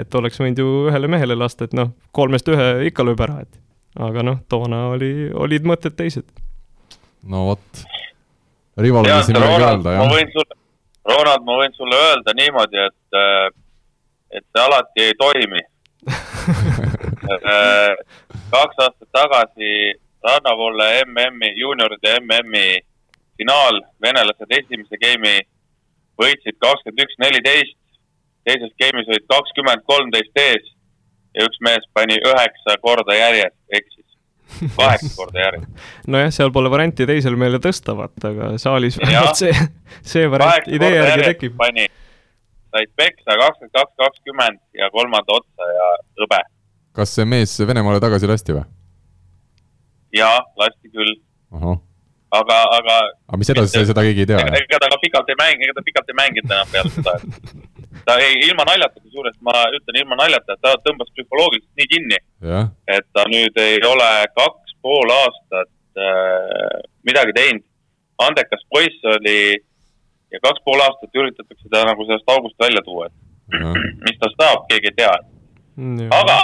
et 0.00 0.14
oleks 0.18 0.40
võinud 0.40 0.58
ju 0.58 0.70
ühele 0.88 1.10
mehele 1.10 1.36
lasta, 1.38 1.68
et 1.68 1.74
noh, 1.76 1.92
kolmest 2.14 2.48
ühe 2.50 2.86
ikka 2.88 3.04
lööb 3.06 3.20
ära, 3.26 3.42
et 3.44 3.60
aga 4.02 4.24
noh, 4.26 4.40
toona 4.50 4.88
oli, 4.94 5.28
olid 5.30 5.66
mõtted 5.66 5.94
teised. 5.98 6.26
no 7.30 7.44
vot, 7.50 7.84
Rival 8.78 9.06
on 9.06 9.22
siin 9.26 9.38
midagi 9.38 9.66
öelda, 9.68 9.98
jah? 9.98 10.06
ma 10.06 10.16
võin 10.16 10.32
sulle, 10.34 10.58
Ronald, 11.10 11.46
ma 11.46 11.60
võin 11.60 11.76
sulle 11.76 12.00
öelda 12.08 12.34
niimoodi, 12.38 12.88
et, 12.88 13.20
et 14.40 14.44
see 14.46 14.64
alati 14.64 15.06
ei 15.06 15.14
toimi 15.20 15.62
kaks 18.54 18.82
aastat 18.84 19.08
tagasi 19.12 19.70
Rannavolle 20.24 21.04
MM-i, 21.04 21.50
juunioride 21.60 22.14
MM-i 22.20 22.80
finaal, 23.36 23.80
venelased 24.02 24.54
esimese 24.58 24.96
game'i 25.02 25.42
võitsid 26.20 26.56
kakskümmend 26.62 27.02
üks, 27.04 27.18
neliteist. 27.20 27.76
teises 28.44 28.72
game'is 28.80 29.10
olid 29.10 29.26
kakskümmend, 29.28 29.84
kolmteist 29.88 30.40
ees 30.40 30.70
ja 31.34 31.44
üks 31.48 31.60
mees 31.66 31.84
pani 31.96 32.16
üheksa 32.20 32.78
korda 32.80 33.16
järjest, 33.16 33.58
eksis 33.68 34.70
kaheksa 34.76 35.12
korda 35.18 35.42
järjest. 35.42 35.84
nojah, 36.06 36.32
seal 36.36 36.52
pole 36.54 36.72
varianti 36.72 37.08
teisel 37.10 37.36
meele 37.40 37.60
tõsta, 37.62 37.96
vaata, 37.98 38.30
aga 38.30 38.54
saalis 38.62 39.00
vähemalt 39.00 39.40
see, 39.40 39.68
see 40.14 40.30
variant 40.30 40.70
idee 40.72 40.94
järgi 40.94 41.28
tekib. 41.32 41.56
pani 41.60 41.88
said 42.74 42.90
peksa 42.98 43.38
kakskümmend 43.38 43.74
kaks, 43.78 43.94
kakskümmend 44.02 44.62
ja 44.78 44.90
kolmanda 44.94 45.38
otsa 45.38 45.70
ja 45.78 45.90
hõbe. 46.22 46.40
kas 46.98 47.14
see 47.16 47.26
mees 47.28 47.54
Venemaale 47.68 48.02
tagasi 48.02 48.30
lasti 48.30 48.56
või? 48.56 48.64
jaa, 50.14 50.38
lasti 50.60 50.90
küll. 50.94 51.14
aga, 51.54 52.58
aga. 52.78 52.96
aga 53.28 53.40
mis 53.40 53.52
edasi 53.54 53.76
sai, 53.76 53.86
seda 53.90 54.04
keegi 54.06 54.24
ei 54.24 54.30
tea? 54.32 54.46
ega 54.60 54.80
ta 54.82 54.90
ka 54.92 55.00
pikalt 55.02 55.30
ei 55.30 55.38
mängi, 55.40 55.68
ega 55.68 55.76
ta 55.78 55.86
pikalt 55.86 56.10
ei 56.10 56.18
mänginud 56.22 56.56
enam 56.56 56.72
peale 56.72 56.94
seda, 56.94 57.16
et 57.20 58.02
ta 58.08 58.18
ei, 58.22 58.40
ilma 58.48 58.66
naljata, 58.68 59.02
kusjuures 59.02 59.36
ma 59.46 59.66
ütlen 59.78 60.00
ilma 60.02 60.18
naljata, 60.22 60.56
et 60.56 60.64
ta 60.64 60.74
tõmbas 60.86 61.12
psühholoogiliselt 61.14 61.82
nii 61.82 61.92
kinni, 61.92 62.18
et 62.96 63.06
ta 63.16 63.26
nüüd 63.30 63.62
ei 63.62 63.78
ole 63.86 64.10
kaks 64.38 64.74
pool 64.84 65.14
aastat 65.14 66.02
äh, 66.08 66.82
midagi 67.06 67.36
teinud. 67.38 67.64
andekas 68.24 68.60
poiss 68.70 69.06
oli 69.10 69.38
ja 70.32 70.40
kaks 70.42 70.62
pool 70.64 70.80
aastat 70.84 71.20
üritatakse 71.20 71.68
ta 71.70 71.84
nagu 71.88 72.06
sellest 72.06 72.30
august 72.36 72.58
välja 72.60 72.82
tuua, 72.84 73.06
et 73.06 73.12
mis 74.06 74.20
tast 74.20 74.38
saab, 74.40 74.64
keegi 74.70 74.92
ei 74.92 74.96
tea. 75.02 75.14
aga 76.20 76.38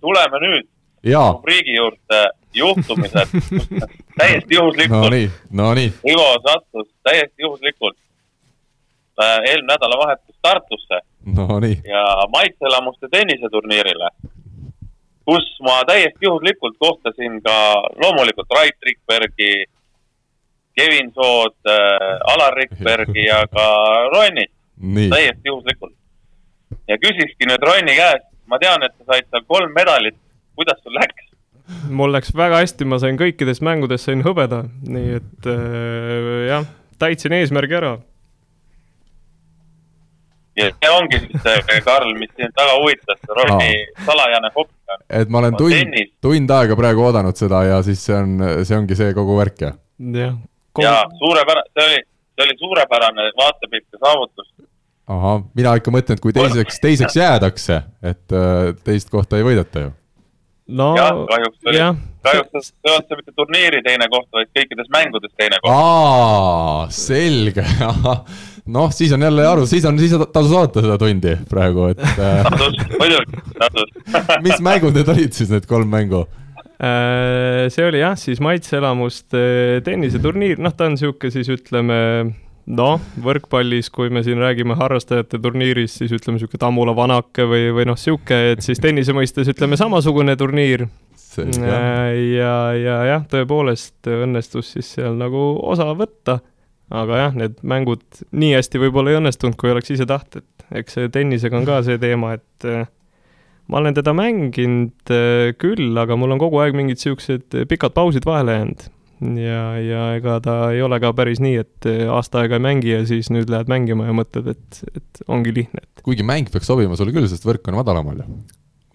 tuleme 0.00 0.40
nüüd 0.44 0.68
rubriigi 1.02 1.74
juurde, 1.76 2.20
juhtumised, 2.54 3.28
täiesti 4.20 4.54
juhuslikult. 4.54 5.00
No 5.00 5.08
nii, 5.10 5.30
no 5.50 5.72
nii, 5.74 5.92
Ivo 6.12 6.28
sattus 6.46 6.88
täiesti 7.02 7.42
juhuslikult 7.42 7.96
äh, 9.22 9.38
eelmine 9.48 9.72
nädalavahetus 9.72 10.36
Tartusse 10.42 11.00
no 11.36 11.60
nii, 11.60 11.80
ja 11.88 12.04
maitseelamuste 12.34 13.08
tenniseturniirile, 13.10 14.10
kus 15.26 15.46
ma 15.66 15.82
täiesti 15.86 16.28
juhuslikult 16.28 16.78
kohtasin 16.78 17.40
ka 17.42 17.56
loomulikult 18.02 18.50
Rait 18.58 18.78
Rikbergi, 18.88 19.64
Kevin 20.78 21.10
Sood 21.14 21.56
äh,, 21.68 22.32
Alar 22.32 22.56
Rikbergi 22.56 23.26
ja 23.26 23.42
ka 23.52 23.64
Ronnit, 24.14 24.52
nii, 24.76 25.10
täiesti 25.12 25.50
juhuslikult. 25.50 25.94
ja 26.88 26.98
küsikski 27.02 27.48
nüüd 27.48 27.66
Ronni 27.66 27.96
käest, 27.98 28.28
ma 28.46 28.60
tean, 28.62 28.84
et 28.86 28.94
sa 28.98 29.12
said 29.12 29.28
seal 29.28 29.44
kolm 29.48 29.74
medalit, 29.76 30.16
kuidas 30.56 30.80
sul 30.82 30.96
läks? 30.98 31.28
mul 31.88 32.12
läks 32.12 32.32
väga 32.36 32.62
hästi, 32.62 32.88
ma 32.88 33.00
sain 33.02 33.18
kõikides 33.20 33.62
mängudes 33.64 34.06
sain 34.08 34.24
hõbeda, 34.24 34.64
nii 34.88 35.18
et 35.20 35.50
äh, 35.50 36.48
jah, 36.48 36.66
täitsin 37.00 37.36
eesmärgi 37.38 37.78
ära. 37.80 37.96
ja 40.58 40.68
see 40.72 40.94
ongi 40.98 41.20
siis 41.26 41.42
see, 41.46 41.80
Karl, 41.84 42.14
mis 42.18 42.32
sind 42.36 42.56
väga 42.58 42.78
huvitas, 42.80 43.26
Ronni 43.40 43.72
salajane 44.06 44.52
hopp 44.56 44.72
et 45.08 45.30
ma 45.30 45.40
olen 45.42 45.56
tund 45.58 46.00
tund 46.24 46.54
aega 46.56 46.76
praegu 46.78 47.04
oodanud 47.06 47.38
seda 47.38 47.62
ja 47.68 47.82
siis 47.86 48.02
see 48.06 48.16
on, 48.16 48.34
see 48.66 48.76
ongi 48.76 48.98
see 48.98 49.14
kogu 49.16 49.36
värk 49.38 49.64
ja. 49.64 49.72
jah. 50.16 50.36
Ja 50.80 51.04
suurepärane, 51.18 51.68
see 51.76 51.86
oli, 51.86 52.04
see 52.36 52.44
oli 52.46 52.58
suurepärane 52.58 53.30
vaatepilt 53.38 53.88
ja 53.92 53.98
saavutus. 54.04 54.52
ahah, 55.06 55.42
mina 55.54 55.74
ikka 55.76 55.92
mõtlen, 55.94 56.16
et 56.16 56.22
kui 56.24 56.32
teiseks, 56.36 56.78
teiseks 56.80 57.18
jäädakse, 57.18 57.82
et 58.02 58.38
äh, 58.38 58.70
teist 58.84 59.10
kohta 59.12 59.36
ei 59.40 59.46
võideta 59.46 59.86
ju. 59.86 59.92
no 60.78 60.92
jah, 60.96 61.18
kahjuks 61.28 61.68
oli, 61.68 61.82
kahjuks 62.24 62.70
see 62.70 62.88
ei 62.88 62.94
olnud 62.94 63.10
see 63.10 63.20
mitte 63.20 63.36
turniiri 63.36 63.82
teine 63.84 64.08
koht, 64.12 64.30
vaid 64.32 64.50
kõikides 64.56 64.90
mängudes 64.94 65.34
teine 65.36 65.60
koht. 65.60 65.74
aa, 65.74 66.86
selge, 66.94 67.66
noh, 68.76 68.92
siis 68.94 69.12
on 69.12 69.26
jälle 69.28 69.48
aru, 69.48 69.66
siis 69.66 69.84
on, 69.88 69.98
siis 70.00 70.14
tasus 70.32 70.54
oodata 70.54 70.86
seda 70.86 71.00
tundi 71.02 71.34
praegu, 71.50 71.90
et 71.92 72.06
äh, 72.14 72.46
tasus, 72.48 72.78
muidugi, 72.96 73.42
tasus. 73.58 73.98
mis 74.46 74.62
mängud 74.64 74.96
need 74.96 75.12
olid 75.12 75.36
siis, 75.36 75.52
need 75.52 75.68
kolm 75.68 75.92
mängu? 75.92 76.24
Äh, 76.82 77.68
see 77.70 77.84
oli 77.86 78.00
jah, 78.00 78.16
siis 78.18 78.40
maitseelamuste 78.42 79.42
tenniseturniir, 79.86 80.58
noh, 80.58 80.72
ta 80.74 80.88
on 80.88 80.96
niisugune 80.96 81.30
siis 81.30 81.50
ütleme 81.54 81.98
noh, 82.74 83.02
võrkpallis, 83.22 83.90
kui 83.94 84.10
me 84.10 84.24
siin 84.26 84.40
räägime 84.42 84.74
harrastajate 84.78 85.38
turniirist, 85.42 86.00
siis 86.00 86.14
ütleme 86.14 86.40
niisugune 86.40 86.62
Tammula 86.62 86.94
vanake 86.98 87.46
või, 87.46 87.68
või 87.76 87.86
noh, 87.86 87.98
niisugune, 87.98 88.56
et 88.56 88.64
siis 88.66 88.82
tennise 88.82 89.14
mõistes 89.14 89.50
ütleme 89.52 89.78
samasugune 89.78 90.34
turniir. 90.40 90.88
selge, 91.14 91.76
ja, 92.34 92.56
ja 92.76 92.96
jah, 93.08 93.22
tõepoolest 93.30 94.10
õnnestus 94.10 94.74
siis 94.74 94.90
seal 94.96 95.14
nagu 95.20 95.52
osa 95.62 95.86
võtta. 95.94 96.40
aga 96.90 97.20
jah, 97.20 97.36
need 97.38 97.62
mängud 97.62 98.02
nii 98.36 98.56
hästi 98.58 98.82
võib-olla 98.82 99.14
ei 99.14 99.20
õnnestunud, 99.20 99.54
kui 99.56 99.70
oleks 99.70 99.94
ise 99.94 100.06
tahtnud. 100.06 100.44
eks 100.74 100.98
see 100.98 101.08
tennisega 101.08 101.56
on 101.56 101.64
ka 101.64 101.78
see 101.86 101.98
teema, 101.98 102.34
et 102.34 102.66
äh, 102.66 102.90
ma 103.70 103.82
olen 103.82 103.96
teda 103.96 104.14
mänginud 104.16 105.12
äh, 105.12 105.52
küll, 105.60 105.92
aga 105.98 106.18
mul 106.18 106.34
on 106.34 106.42
kogu 106.42 106.60
aeg 106.62 106.76
mingid 106.78 107.02
siuksed 107.02 107.62
pikad 107.70 107.94
pausid 107.96 108.26
vahele 108.28 108.58
jäänud. 108.58 108.88
ja, 109.38 109.62
ja 109.78 110.06
ega 110.18 110.38
ta 110.42 110.56
ei 110.74 110.82
ole 110.82 110.98
ka 111.02 111.12
päris 111.16 111.42
nii, 111.42 111.60
et 111.62 111.90
äh, 111.90 112.06
aasta 112.10 112.42
aega 112.42 112.58
ei 112.58 112.66
mängi 112.66 112.94
ja 112.94 113.04
siis 113.08 113.30
nüüd 113.34 113.52
lähed 113.52 113.70
mängima 113.70 114.08
ja 114.08 114.16
mõtled, 114.16 114.50
et, 114.56 114.82
et 114.96 115.22
ongi 115.28 115.54
lihtne, 115.62 115.86
kuigi 116.02 116.26
mäng 116.26 116.50
peaks 116.52 116.70
sobima 116.70 116.98
sulle 116.98 117.14
küll, 117.14 117.30
sest 117.30 117.46
võrk 117.46 117.70
on 117.70 117.78
madalamal 117.78 118.24
ju. 118.24 118.42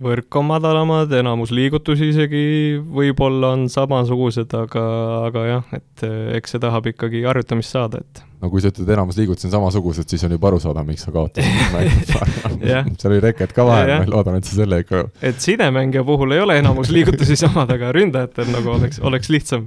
Võrk 0.04 0.36
on 0.38 0.46
madalamad, 0.46 1.12
enamus 1.20 1.52
liigutusi 1.56 2.12
isegi 2.12 2.42
võib-olla 2.78 3.56
on 3.56 3.66
samasugused, 3.72 4.54
aga, 4.58 4.84
aga 5.30 5.46
jah, 5.48 5.76
et 5.78 6.06
eh, 6.06 6.36
eks 6.38 6.54
see 6.54 6.62
tahab 6.62 6.90
ikkagi 6.92 7.24
harjutamist 7.26 7.74
saada, 7.74 8.02
et 8.04 8.22
no 8.44 8.52
kui 8.54 8.62
sa 8.62 8.70
ütled, 8.70 8.90
enamus 8.94 9.18
liigutused 9.18 9.50
on 9.50 9.56
samasugused, 9.56 10.06
siis 10.12 10.26
on 10.28 10.36
juba 10.36 10.52
aru 10.52 10.62
saada, 10.62 10.84
miks 10.86 11.08
sa 11.08 11.14
kaotasid 11.16 12.62
seal 13.02 13.14
oli 13.16 13.24
reket 13.26 13.56
ka 13.58 13.66
vahel, 13.66 13.94
ma 14.04 14.12
loodan, 14.14 14.38
et 14.38 14.50
sa 14.50 14.60
selle 14.60 14.84
ikka 14.86 15.08
et 15.26 15.42
sidemängija 15.42 16.06
puhul 16.08 16.38
ei 16.38 16.44
ole 16.46 16.60
enamus 16.62 16.94
liigutusi 16.94 17.40
samad, 17.46 17.74
aga 17.74 17.90
ründajatel 17.98 18.54
nagu 18.54 18.76
oleks, 18.78 19.02
oleks 19.02 19.34
lihtsam. 19.34 19.66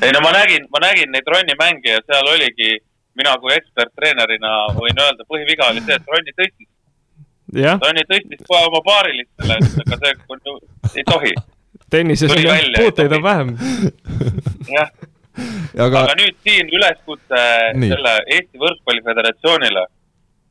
ei 0.00 0.14
no 0.16 0.24
ma 0.24 0.32
nägin, 0.40 0.70
ma 0.72 0.84
nägin 0.88 1.12
neid 1.12 1.28
Ronni 1.28 1.58
mänge 1.60 1.98
ja 1.98 2.00
seal 2.06 2.32
oligi, 2.32 2.78
mina 3.18 3.36
kui 3.42 3.52
eksperttreenerina 3.58 4.56
võin 4.78 5.04
öelda, 5.04 5.28
põhiviga 5.28 5.68
oli 5.68 5.84
see, 5.84 6.00
et 6.00 6.12
Ronni 6.16 6.32
tõstis, 6.32 6.72
Ronni 7.82 8.04
tõstis 8.08 8.42
kohe 8.48 8.66
oma 8.68 8.80
paarilistele, 8.84 9.58
et 9.60 9.78
ega 9.84 9.98
see 10.02 10.16
on 10.34 10.42
ju, 10.44 10.56
ei 10.94 11.04
tohi, 11.08 11.32
tennises 11.90 12.32
on 12.34 12.42
jah 12.42 12.60
puuteid 12.76 13.14
on 13.16 13.22
vähem. 13.24 13.54
jah. 14.76 14.90
aga 15.86 16.02
aga 16.04 16.16
nüüd 16.18 16.36
siin 16.44 16.70
üleskutse 16.74 17.42
selle 17.78 18.14
Eesti 18.36 18.60
Võrkpalli 18.60 19.04
Föderatsioonile. 19.06 19.86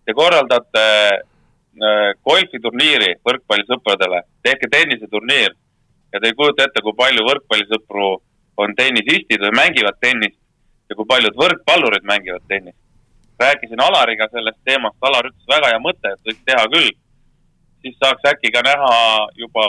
Te 0.07 0.13
korraldate 0.15 0.83
äh, 1.11 2.13
golfiturniiri 2.23 3.17
võrkpallisõpradele, 3.27 4.21
tehke 4.47 4.69
tenniseturniir 4.71 5.51
ja 6.13 6.21
te 6.21 6.31
ei 6.31 6.37
kujuta 6.37 6.63
ette, 6.63 6.81
kui 6.81 6.95
palju 6.95 7.25
võrkpallisõpru 7.27 8.11
on 8.63 8.75
tennisistid 8.77 9.43
või 9.43 9.53
mängivad 9.59 9.99
tennist 10.01 10.39
ja 10.89 10.95
kui 10.95 11.05
paljud 11.09 11.35
võrkpallurid 11.35 12.07
mängivad 12.07 12.45
tennist. 12.47 12.79
Rääkisin 13.39 13.81
Alariga 13.81 14.27
sellest 14.31 14.59
teemast, 14.65 14.97
Alar 15.01 15.29
ütles 15.29 15.47
väga 15.49 15.71
hea 15.73 15.79
mõte, 15.83 16.13
et 16.13 16.21
võiks 16.29 16.43
teha 16.45 16.65
küll. 16.73 16.91
siis 17.81 17.95
saaks 18.01 18.25
äkki 18.31 18.51
ka 18.51 18.61
näha 18.65 18.93
juba 19.37 19.65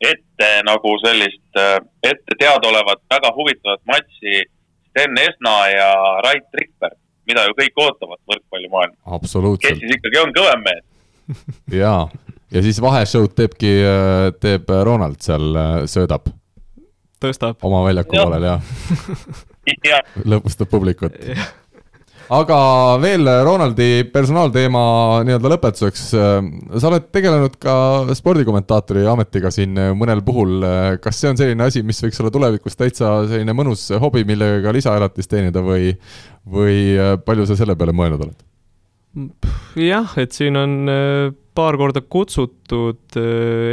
ette 0.00 0.50
nagu 0.66 0.96
sellist 1.04 1.60
äh, 1.60 1.78
ette 2.02 2.36
teadaolevat 2.38 3.02
väga 3.10 3.30
huvitavat 3.36 3.80
matši 3.86 4.44
Sten 4.88 5.18
Esna 5.18 5.54
ja 5.70 5.90
Rait 6.24 6.48
Rikberg, 6.54 6.98
mida 7.26 7.44
ju 7.48 7.56
kõik 7.58 7.82
ootavad 7.84 8.20
võrkpallimaailmas. 8.30 8.98
kes 8.98 9.18
absoluutselt 9.18 9.82
siis 9.82 9.96
ikkagi 9.98 10.22
on 10.22 10.34
kõvem 10.36 10.64
mees? 10.68 10.84
jaa, 11.82 12.08
ja 12.52 12.62
siis 12.62 12.80
vaheshow'd 12.82 13.36
teebki, 13.36 13.74
teeb 14.40 14.72
Ronald 14.88 15.20
seal, 15.24 15.52
söödab 15.90 16.28
tõstab. 17.24 17.58
oma 17.62 17.82
väljaku 17.86 18.16
Jah. 18.16 18.24
poolel 18.26 18.48
ja 18.48 18.56
jah, 19.90 20.16
lõbustab 20.24 20.70
publikut. 20.70 21.16
Aga 22.32 22.58
veel 23.02 23.28
Ronaldi 23.44 23.88
personaalteema 24.12 24.84
nii-öelda 25.26 25.50
lõpetuseks. 25.52 26.04
sa 26.14 26.88
oled 26.88 27.10
tegelenud 27.12 27.58
ka 27.60 27.74
spordikommentaatori 28.16 29.04
ametiga 29.10 29.50
siin 29.54 29.76
mõnel 29.98 30.24
puhul. 30.24 30.64
kas 31.02 31.20
see 31.20 31.30
on 31.32 31.36
selline 31.40 31.64
asi, 31.64 31.82
mis 31.82 32.00
võiks 32.04 32.20
olla 32.20 32.32
tulevikus 32.34 32.76
täitsa 32.76 33.12
selline 33.28 33.52
mõnus 33.52 33.90
hobi, 34.00 34.24
millega 34.24 34.72
lisaelatist 34.72 35.30
teenida 35.30 35.60
või, 35.64 35.94
või 36.46 36.96
palju 37.24 37.46
sa 37.46 37.56
selle 37.56 37.76
peale 37.76 37.92
mõelnud 37.92 38.28
oled? 38.28 38.53
jah, 39.78 40.14
et 40.20 40.34
siin 40.34 40.56
on 40.58 40.76
äh, 40.90 41.32
paar 41.54 41.76
korda 41.78 42.02
kutsutud, 42.10 43.14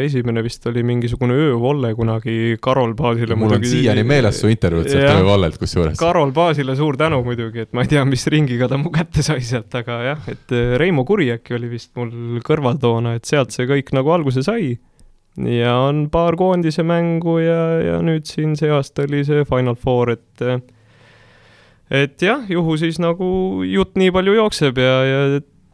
esimene 0.06 0.44
vist 0.46 0.66
oli 0.70 0.84
mingisugune 0.86 1.34
öövolle 1.48 1.94
kunagi 1.98 2.58
Karol 2.62 2.94
Paasile 2.98 3.38
mul 3.40 3.56
on 3.58 3.66
siiani 3.66 4.04
meeles 4.06 4.38
su 4.42 4.52
intervjuud 4.52 4.90
sealt 4.90 5.08
Jah. 5.08 5.22
öövallelt 5.24 5.58
kusjuures. 5.62 5.98
Karol 6.00 6.34
Paasile 6.36 6.76
suur 6.78 6.98
tänu 7.00 7.24
muidugi, 7.26 7.66
et 7.66 7.74
ma 7.74 7.86
ei 7.86 7.90
tea, 7.90 8.04
mis 8.06 8.28
ringiga 8.30 8.70
ta 8.70 8.78
mu 8.78 8.94
kätte 8.94 9.26
sai 9.26 9.42
sealt, 9.46 9.74
aga 9.82 9.98
jah, 10.12 10.30
et 10.30 10.54
äh, 10.54 10.76
Reimo 10.82 11.06
Kuri 11.10 11.32
äkki 11.34 11.58
oli 11.58 11.72
vist 11.74 11.90
mul 11.98 12.38
kõrval 12.46 12.78
toona, 12.82 13.16
et 13.18 13.26
sealt 13.30 13.56
see 13.56 13.66
kõik 13.70 13.90
nagu 13.98 14.14
alguse 14.14 14.46
sai. 14.46 14.76
ja 15.42 15.74
on 15.88 16.06
paar 16.12 16.36
koondise 16.38 16.84
mängu 16.84 17.40
ja, 17.40 17.62
ja 17.82 17.98
nüüd 18.04 18.30
siin 18.30 18.54
see 18.60 18.70
aasta 18.70 19.08
oli 19.08 19.24
see 19.26 19.46
Final 19.50 19.80
Four, 19.80 20.14
et 20.20 20.46
äh, 20.46 20.62
et 21.92 22.24
jah, 22.24 22.46
juhu 22.50 22.78
siis 22.80 23.00
nagu 23.04 23.66
jutt 23.68 23.98
nii 24.00 24.14
palju 24.16 24.38
jookseb 24.40 24.80
ja, 24.80 24.96
ja 25.08 25.24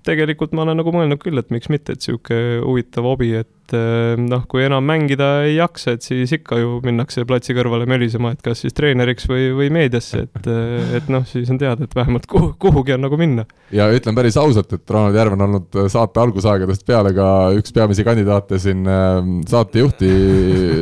tegelikult 0.08 0.56
ma 0.56 0.64
olen 0.66 0.80
nagu 0.80 0.94
mõelnud 0.94 1.20
küll, 1.22 1.38
et 1.40 1.52
miks 1.54 1.70
mitte, 1.72 1.96
et 1.96 2.06
sihuke 2.06 2.38
huvitav 2.64 3.06
hobi, 3.08 3.32
et 3.42 3.76
eh, 3.76 4.16
noh, 4.20 4.46
kui 4.50 4.64
enam 4.64 4.86
mängida 4.88 5.30
ei 5.48 5.58
jaksa, 5.58 5.98
et 5.98 6.06
siis 6.06 6.32
ikka 6.38 6.60
ju 6.62 6.78
minnakse 6.86 7.26
platsi 7.28 7.56
kõrvale 7.58 7.88
mölisema, 7.90 8.32
et 8.36 8.44
kas 8.46 8.64
siis 8.64 8.76
treeneriks 8.78 9.28
või, 9.30 9.50
või 9.58 9.70
meediasse, 9.76 10.24
et, 10.28 10.50
et 11.00 11.12
noh, 11.12 11.26
siis 11.28 11.52
on 11.54 11.60
teada, 11.62 11.88
et 11.88 11.96
vähemalt 11.98 12.28
kuhu, 12.32 12.54
kuhugi 12.62 12.96
on 12.96 13.04
nagu 13.08 13.20
minna. 13.20 13.48
ja 13.76 13.90
ütlen 13.94 14.18
päris 14.18 14.40
ausalt, 14.40 14.74
et 14.78 14.96
Ronald 14.96 15.18
Järv 15.20 15.38
on 15.38 15.48
olnud 15.50 15.82
saate 15.92 16.24
algusaegadest 16.24 16.88
peale 16.88 17.14
ka 17.18 17.30
üks 17.58 17.76
peamisi 17.76 18.08
kandidaate 18.08 18.62
siin 18.64 18.88
saatejuhti, 19.48 20.12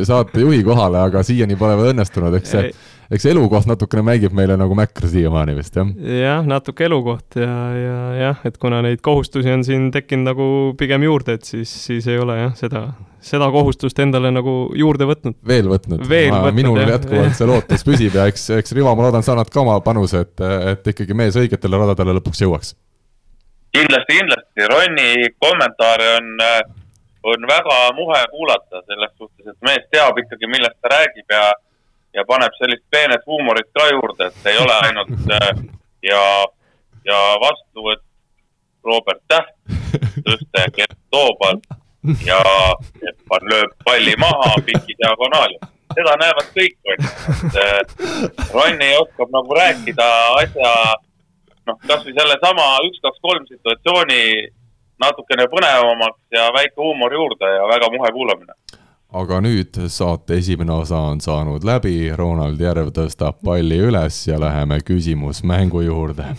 saatejuhi 0.06 0.62
kohale, 0.66 1.02
aga 1.10 1.24
siiani 1.26 1.58
pole 1.58 1.78
veel 1.80 1.96
õnnestunud, 1.96 2.38
eks 2.38 2.54
see, 2.54 2.70
eks 3.12 3.26
elukoht 3.30 3.68
natukene 3.70 4.02
mängib 4.06 4.34
meile 4.34 4.56
nagu 4.58 4.74
mäkkra 4.78 5.08
siiamaani 5.10 5.54
vist 5.56 5.76
jah. 5.78 5.90
jah, 6.20 6.46
natuke 6.48 6.86
elukoht 6.88 7.38
ja, 7.38 7.56
ja 7.78 7.98
jah, 8.20 8.40
et 8.48 8.56
kuna 8.62 8.80
neid 8.84 9.02
kohustusi 9.04 9.52
on 9.52 9.62
siin 9.66 9.90
tekkinud 9.94 10.30
nagu 10.32 10.46
pigem 10.78 11.04
juurde, 11.06 11.36
et 11.38 11.46
siis, 11.46 11.70
siis 11.86 12.08
ei 12.10 12.18
ole 12.22 12.38
jah, 12.40 12.54
seda, 12.58 12.82
seda 13.22 13.50
kohustust 13.54 13.98
endale 14.02 14.32
nagu 14.34 14.56
juurde 14.76 15.06
võtnud. 15.08 15.38
veel 15.46 15.70
võtnud. 15.70 16.02
Veel 16.08 16.32
võtnud, 16.34 16.58
minul 16.58 16.80
jah. 16.82 16.96
jätkuvalt 16.96 17.38
see 17.38 17.50
lootus 17.50 17.86
püsib 17.86 18.18
ja 18.18 18.26
eks, 18.30 18.48
eks 18.58 18.74
Rivo, 18.76 18.94
ma 18.98 19.06
loodan, 19.06 19.26
sa 19.26 19.36
annad 19.36 19.52
ka 19.52 19.62
oma 19.62 19.78
panuse, 19.86 20.24
et, 20.26 20.42
et 20.72 20.90
ikkagi 20.94 21.14
mees 21.18 21.38
õigetele 21.38 21.82
radadele 21.84 22.16
lõpuks 22.18 22.42
jõuaks. 22.42 22.74
kindlasti, 23.76 24.18
kindlasti, 24.18 24.66
Ronni 24.72 25.30
kommentaare 25.38 26.10
on, 26.16 26.34
on 27.30 27.46
väga 27.52 27.78
muhe 27.94 28.24
kuulata 28.34 28.82
selles 28.82 29.14
suhtes, 29.14 29.46
et 29.54 29.70
mees 29.70 29.86
teab 29.94 30.18
ikkagi, 30.24 30.50
millest 30.50 30.78
ta 30.82 30.90
räägib 30.96 31.38
ja, 31.38 31.46
ja 32.16 32.24
paneb 32.28 32.54
sellist 32.58 32.84
peenet 32.90 33.24
huumorit 33.26 33.68
ka 33.76 33.88
juurde, 33.92 34.30
et 34.30 34.50
ei 34.52 34.58
ole 34.58 34.76
ainult 34.88 35.32
äh, 35.36 35.48
ja, 36.08 36.22
ja 37.04 37.22
vastuvõtt 37.42 38.04
Robert 38.86 39.22
Täht, 39.28 39.52
tõste 40.26 40.68
Gert 40.76 40.98
Toobal 41.10 41.60
ja 42.24 42.38
Stefan 42.94 43.48
lööb 43.50 43.72
palli 43.84 44.14
maha 44.20 44.54
piki 44.66 44.94
diagonaali. 45.00 45.58
seda 45.96 46.12
näevad 46.20 46.48
kõik, 46.54 46.76
onju. 46.92 47.10
et 47.42 47.60
äh, 47.62 48.50
Ronni 48.54 48.90
oskab 49.00 49.32
nagu 49.32 49.58
rääkida 49.58 50.08
asja, 50.42 50.72
noh, 51.68 51.78
kasvõi 51.88 52.14
sellesama 52.16 52.66
üks, 52.88 53.00
kaks, 53.04 53.22
kolm 53.22 53.46
situatsiooni 53.50 54.22
natukene 55.02 55.48
põnevamaks 55.52 56.20
ja 56.32 56.48
väike 56.56 56.80
huumor 56.80 57.12
juurde 57.12 57.48
ja 57.58 57.64
väga 57.68 57.90
muhe 57.92 58.12
kuulamine. 58.12 58.54
Aga 59.16 59.38
nüüd 59.40 59.78
saate 59.92 60.36
esimene 60.42 60.74
osa 60.76 60.98
on 61.10 61.20
saanud 61.24 61.64
läbi, 61.64 62.10
Ronald 62.16 62.60
Järv 62.60 62.90
tõstab 62.96 63.40
palli 63.44 63.78
üles 63.88 64.18
ja 64.28 64.40
läheme 64.40 64.80
küsimusmängu 64.84 65.80
juurde. 65.86 66.34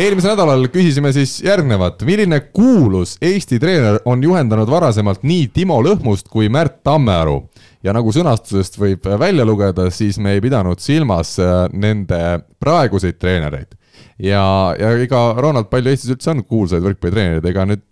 eelmisel 0.00 0.32
nädalal 0.32 0.66
küsisime 0.72 1.12
siis 1.12 1.40
järgnevat, 1.44 2.02
milline 2.08 2.40
kuulus 2.54 3.16
Eesti 3.22 3.58
treener 3.60 3.98
on 4.08 4.22
juhendanud 4.22 4.70
varasemalt 4.70 5.22
nii 5.26 5.50
Timo 5.54 5.80
Lõhmust 5.84 6.30
kui 6.32 6.48
Märt 6.48 6.80
Tammearu 6.86 7.42
ja 7.84 7.92
nagu 7.96 8.12
sõnastusest 8.14 8.78
võib 8.80 9.06
välja 9.20 9.44
lugeda, 9.46 9.90
siis 9.92 10.18
me 10.18 10.34
ei 10.36 10.40
pidanud 10.42 10.80
silmas 10.82 11.36
äh, 11.42 11.66
nende 11.72 12.40
praeguseid 12.62 13.18
treenereid. 13.20 13.76
ja, 14.18 14.44
ja 14.78 14.94
ega 15.02 15.22
Ronald, 15.38 15.70
palju 15.72 15.92
Eestis 15.92 16.14
üldse 16.14 16.32
on 16.34 16.44
kuulsaid 16.44 16.84
võrkpallitreenereid, 16.84 17.50
ega 17.52 17.66
nüüd, 17.68 17.86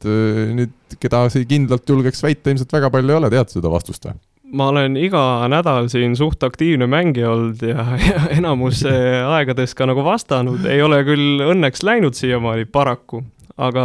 nüüd 0.59 0.99
keda 1.03 1.27
siin 1.33 1.47
kindlalt 1.49 1.89
julgeks 1.89 2.25
väita, 2.25 2.53
ilmselt 2.53 2.75
väga 2.79 2.91
palju 2.95 3.15
ei 3.15 3.21
ole, 3.21 3.31
tead 3.33 3.55
seda 3.55 3.73
vastust 3.73 4.09
või? 4.09 4.19
ma 4.53 4.69
olen 4.73 4.97
iga 4.97 5.23
nädal 5.51 5.89
siin 5.93 6.15
suht 6.17 6.43
aktiivne 6.47 6.89
mängija 6.89 7.31
olnud 7.31 7.65
ja, 7.69 7.85
ja 8.09 8.23
enamus 8.39 8.81
eh, 8.89 9.21
aegadest 9.29 9.77
ka 9.79 9.89
nagu 9.89 10.05
vastanud, 10.07 10.65
ei 10.69 10.83
ole 10.83 11.03
küll 11.07 11.43
õnneks 11.45 11.85
läinud 11.85 12.17
siiamaani 12.17 12.69
paraku, 12.73 13.23
aga 13.59 13.85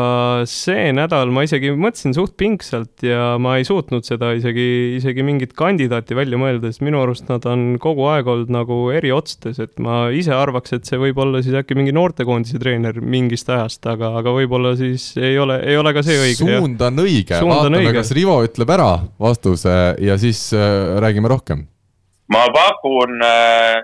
see 0.49 0.91
nädal 0.93 1.31
ma 1.33 1.43
isegi 1.47 1.71
mõtlesin 1.73 2.13
suht 2.13 2.35
pingsalt 2.37 3.01
ja 3.05 3.33
ma 3.41 3.55
ei 3.57 3.65
suutnud 3.65 4.05
seda 4.05 4.29
isegi, 4.37 4.65
isegi 4.99 5.25
mingit 5.25 5.55
kandidaati 5.57 6.17
välja 6.17 6.37
mõelda, 6.37 6.69
sest 6.69 6.83
minu 6.85 7.01
arust 7.01 7.25
nad 7.31 7.45
on 7.49 7.79
kogu 7.81 8.05
aeg 8.11 8.29
olnud 8.29 8.53
nagu 8.53 8.77
eriotstes, 8.93 9.57
et 9.63 9.81
ma 9.81 10.05
ise 10.13 10.35
arvaks, 10.37 10.75
et 10.77 10.89
see 10.89 11.01
võib 11.01 11.17
olla 11.23 11.41
siis 11.45 11.57
äkki 11.57 11.77
mingi 11.79 11.95
noortekoondise 11.95 12.61
treener 12.61 13.01
mingist 13.01 13.49
ajast, 13.49 13.81
aga, 13.89 14.13
aga 14.21 14.35
võib-olla 14.37 14.75
siis 14.77 15.09
ei 15.17 15.41
ole, 15.41 15.57
ei 15.65 15.79
ole 15.79 15.95
ka 15.97 16.05
see 16.05 16.21
õige. 16.21 16.41
suund 16.43 16.85
on 16.85 17.05
õige, 17.07 17.39
Suund 17.39 17.49
on 17.49 17.57
vaatame, 17.57 17.81
õige. 17.81 17.97
kas 17.97 18.13
Rivo 18.13 18.37
ütleb 18.45 18.77
ära 18.77 18.91
vastuse 19.25 19.77
ja 20.05 20.19
siis 20.21 20.45
äh, 20.53 20.69
räägime 21.01 21.33
rohkem. 21.33 21.65
ma 22.29 22.45
pakun, 22.53 23.17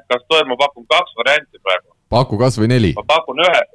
kas 0.06 0.22
tohib, 0.30 0.54
ma 0.54 0.62
pakun 0.62 0.86
kaks 0.86 1.18
varianti 1.18 1.58
praegu. 1.66 1.96
paku 2.14 2.38
kas 2.46 2.62
või 2.62 2.70
neli. 2.78 2.94
ma 2.98 3.10
pakun 3.10 3.42
ühe, 3.42 3.66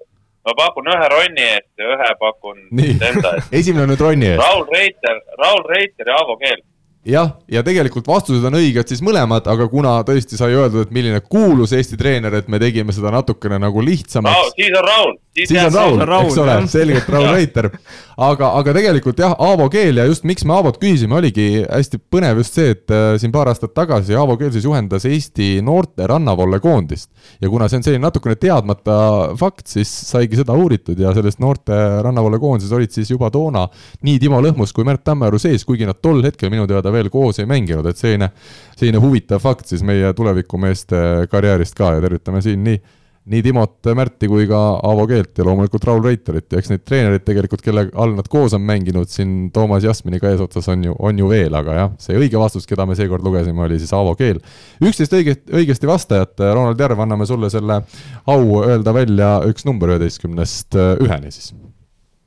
ma 0.45 0.53
pakun 0.59 0.90
ühe 0.92 1.09
Ronni 1.14 1.45
eest 1.55 1.70
ja 1.80 1.90
ühe 1.97 2.11
pakun 2.20 2.59
enda 2.80 3.34
eest. 3.36 3.53
esimene 3.59 3.86
on 3.86 3.92
nüüd 3.95 4.05
Ronni 4.07 4.30
eest. 4.32 4.42
Raul 4.45 4.64
Reiter, 4.74 5.20
Raul 5.42 5.64
Reiter 5.72 6.11
ja 6.12 6.20
Aavo 6.20 6.36
Keel. 6.42 6.62
jah, 7.05 7.35
ja 7.51 7.63
tegelikult 7.65 8.07
vastused 8.09 8.45
on 8.49 8.57
õiged 8.59 8.89
siis 8.89 9.03
mõlemad, 9.05 9.45
aga 9.51 9.67
kuna 9.69 9.99
tõesti 10.07 10.39
sai 10.39 10.55
öeldud, 10.57 10.87
et 10.87 10.95
milline 10.95 11.21
kuulus 11.21 11.75
Eesti 11.77 11.99
treener, 12.01 12.39
et 12.41 12.49
me 12.49 12.61
tegime 12.63 12.95
seda 12.97 13.13
natukene 13.13 13.59
nagu 13.61 13.85
lihtsamaks. 13.85 14.55
siis 14.57 14.73
on 14.79 14.87
Raul. 14.89 15.13
siis 15.37 15.53
on 15.61 15.75
Raul, 15.75 16.01
Raul, 16.09 16.31
eks 16.31 16.39
ole 16.41 16.57
selgelt 16.73 17.11
Raul. 17.13 17.29
Reiter. 17.37 17.69
aga, 18.17 18.51
aga 18.61 18.77
tegelikult 18.79 19.21
jah, 19.21 19.35
Aavo 19.39 19.69
Keel 19.73 20.01
ja 20.01 20.07
just 20.09 20.25
miks 20.25 20.47
me 20.49 20.55
Aavot 20.57 20.79
küsisime, 20.81 21.19
oligi 21.19 21.65
hästi 21.67 22.01
põnev 22.13 22.41
just 22.41 22.57
see, 22.57 22.73
et 22.73 22.95
äh, 22.95 23.19
siin 23.21 23.35
paar 23.35 23.53
aastat 23.53 23.75
tagasi 23.77 24.17
Aavo 24.17 24.39
Keel 24.41 24.55
siis 24.55 24.65
juhendas 24.65 25.05
Eesti 25.09 25.59
noorte 25.65 26.09
rannavolle-koondist. 26.09 27.11
ja 27.41 27.53
kuna 27.53 27.69
see 27.69 27.83
on 27.83 27.87
selline 27.87 28.05
natukene 28.07 28.39
teadmata 28.41 28.97
fakt, 29.37 29.67
siis 29.69 29.93
saigi 30.09 30.41
seda 30.41 30.57
uuritud 30.57 30.99
ja 31.01 31.13
selles 31.17 31.37
noorte 31.43 31.77
rannavolle-koondises 32.07 32.73
olid 32.73 32.97
siis 32.97 33.13
juba 33.13 33.29
toona 33.35 33.67
nii 34.07 34.19
Timo 34.23 34.41
Lõhmus 34.41 34.73
kui 34.73 34.87
Märt 34.89 35.05
Tammearu 35.05 35.39
sees, 35.43 35.67
kuigi 35.69 35.85
nad 35.89 36.01
tol 36.01 36.23
hetkel 36.25 36.53
minu 36.53 36.65
teada 36.71 36.93
veel 36.95 37.11
koos 37.12 37.42
ei 37.42 37.49
mänginud, 37.51 37.86
et 37.90 38.01
selline, 38.01 38.30
selline 38.76 39.03
huvitav 39.03 39.42
fakt 39.42 39.70
siis 39.70 39.84
meie 39.86 40.12
tulevikumeeste 40.16 41.26
karjäärist 41.30 41.76
ka 41.78 41.97
ja 41.97 42.05
tervitame 42.05 42.42
siin 42.45 42.62
nii 42.64 42.82
nii 43.24 43.42
Timot 43.42 43.88
Märti 43.97 44.28
kui 44.28 44.45
ka 44.49 44.59
Aavo 44.84 45.07
Keelt 45.09 45.38
ja 45.38 45.47
loomulikult 45.47 45.86
Raul 45.88 46.03
Reiterit 46.05 46.53
ja 46.53 46.61
eks 46.61 46.68
neid 46.68 46.82
treenereid 46.84 47.24
tegelikult, 47.24 47.62
kelle 47.64 47.86
all 47.97 48.12
nad 48.18 48.26
koos 48.30 48.53
on 48.57 48.64
mänginud 48.68 49.09
siin 49.09 49.49
Toomas 49.55 49.84
Jasminiga 49.86 50.28
eesotsas 50.32 50.68
on 50.72 50.84
ju, 50.84 50.97
on 50.99 51.22
ju 51.22 51.30
veel, 51.30 51.55
aga 51.57 51.76
jah, 51.78 51.95
see 52.05 52.18
õige 52.20 52.40
vastus, 52.40 52.68
keda 52.68 52.84
me 52.88 52.97
seekord 52.99 53.24
lugesime, 53.24 53.64
oli 53.64 53.78
siis 53.80 53.95
Aavo 53.97 54.12
Keel. 54.18 54.42
üksteist 54.84 55.16
õiget, 55.16 55.47
õigesti 55.49 55.88
vastajat, 55.88 56.36
Ronald 56.51 56.80
Järv, 56.84 57.01
anname 57.01 57.28
sulle 57.28 57.49
selle 57.53 57.80
au 58.28 58.61
öelda 58.61 58.92
välja 58.97 59.30
üks 59.49 59.64
number 59.64 59.95
üheteistkümnest 59.95 60.76
üheni 61.07 61.32
siis. 61.32 61.55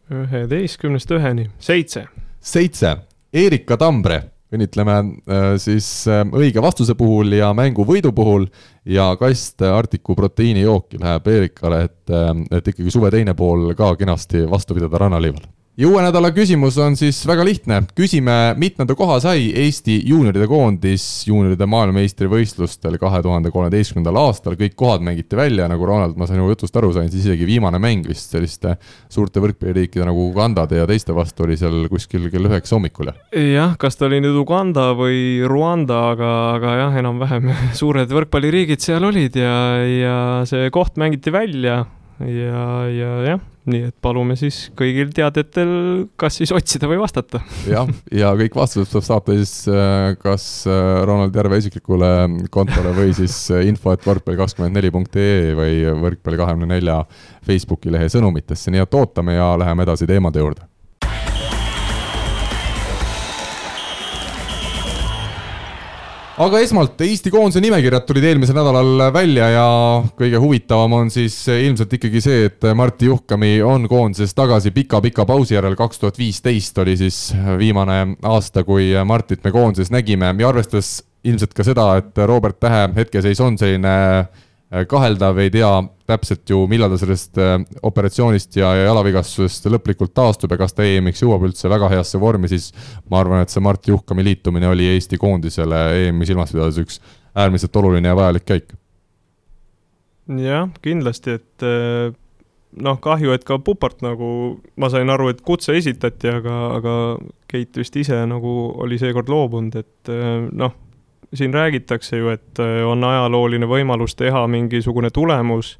üheteistkümnest 0.09 1.13
üheni, 1.13 1.51
seitse. 1.59 2.07
seitse, 2.41 2.95
Erika 3.33 3.77
Tambre, 3.77 4.23
õnnitleme 4.53 4.95
äh, 4.97 5.49
siis 5.61 5.89
äh, 6.11 6.23
õige 6.35 6.63
vastuse 6.63 6.95
puhul 6.99 7.35
ja 7.37 7.51
mängu 7.57 7.85
võidu 7.87 8.13
puhul 8.15 8.47
ja 8.87 9.09
kast 9.19 9.61
Artiku 9.67 10.15
proteiinijooki 10.15 11.01
läheb 11.01 11.27
Erikale, 11.27 11.83
et, 11.89 12.15
et 12.55 12.71
ikkagi 12.71 12.93
suve 12.93 13.11
teine 13.11 13.35
pool 13.35 13.73
ka 13.75 13.95
kenasti 13.99 14.45
vastu 14.47 14.77
pidada 14.77 15.03
rannaliival. 15.03 15.43
Ja 15.77 15.85
uue 15.85 16.01
nädala 16.01 16.31
küsimus 16.33 16.77
on 16.81 16.95
siis 16.97 17.19
väga 17.29 17.43
lihtne, 17.45 17.77
küsime, 17.97 18.33
mitmenda 18.57 18.95
koha 18.97 19.19
sai 19.21 19.51
Eesti 19.61 19.99
juunioride 20.09 20.47
koondis 20.49 21.03
juunioride 21.27 21.67
maailmameistrivõistlustel 21.69 22.97
kahe 22.97 23.19
tuhande 23.21 23.51
kolmeteistkümnendal 23.53 24.17
aastal, 24.23 24.55
kõik 24.57 24.73
kohad 24.79 25.05
mängiti 25.05 25.37
välja, 25.37 25.67
nagu 25.69 25.85
Ronald, 25.85 26.17
ma 26.17 26.25
sinu 26.29 26.47
jutust 26.49 26.77
aru 26.81 26.89
sain, 26.95 27.11
siis 27.13 27.27
isegi 27.27 27.45
viimane 27.45 27.77
mäng 27.81 28.09
vist 28.09 28.33
selliste 28.33 28.73
suurte 29.13 29.43
võrkpalliriikide 29.43 30.07
nagu 30.09 30.25
Ugandade 30.31 30.81
ja 30.81 30.87
teiste 30.89 31.13
vastu 31.13 31.45
oli 31.45 31.59
seal 31.61 31.85
kuskil 31.91 32.25
kell 32.33 32.49
üheksa 32.49 32.77
hommikul, 32.79 33.13
jah? 33.37 33.77
kas 33.77 33.99
ta 33.99 34.07
oli 34.09 34.23
nüüd 34.25 34.39
Uganda 34.41 34.89
või 34.97 35.43
Rwanda, 35.45 35.99
aga, 36.15 36.31
aga 36.55 36.73
jah, 36.81 36.97
enam-vähem 37.03 37.53
suured 37.83 38.09
võrkpalliriigid 38.17 38.81
seal 38.81 39.05
olid 39.05 39.37
ja, 39.37 39.53
ja 39.85 40.17
see 40.49 40.73
koht 40.73 40.97
mängiti 40.97 41.33
välja 41.33 41.83
ja, 42.25 42.63
ja 42.89 43.09
jah, 43.25 43.41
nii 43.69 43.87
et 43.89 43.95
palume 44.01 44.37
siis 44.39 44.67
kõigil 44.77 45.11
teadjatel 45.15 45.71
kas 46.19 46.39
siis 46.39 46.53
otsida 46.55 46.89
või 46.89 46.99
vastata. 47.01 47.41
jah, 47.69 47.89
ja 48.13 48.31
kõik 48.39 48.55
vastused 48.57 48.91
saab 48.93 49.07
saata 49.07 49.37
siis 49.37 49.53
äh, 49.71 50.13
kas 50.21 50.47
äh, 50.69 51.01
Ronald 51.07 51.35
Järve 51.35 51.59
isiklikule 51.61 52.11
kontole 52.53 52.93
või 52.97 53.13
siis 53.17 53.35
äh, 53.53 53.67
info, 53.69 53.93
et 53.93 54.07
võrkpall 54.07 54.39
kakskümmend 54.39 54.77
neli 54.77 54.91
punkt 54.93 55.19
ee 55.21 55.53
või 55.57 55.83
võrkpall 56.07 56.39
kahekümne 56.39 56.71
nelja 56.73 57.03
Facebooki 57.45 57.93
lehe 57.93 58.09
sõnumitesse, 58.11 58.73
nii 58.73 58.85
et 58.85 58.97
ootame 58.97 59.37
ja 59.37 59.53
läheme 59.59 59.87
edasi 59.87 60.09
teemade 60.09 60.43
juurde. 60.43 60.65
Aga 66.37 66.59
esmalt 66.61 67.01
Eesti 67.01 67.31
koondise 67.33 67.61
nimekirjad 67.63 68.05
tulid 68.05 68.25
eelmisel 68.29 68.57
nädalal 68.57 69.07
välja 69.13 69.49
ja 69.49 69.67
kõige 70.19 70.41
huvitavam 70.41 70.93
on 70.99 71.11
siis 71.13 71.35
ilmselt 71.49 71.93
ikkagi 71.97 72.21
see, 72.21 72.45
et 72.51 72.67
Martti 72.77 73.09
Juhkami 73.09 73.55
on 73.65 73.87
koondises 73.89 74.35
tagasi 74.37 74.71
pika-pika 74.75 75.25
pausi 75.25 75.57
järel, 75.57 75.77
kaks 75.79 76.01
tuhat 76.01 76.19
viisteist 76.21 76.77
oli 76.83 76.97
siis 76.99 77.31
viimane 77.57 78.17
aasta, 78.29 78.63
kui 78.67 78.91
Martit 79.05 79.43
me 79.43 79.53
koondises 79.55 79.91
nägime. 79.93 80.33
Ja 80.37 80.51
arvestades 80.51 80.99
ilmselt 81.27 81.55
ka 81.57 81.65
seda, 81.65 81.89
et 82.01 82.25
Robert 82.29 82.59
Tähe 82.61 82.85
hetkeseis 82.95 83.41
on 83.41 83.57
selline 83.57 83.95
kaheldav, 84.67 85.37
ei 85.39 85.51
tea 85.51 85.69
täpselt 86.07 86.49
ju, 86.49 86.59
millal 86.67 86.91
ta 86.91 86.99
sellest 86.99 87.39
äh, 87.39 87.55
operatsioonist 87.87 88.57
ja 88.59 88.73
ja 88.75 88.87
jalavigastusest 88.89 89.69
lõplikult 89.71 90.13
taastub 90.15 90.51
ja 90.51 90.59
kas 90.59 90.75
ta 90.75 90.85
EM-iks 90.87 91.23
jõuab 91.23 91.45
üldse 91.47 91.71
väga 91.71 91.89
heasse 91.91 92.19
vormi, 92.19 92.49
siis 92.51 92.73
ma 93.11 93.21
arvan, 93.21 93.43
et 93.43 93.53
see 93.53 93.63
Mart 93.63 93.87
Juhkami 93.87 94.25
liitumine 94.27 94.67
oli 94.71 94.89
Eesti 94.93 95.19
koondisele 95.21 95.81
EM-i 96.07 96.27
silmas 96.27 96.51
pidades 96.55 96.79
üks 96.83 96.99
äärmiselt 97.37 97.75
oluline 97.79 98.11
ja 98.11 98.15
vajalik 98.17 98.47
käik. 98.47 98.73
jah, 100.43 100.67
kindlasti, 100.83 101.37
et 101.39 101.67
eh, 101.67 102.11
noh, 102.83 102.99
kahju, 103.03 103.31
et 103.35 103.47
ka 103.47 103.59
Pupart 103.63 104.03
nagu, 104.03 104.29
ma 104.75 104.91
sain 104.91 105.09
aru, 105.09 105.29
et 105.31 105.39
kutse 105.47 105.75
esitati, 105.79 106.31
aga, 106.31 106.57
aga 106.79 106.97
Keit 107.47 107.79
vist 107.79 107.95
ise 107.95 108.19
nagu 108.27 108.57
oli 108.83 108.99
seekord 108.99 109.31
loobunud, 109.31 109.79
et 109.79 110.11
noh, 110.51 110.75
siin 111.33 111.53
räägitakse 111.53 112.17
ju, 112.17 112.29
et 112.29 112.59
eh, 112.59 112.85
on 112.87 113.03
ajalooline 113.03 113.67
võimalus 113.67 114.15
teha 114.15 114.45
mingisugune 114.51 115.11
tulemus. 115.13 115.77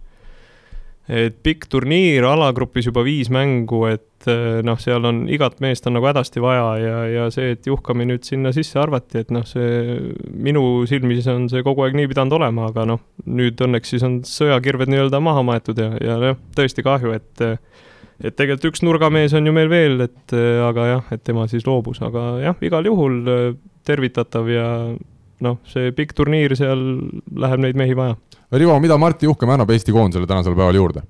Et 1.08 1.38
pikk 1.40 1.70
turniir, 1.72 2.26
alagrupis 2.28 2.90
juba 2.90 3.00
viis 3.08 3.30
mängu, 3.32 3.86
et 3.88 4.28
eh, 4.28 4.60
noh, 4.68 4.76
seal 4.82 5.08
on 5.08 5.22
igat 5.32 5.62
meest 5.64 5.88
on 5.88 5.96
nagu 5.96 6.10
hädasti 6.10 6.44
vaja 6.44 6.66
ja, 6.82 6.98
ja 7.14 7.28
see, 7.32 7.54
et 7.56 7.70
Juhkami 7.70 8.10
nüüd 8.10 8.28
sinna 8.28 8.52
sisse 8.56 8.82
arvati, 8.82 9.24
et 9.24 9.32
noh, 9.32 9.46
see 9.48 9.96
minu 10.36 10.84
silmis 10.90 11.30
on 11.32 11.48
see 11.52 11.64
kogu 11.64 11.86
aeg 11.86 11.96
nii 11.96 12.12
pidanud 12.12 12.36
olema, 12.42 12.68
aga 12.74 12.84
noh, 12.92 13.06
nüüd 13.24 13.64
õnneks 13.64 13.96
siis 13.96 14.04
on 14.04 14.20
sõjakirved 14.28 14.92
nii-öelda 14.92 15.24
maha 15.24 15.46
maetud 15.48 15.80
ja, 15.80 15.94
ja 16.04 16.20
noh, 16.26 16.42
tõesti 16.58 16.84
kahju, 16.84 17.16
et 17.16 17.46
et 18.18 18.34
tegelikult 18.34 18.74
üks 18.74 18.82
nurgamees 18.82 19.36
on 19.38 19.46
ju 19.46 19.52
meil 19.54 19.70
veel, 19.70 20.02
et 20.02 20.34
aga 20.66 20.88
jah, 20.90 21.12
et 21.14 21.22
tema 21.24 21.46
siis 21.48 21.68
loobus, 21.70 22.02
aga 22.02 22.32
jah, 22.42 22.64
igal 22.66 22.90
juhul 22.90 23.22
tervitatav 23.86 24.50
ja 24.50 24.72
noh, 25.46 25.60
see 25.70 25.92
pikk 25.96 26.16
turniir, 26.18 26.56
seal 26.58 26.82
läheb 27.44 27.62
neid 27.64 27.78
mehi 27.80 27.96
vaja 27.98 28.18
Rivo, 28.52 28.78
mida 28.80 28.98
Martti 28.98 29.28
Juhkam 29.28 29.52
annab 29.54 29.72
Eesti 29.76 29.94
koondisele 29.96 30.28
tänasel 30.30 30.56
päeval 30.56 30.80
juurde? 30.80 31.04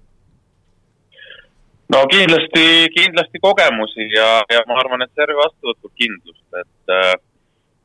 no 1.93 2.03
kindlasti, 2.11 2.65
kindlasti 2.95 3.39
kogemusi 3.41 4.09
ja, 4.15 4.41
ja 4.51 4.63
ma 4.67 4.79
arvan, 4.81 5.05
et 5.05 5.13
servi 5.15 5.37
vastuvõttu 5.37 5.91
kindlust, 5.95 6.47
et 6.59 6.95
äh, 6.95 7.13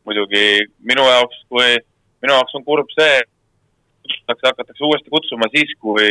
muidugi 0.09 0.47
minu 0.83 1.05
jaoks, 1.07 1.45
kui, 1.53 1.77
minu 2.25 2.35
jaoks 2.35 2.59
on 2.59 2.67
kurb 2.67 2.91
see, 2.97 3.21
hakatakse 4.33 4.83
uuesti 4.83 5.13
kutsuma 5.13 5.47
siis, 5.55 5.71
kui, 5.79 6.09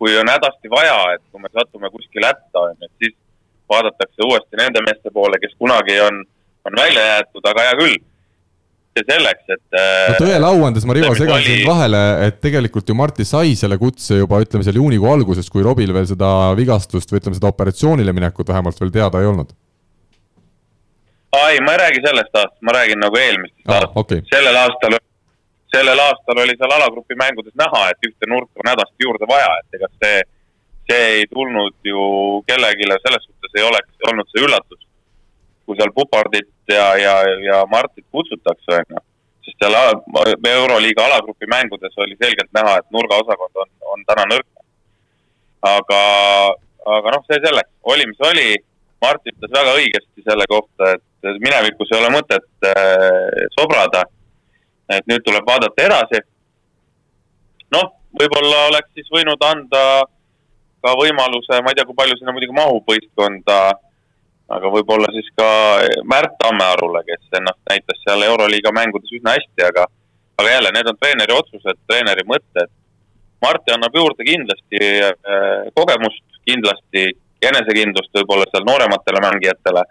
kui 0.00 0.16
on 0.16 0.30
hädasti 0.32 0.72
vaja, 0.72 0.96
et 1.16 1.22
kui 1.28 1.42
me 1.42 1.52
satume 1.52 1.92
kuskile 1.92 2.32
hätta, 2.32 2.64
on 2.64 2.72
ju, 2.72 2.88
et 2.88 3.04
siis 3.04 3.18
vaadatakse 3.68 4.24
uuesti 4.24 4.60
nende 4.60 4.80
meeste 4.88 5.12
poole, 5.12 5.40
kes 5.42 5.52
kunagi 5.60 6.00
on, 6.06 6.24
on 6.64 6.80
välja 6.80 7.04
jäetud, 7.10 7.44
aga 7.52 7.68
hea 7.68 7.78
küll 7.82 8.00
see 8.94 9.04
selleks, 9.08 9.44
et. 9.50 9.62
no 9.74 10.16
tõele 10.20 10.48
au 10.48 10.64
andes, 10.68 10.86
ma 10.86 10.96
Rivo 10.96 11.12
segan 11.18 11.42
sind 11.44 11.66
vahele, 11.66 12.02
et 12.28 12.40
tegelikult 12.44 12.90
ju 12.90 12.96
Martti 12.98 13.26
sai 13.28 13.54
selle 13.58 13.78
kutse 13.80 14.20
juba 14.20 14.40
ütleme 14.44 14.66
seal 14.66 14.78
juunikuu 14.78 15.10
alguses, 15.10 15.50
kui 15.50 15.64
Robil 15.66 15.92
veel 15.94 16.06
seda 16.10 16.28
vigastust 16.58 17.10
või 17.10 17.22
ütleme, 17.22 17.38
seda 17.38 17.50
operatsioonile 17.50 18.14
minekut 18.16 18.52
vähemalt 18.52 18.78
veel 18.80 18.92
teada 18.94 19.22
ei 19.22 19.30
olnud. 19.30 19.50
ei, 21.40 21.58
ma 21.66 21.74
ei 21.74 21.82
räägi 21.82 22.04
sellest 22.04 22.38
aastast, 22.38 22.60
ma 22.62 22.76
räägin 22.78 23.02
nagu 23.02 23.18
eelmistest 23.18 23.66
ah, 23.66 23.80
aastast 23.80 23.98
okay.. 24.04 24.22
sellel 24.30 24.60
aastal, 24.62 24.98
sellel 25.74 26.04
aastal 26.06 26.44
oli 26.44 26.54
seal 26.60 26.78
alagrupi 26.78 27.18
mängudes 27.18 27.58
näha, 27.58 27.82
et 27.90 28.10
ühte 28.10 28.30
nurka 28.30 28.62
on 28.62 28.72
hädasti 28.74 29.08
juurde 29.08 29.28
vaja, 29.30 29.50
et 29.60 29.80
ega 29.80 29.90
see, 29.98 30.22
see 30.90 31.04
ei 31.18 31.28
tulnud 31.34 31.76
ju 31.90 32.08
kellelegi, 32.46 32.90
selles 32.94 33.26
suhtes 33.26 33.58
ei 33.58 33.66
oleks 33.66 34.10
olnud 34.10 34.30
see 34.30 34.46
üllatus 34.46 34.84
kui 35.66 35.76
seal 35.78 35.92
Pupardit 35.96 36.50
ja, 36.68 36.86
ja, 37.00 37.14
ja 37.44 37.62
Martit 37.70 38.06
kutsutakse, 38.12 38.80
on 38.80 38.96
ju. 38.96 39.02
sest 39.46 39.64
seal 39.64 39.76
Euroliiga 40.50 41.06
alagrupi 41.06 41.48
mängudes 41.50 41.96
oli 42.04 42.16
selgelt 42.20 42.52
näha, 42.56 42.76
et 42.80 42.90
nurgaosakond 42.94 43.64
on, 43.64 43.72
on 43.94 44.04
täna 44.08 44.28
nõrk. 44.32 44.48
aga, 45.64 46.00
aga 46.98 47.16
noh, 47.16 47.24
see 47.28 47.40
selleks, 47.46 47.72
oli 47.82 48.06
mis 48.10 48.30
oli. 48.30 48.54
Mart 49.04 49.26
ütles 49.28 49.52
väga 49.52 49.72
õigesti 49.76 50.22
selle 50.24 50.44
kohta, 50.48 50.94
et 50.94 51.40
minevikus 51.44 51.90
ei 51.92 51.98
ole 51.98 52.12
mõtet 52.14 52.68
äh, 52.70 53.48
sobrada. 53.58 54.04
et 54.88 55.04
nüüd 55.08 55.24
tuleb 55.24 55.44
vaadata 55.48 55.84
edasi. 55.84 56.20
noh, 57.72 57.92
võib-olla 58.20 58.68
oleks 58.70 58.92
siis 58.94 59.08
võinud 59.12 59.40
anda 59.44 60.04
ka 60.84 60.92
võimaluse, 61.00 61.60
ma 61.64 61.72
ei 61.72 61.78
tea, 61.78 61.86
kui 61.88 61.96
palju 61.96 62.16
sinna 62.18 62.32
muidugi 62.36 62.56
mahub 62.56 62.84
võistkonda 62.88 63.58
aga 64.52 64.70
võib-olla 64.72 65.08
siis 65.14 65.28
ka 65.38 65.48
Märt 66.10 66.36
Tammearule, 66.42 67.04
kes 67.08 67.38
ennast 67.38 67.60
näitas 67.70 68.00
seal 68.04 68.24
Euroliiga 68.26 68.72
mängudes 68.76 69.12
üsna 69.16 69.36
hästi, 69.36 69.66
aga, 69.70 69.86
aga 70.40 70.56
jälle, 70.56 70.72
need 70.74 70.90
on 70.90 70.98
treeneri 71.00 71.36
otsused, 71.36 71.80
treeneri 71.88 72.26
mõtted. 72.28 72.72
Marti 73.44 73.74
annab 73.74 73.96
juurde 73.96 74.24
kindlasti 74.24 74.80
äh, 75.04 75.70
kogemust, 75.76 76.24
kindlasti 76.48 77.10
enesekindlust 77.44 78.12
võib-olla 78.20 78.46
seal 78.50 78.64
noorematele 78.68 79.20
mängijatele. 79.24 79.84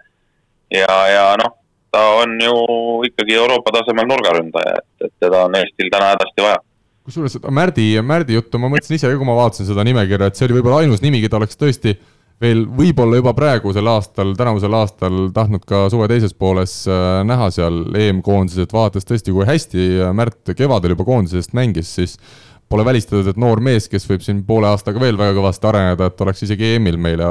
ja, 0.74 0.94
ja 1.10 1.24
noh, 1.38 1.54
ta 1.94 2.02
on 2.22 2.38
ju 2.42 2.54
ikkagi 3.10 3.36
Euroopa 3.38 3.74
tasemel 3.76 4.08
nurgaründaja, 4.10 4.78
et, 4.80 5.06
et 5.06 5.12
teda 5.22 5.44
on 5.46 5.54
Eestil 5.58 5.90
täna 5.92 6.14
hädasti 6.14 6.46
vaja 6.46 6.62
kusjuures 7.04 7.36
Märdi, 7.52 7.84
Märdi 8.00 8.32
juttu 8.32 8.58
ma 8.58 8.70
mõtlesin 8.72 8.96
ise 8.96 9.10
ka, 9.10 9.18
kui 9.20 9.28
ma 9.28 9.34
vaatasin 9.36 9.66
seda 9.68 9.84
nimekirja, 9.84 10.30
et 10.30 10.38
see 10.38 10.46
oli 10.48 10.56
võib-olla 10.56 10.78
ainus 10.80 11.02
nimi, 11.04 11.20
keda 11.20 11.36
oleks 11.36 11.58
tõesti 11.60 11.92
äh, 11.92 12.13
veel 12.42 12.64
võib-olla 12.66 13.20
juba 13.20 13.34
praegusel 13.36 13.86
aastal, 13.92 14.32
tänavusel 14.38 14.74
aastal 14.74 15.28
tahtnud 15.34 15.62
ka 15.68 15.84
suve 15.92 16.08
teises 16.10 16.34
pooles 16.34 16.80
äh, 16.90 17.20
näha 17.26 17.50
seal 17.54 17.84
EM-koondises, 17.94 18.66
et 18.66 18.74
vaadates 18.74 19.06
tõesti, 19.08 19.34
kui 19.34 19.46
hästi 19.48 19.86
Märt 20.16 20.54
kevadel 20.56 20.96
juba 20.96 21.06
koondisest 21.06 21.54
mängis, 21.56 21.94
siis 21.94 22.18
pole 22.68 22.84
välistatud, 22.84 23.28
et 23.28 23.38
noor 23.40 23.60
mees, 23.62 23.86
kes 23.90 24.06
võib 24.08 24.24
siin 24.24 24.40
poole 24.46 24.68
aastaga 24.70 25.00
veel 25.02 25.18
väga 25.18 25.36
kõvasti 25.36 25.68
areneda, 25.68 26.08
et 26.10 26.22
oleks 26.24 26.44
isegi 26.46 26.74
EM-il 26.74 26.98
meile 27.00 27.28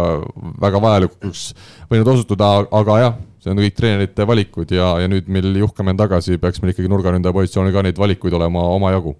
väga 0.61 0.81
vajalikuks 0.83 1.41
võinud 1.91 2.11
osutuda, 2.13 2.51
aga 2.79 2.99
jah, 3.01 3.17
see 3.43 3.51
on 3.51 3.59
kõik 3.63 3.75
treenerite 3.75 4.27
valikud 4.29 4.71
ja, 4.71 4.93
ja 5.03 5.09
nüüd, 5.11 5.27
mil 5.33 5.49
Juhkam 5.63 5.91
on 5.91 5.99
tagasi, 5.99 6.39
peaks 6.41 6.61
meil 6.63 6.73
ikkagi 6.75 6.91
nurgaründaja 6.91 7.35
positsioonil 7.35 7.75
ka 7.75 7.83
neid 7.87 7.99
valikuid 7.99 8.37
olema 8.39 8.63
omajagu. 8.77 9.17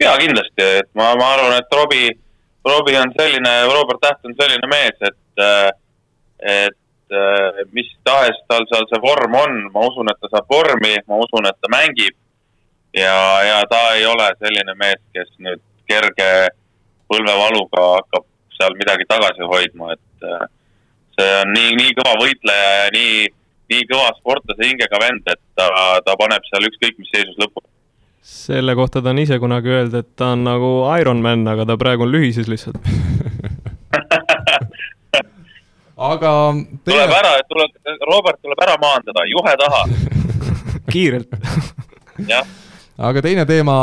jaa, 0.00 0.14
kindlasti, 0.22 0.70
et 0.82 0.90
ma, 0.94 1.10
ma 1.18 1.34
arvan, 1.34 1.58
et 1.58 1.74
Robbie 1.74 2.14
Robbie 2.68 2.98
on 3.00 3.12
selline, 3.16 3.52
Robert 3.72 4.00
Täht 4.02 4.28
on 4.28 4.34
selline 4.38 4.68
mees, 4.70 4.96
et, 5.00 5.42
äh, 5.42 5.70
et 6.64 7.16
äh, 7.20 7.60
mis 7.72 7.88
tahes 8.04 8.38
tal 8.50 8.66
seal 8.70 8.86
see 8.90 9.00
vorm 9.02 9.36
on, 9.38 9.58
ma 9.74 9.86
usun, 9.88 10.10
et 10.12 10.20
ta 10.20 10.30
saab 10.32 10.50
vormi, 10.52 10.94
ma 11.08 11.20
usun, 11.24 11.48
et 11.48 11.58
ta 11.60 11.70
mängib. 11.72 12.16
ja, 12.96 13.16
ja 13.44 13.56
ta 13.70 13.80
ei 13.94 14.06
ole 14.08 14.26
selline 14.40 14.74
mees, 14.80 15.00
kes 15.14 15.28
nüüd 15.44 15.60
kerge 15.88 16.28
põlvevaluga 17.08 17.82
hakkab 17.98 18.24
seal 18.56 18.76
midagi 18.80 19.04
tagasi 19.08 19.48
hoidma, 19.52 19.92
et 19.94 20.28
äh, 20.28 20.46
see 21.18 21.34
on 21.42 21.52
nii, 21.56 21.74
nii 21.80 21.96
kõva 22.00 22.14
võitleja 22.22 22.70
ja 22.82 22.92
nii, 22.96 23.26
nii 23.72 23.88
kõva 23.92 24.12
sportlase 24.20 24.70
hingega 24.70 25.02
vend, 25.04 25.28
et 25.28 25.42
ta, 25.56 25.68
ta 26.04 26.16
paneb 26.20 26.48
seal 26.48 26.68
ükskõik 26.70 27.00
mis 27.00 27.12
seisus 27.14 27.36
lõpuni 27.40 27.68
selle 28.28 28.74
kohta 28.76 29.02
ta 29.02 29.10
on 29.10 29.18
ise 29.22 29.38
kunagi 29.40 29.72
öelnud, 29.72 29.94
et 29.94 30.10
ta 30.16 30.32
on 30.36 30.44
nagu 30.44 30.70
Ironman, 31.00 31.46
aga 31.48 31.66
ta 31.68 31.78
praegu 31.80 32.06
on 32.06 32.12
lühises 32.12 32.48
lihtsalt. 32.50 32.78
Aga 35.98 36.30
teine... 36.54 36.92
tuleb 36.92 37.10
ära, 37.10 37.30
tuleb, 37.50 37.72
Robert 38.06 38.38
tuleb 38.38 38.60
ära 38.62 38.76
maandada, 38.78 39.24
juhe 39.26 39.54
taha. 39.58 39.80
Kiirelt. 40.92 41.32
Jah 42.28 42.46
aga 42.98 43.22
teine 43.22 43.44
teema, 43.46 43.74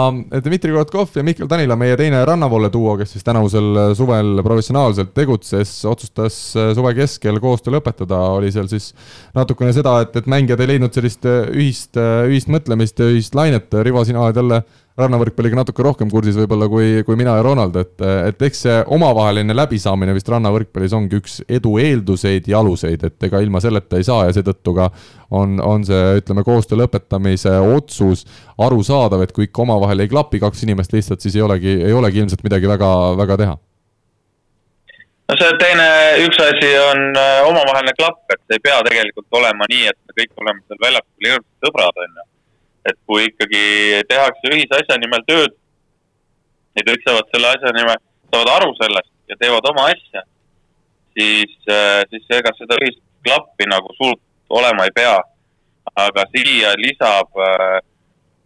Dmitri 0.44 0.74
Korotkov 0.74 1.14
ja 1.16 1.24
Mihkel 1.24 1.48
Tanila, 1.48 1.78
meie 1.80 1.96
teine 2.00 2.20
rannavoole 2.28 2.68
duo, 2.74 2.98
kes 3.00 3.14
siis 3.16 3.24
tänavusel 3.24 3.96
suvel 3.96 4.42
professionaalselt 4.44 5.14
tegutses, 5.16 5.72
otsustas 5.88 6.40
suve 6.76 6.92
keskel 6.98 7.40
koostöö 7.44 7.78
lõpetada, 7.78 8.20
oli 8.36 8.52
seal 8.52 8.68
siis 8.72 8.92
natukene 9.38 9.72
seda, 9.76 10.02
et, 10.04 10.16
et 10.20 10.28
mängijad 10.32 10.64
ei 10.64 10.74
leidnud 10.74 10.96
sellist 10.96 11.28
ühist, 11.30 11.96
ühist 12.28 12.52
mõtlemist 12.52 13.00
ja 13.00 13.08
ühist 13.14 13.38
lainet, 13.40 13.72
Rivo, 13.88 14.04
sina 14.08 14.26
oled 14.26 14.42
jälle 14.44 14.62
rannavõrkpalliga 14.96 15.58
natuke 15.60 15.84
rohkem 15.84 16.10
kursis 16.12 16.38
võib-olla 16.40 16.70
kui, 16.72 17.02
kui 17.04 17.18
mina 17.20 17.34
ja 17.36 17.44
Ronald, 17.44 17.76
et, 17.82 18.00
et 18.30 18.44
eks 18.48 18.62
see 18.64 18.76
omavaheline 18.96 19.56
läbisaamine 19.56 20.14
vist 20.16 20.30
rannavõrkpallis 20.32 20.96
ongi 20.96 21.20
üks 21.20 21.42
edu 21.52 21.74
eelduseid 21.84 22.48
ja 22.48 22.62
aluseid, 22.64 23.04
et 23.04 23.28
ega 23.28 23.42
ilma 23.44 23.60
selleta 23.64 24.00
ei 24.00 24.08
saa 24.08 24.30
ja 24.30 24.36
seetõttu 24.38 24.76
ka 24.78 24.88
on, 25.36 25.58
on 25.60 25.84
see, 25.88 26.22
ütleme, 26.22 26.46
koostöö 26.48 26.80
lõpetamise 26.86 27.58
otsus 27.76 28.24
arusaadav, 28.64 29.26
et 29.26 29.34
kui 29.36 29.50
ikka 29.50 29.66
omavahel 29.66 30.06
ei 30.06 30.12
klapi 30.12 30.40
kaks 30.44 30.64
inimest 30.64 30.96
lihtsalt, 30.96 31.24
siis 31.24 31.36
ei 31.36 31.44
olegi, 31.44 31.76
ei 31.84 31.96
olegi 31.96 32.24
ilmselt 32.24 32.46
midagi 32.48 32.70
väga, 32.72 32.92
väga 33.20 33.38
teha. 33.44 33.58
No 35.26 35.36
see 35.42 35.58
teine, 35.60 35.90
üks 36.22 36.40
asi 36.40 36.70
on 36.78 37.04
äh, 37.18 37.42
omavaheline 37.50 37.96
klapp, 37.98 38.24
et 38.32 38.56
ei 38.56 38.64
pea 38.64 38.78
tegelikult 38.86 39.42
olema 39.42 39.68
nii, 39.74 39.90
et 39.92 40.00
me 40.06 40.16
kõik 40.22 40.32
oleme 40.40 40.64
seal 40.64 40.82
väljakul 40.86 41.28
hirmsad 41.28 41.68
sõbrad, 41.68 42.02
on 42.06 42.22
ju 42.22 42.28
et 42.86 42.98
kui 43.10 43.26
ikkagi 43.30 43.64
tehakse 44.10 44.52
ühise 44.52 44.80
asja 44.80 44.98
nimel 45.02 45.24
tööd 45.28 45.56
ja 46.76 46.86
kõik 46.86 47.06
saavad 47.06 47.32
selle 47.32 47.52
asja 47.56 47.74
nimel, 47.76 48.02
saavad 48.32 48.52
aru 48.58 48.76
sellest 48.80 49.12
ja 49.32 49.38
teevad 49.40 49.70
oma 49.72 49.88
asja, 49.94 50.26
siis, 51.18 51.56
äh, 51.72 52.04
siis 52.12 52.38
ega 52.38 52.54
seda 52.60 52.78
ühist 52.82 53.02
klappi 53.26 53.68
nagu 53.72 53.94
suurt 53.98 54.22
olema 54.50 54.86
ei 54.86 54.94
pea. 54.96 55.18
aga 55.96 56.24
siia 56.34 56.74
lisab 56.82 57.38
äh, 57.40 57.80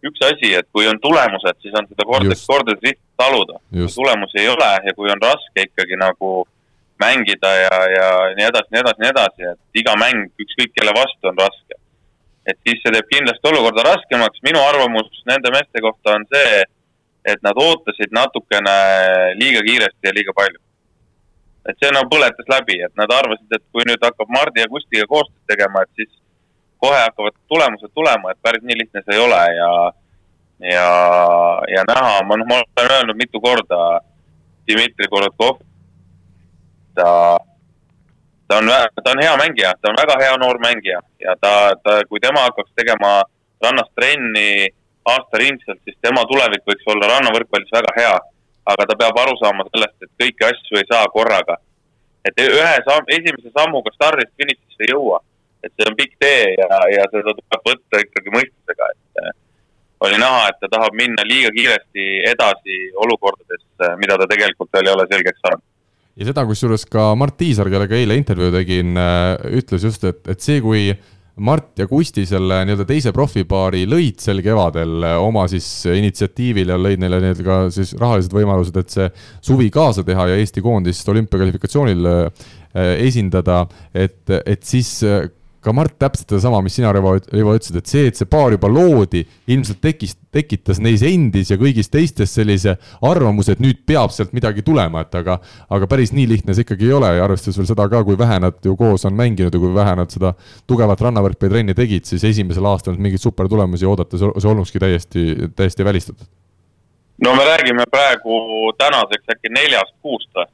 üks 0.06 0.22
asi, 0.28 0.52
et 0.60 0.68
kui 0.76 0.86
on 0.88 1.00
tulemused, 1.02 1.58
siis 1.64 1.74
on 1.76 1.88
seda 1.90 2.06
kordades, 2.06 2.44
kordades 2.46 2.84
lihtsalt 2.84 3.18
taluda. 3.18 3.60
kui 3.72 3.92
tulemusi 3.96 4.42
ei 4.44 4.50
ole 4.52 4.70
ja 4.86 4.94
kui 4.96 5.12
on 5.12 5.22
raske 5.24 5.66
ikkagi 5.68 5.98
nagu 6.00 6.46
mängida 7.00 7.52
ja, 7.64 7.76
ja 7.96 8.08
nii 8.38 8.48
edasi, 8.52 8.72
nii 8.76 8.82
edasi, 8.84 9.02
nii 9.04 9.12
edasi, 9.14 9.52
et 9.54 9.82
iga 9.82 9.96
mäng 10.00 10.44
ükskõik 10.44 10.76
kelle 10.76 10.94
vastu 10.96 11.32
on 11.32 11.40
raske 11.40 11.79
et 12.50 12.58
siis 12.66 12.82
see 12.84 12.94
teeb 12.96 13.08
kindlasti 13.14 13.50
olukorda 13.52 13.86
raskemaks. 13.86 14.42
minu 14.48 14.62
arvamus 14.64 15.22
nende 15.30 15.52
meeste 15.54 15.82
kohta 15.86 16.16
on 16.18 16.26
see, 16.34 16.64
et 17.32 17.44
nad 17.46 17.62
ootasid 17.66 18.16
natukene 18.16 18.76
liiga 19.42 19.62
kiiresti 19.68 20.10
ja 20.10 20.16
liiga 20.16 20.34
palju. 20.36 20.60
et 21.70 21.78
see 21.78 21.92
nagu 21.94 22.10
põletas 22.10 22.48
läbi, 22.50 22.80
et 22.82 22.96
nad 22.98 23.12
arvasid, 23.14 23.52
et 23.54 23.66
kui 23.72 23.84
nüüd 23.86 24.02
hakkab 24.02 24.32
Mardi 24.34 24.64
ja 24.64 24.70
Kustiga 24.72 25.06
koostööd 25.12 25.46
tegema, 25.52 25.84
et 25.84 25.92
siis 26.02 26.12
kohe 26.82 27.00
hakkavad 27.04 27.36
tulemused 27.52 27.92
tulema, 27.94 28.32
et 28.32 28.40
päris 28.42 28.64
nii 28.64 28.78
lihtne 28.80 29.04
see 29.04 29.18
ei 29.18 29.22
ole 29.22 29.42
ja, 29.58 29.72
ja, 30.72 30.88
ja 31.76 31.84
näha, 31.92 32.14
ma 32.26 32.38
noh, 32.40 32.48
ma 32.50 32.62
olen 32.64 32.96
öelnud 32.96 33.20
mitu 33.20 33.42
korda 33.44 34.00
Dmitri 34.70 35.10
Korotkov. 35.12 35.60
ta, 36.96 37.12
ta 38.50 38.58
on, 38.58 38.66
ta 39.04 39.12
on 39.12 39.22
hea 39.22 39.38
mängija, 39.38 39.74
ta 39.82 39.92
on 39.92 39.98
väga 40.02 40.16
hea 40.24 40.38
noor 40.42 40.58
mängija 40.66 41.00
ja 41.26 41.36
ta, 41.42 41.52
ta, 41.84 42.02
kui 42.10 42.20
tema 42.20 42.48
hakkaks 42.48 42.72
tegema 42.82 43.12
rannas 43.64 43.90
trenni 43.96 44.70
aastaringselt, 45.12 45.82
siis 45.86 45.98
tema 46.02 46.26
tulevik 46.32 46.66
võiks 46.70 46.90
olla 46.94 47.12
rannavõrkpallis 47.14 47.76
väga 47.78 47.94
hea. 48.02 48.18
aga 48.70 48.86
ta 48.86 48.96
peab 49.02 49.18
aru 49.18 49.32
saama 49.40 49.64
sellest, 49.70 49.96
et 50.06 50.12
kõiki 50.22 50.46
asju 50.46 50.78
ei 50.78 50.88
saa 50.92 51.06
korraga. 51.14 51.58
et 52.26 52.42
ühe 52.46 52.74
samm, 52.88 53.06
esimese 53.18 53.54
sammuga 53.58 53.94
stardist 53.94 54.34
finišisse 54.42 54.86
ei 54.86 54.92
jõua. 54.94 55.22
et 55.64 55.72
see 55.76 55.90
on 55.92 55.96
pikk 56.02 56.18
tee 56.26 56.44
ja, 56.58 56.82
ja 56.96 57.06
seda 57.14 57.36
tuleb 57.38 57.66
võtta 57.70 58.02
ikkagi 58.06 58.36
mõistusega, 58.38 58.92
et 58.96 59.24
äh, 59.24 59.32
oli 60.08 60.18
näha, 60.26 60.44
et 60.50 60.62
ta 60.62 60.74
tahab 60.76 60.94
minna 60.98 61.26
liiga 61.32 61.52
kiiresti 61.52 62.06
edasi 62.34 62.78
olukordades, 63.06 63.66
mida 64.02 64.18
ta 64.18 64.28
tegelikult 64.34 64.72
veel 64.74 64.88
ei 64.88 64.98
ole 64.98 65.08
selgeks 65.12 65.42
saanud 65.46 65.69
ja 66.18 66.28
seda, 66.28 66.46
kusjuures 66.48 66.86
ka 66.90 67.14
Mart 67.20 67.38
Tiisar, 67.40 67.70
kellega 67.72 67.98
eile 67.98 68.18
intervjuu 68.20 68.52
tegin, 68.56 68.98
äh, 69.00 69.38
ütles 69.62 69.86
just, 69.88 70.04
et, 70.08 70.22
et 70.32 70.44
see, 70.44 70.60
kui 70.64 70.90
Mart 71.40 71.80
ja 71.80 71.88
Kusti 71.88 72.26
selle 72.28 72.58
nii-öelda 72.68 72.84
teise 72.88 73.14
profipaari 73.16 73.86
lõid 73.88 74.20
sel 74.20 74.42
kevadel 74.44 75.06
äh, 75.08 75.16
oma 75.24 75.46
siis 75.52 75.68
initsiatiivil 75.88 76.74
ja 76.74 76.80
lõid 76.80 77.00
neile 77.00 77.22
nii-öelda 77.24 77.46
ka 77.46 77.60
siis 77.74 77.94
rahalised 78.00 78.36
võimalused, 78.36 78.80
et 78.82 78.96
see 78.96 79.10
suvi 79.52 79.70
kaasa 79.74 80.04
teha 80.08 80.28
ja 80.34 80.40
Eesti 80.42 80.64
koondist 80.66 81.08
olümpiakvalifikatsioonil 81.14 82.12
äh, 82.12 82.48
esindada, 83.08 83.64
et, 83.96 84.22
et 84.30 84.66
siis 84.68 84.92
ka 85.64 85.74
Mart 85.76 85.98
täpselt 86.00 86.32
sedasama, 86.32 86.62
mis 86.64 86.76
sina, 86.78 86.92
Rivo, 86.96 87.16
Rivo 87.34 87.54
ütlesid, 87.58 87.80
et 87.82 87.92
see, 87.92 88.08
et 88.10 88.20
see 88.20 88.28
paar 88.30 88.54
juba 88.54 88.70
loodi, 88.72 89.26
ilmselt 89.52 89.82
tekkis, 89.84 90.16
tekitas 90.34 90.80
neis 90.84 91.04
endis 91.06 91.52
ja 91.52 91.58
kõigis 91.60 91.92
teistes 91.92 92.32
sellise 92.38 92.78
arvamuse, 93.06 93.56
et 93.56 93.64
nüüd 93.64 93.82
peab 93.88 94.14
sealt 94.16 94.32
midagi 94.36 94.64
tulema, 94.66 95.04
et 95.04 95.18
aga, 95.20 95.40
aga 95.76 95.90
päris 95.92 96.14
nii 96.16 96.28
lihtne 96.32 96.56
see 96.56 96.64
ikkagi 96.68 96.88
ei 96.88 96.96
ole 96.96 97.10
ja 97.18 97.26
arvestades 97.26 97.60
veel 97.60 97.68
seda 97.72 97.88
ka, 97.92 98.04
kui 98.08 98.20
vähe 98.20 98.38
nad 98.46 98.60
ju 98.64 98.76
koos 98.80 99.04
on 99.10 99.18
mänginud 99.20 99.56
ja 99.56 99.62
kui 99.62 99.74
vähe 99.76 99.96
nad 100.00 100.14
seda 100.16 100.32
tugevat 100.70 101.04
rannavõrkpallitrenni 101.08 101.76
tegid, 101.78 102.08
siis 102.08 102.24
esimesel 102.32 102.70
aastal 102.70 102.96
mingeid 102.96 103.24
supertulemusi 103.24 103.90
oodata, 103.90 104.20
see 104.20 104.52
olnukski 104.54 104.80
täiesti, 104.80 105.26
täiesti 105.60 105.88
välistatud. 105.88 106.30
no 107.26 107.36
me 107.36 107.44
räägime 107.44 107.84
praegu 107.92 108.72
tänaseks 108.80 109.36
äkki 109.36 109.52
neljast 109.52 109.92
kuust 110.02 110.32
või? 110.40 110.48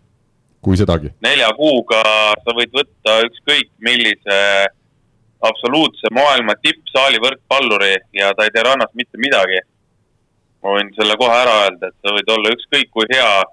kui 0.66 0.78
sedagi. 0.78 1.12
nelja 1.22 1.51
kuuga 1.53 2.01
sa 2.41 2.56
võid 2.58 2.74
võtta 2.74 3.20
ükskõik 3.28 3.70
millise 3.86 4.39
absoluutse 5.43 6.11
maailma 6.13 6.55
tippsaali 6.61 7.19
võrkpalluri 7.23 7.93
ja 8.19 8.31
ta 8.33 8.45
ei 8.45 8.53
tee 8.53 8.63
rannas 8.63 8.93
mitte 8.93 9.19
midagi. 9.21 9.59
ma 10.63 10.71
võin 10.77 10.88
selle 10.95 11.13
kohe 11.21 11.33
ära 11.38 11.55
öelda, 11.65 11.91
et 11.91 11.97
sa 12.01 12.13
võid 12.15 12.29
olla 12.33 12.53
ükskõik 12.55 12.89
kui 12.89 13.05
hea, 13.11 13.43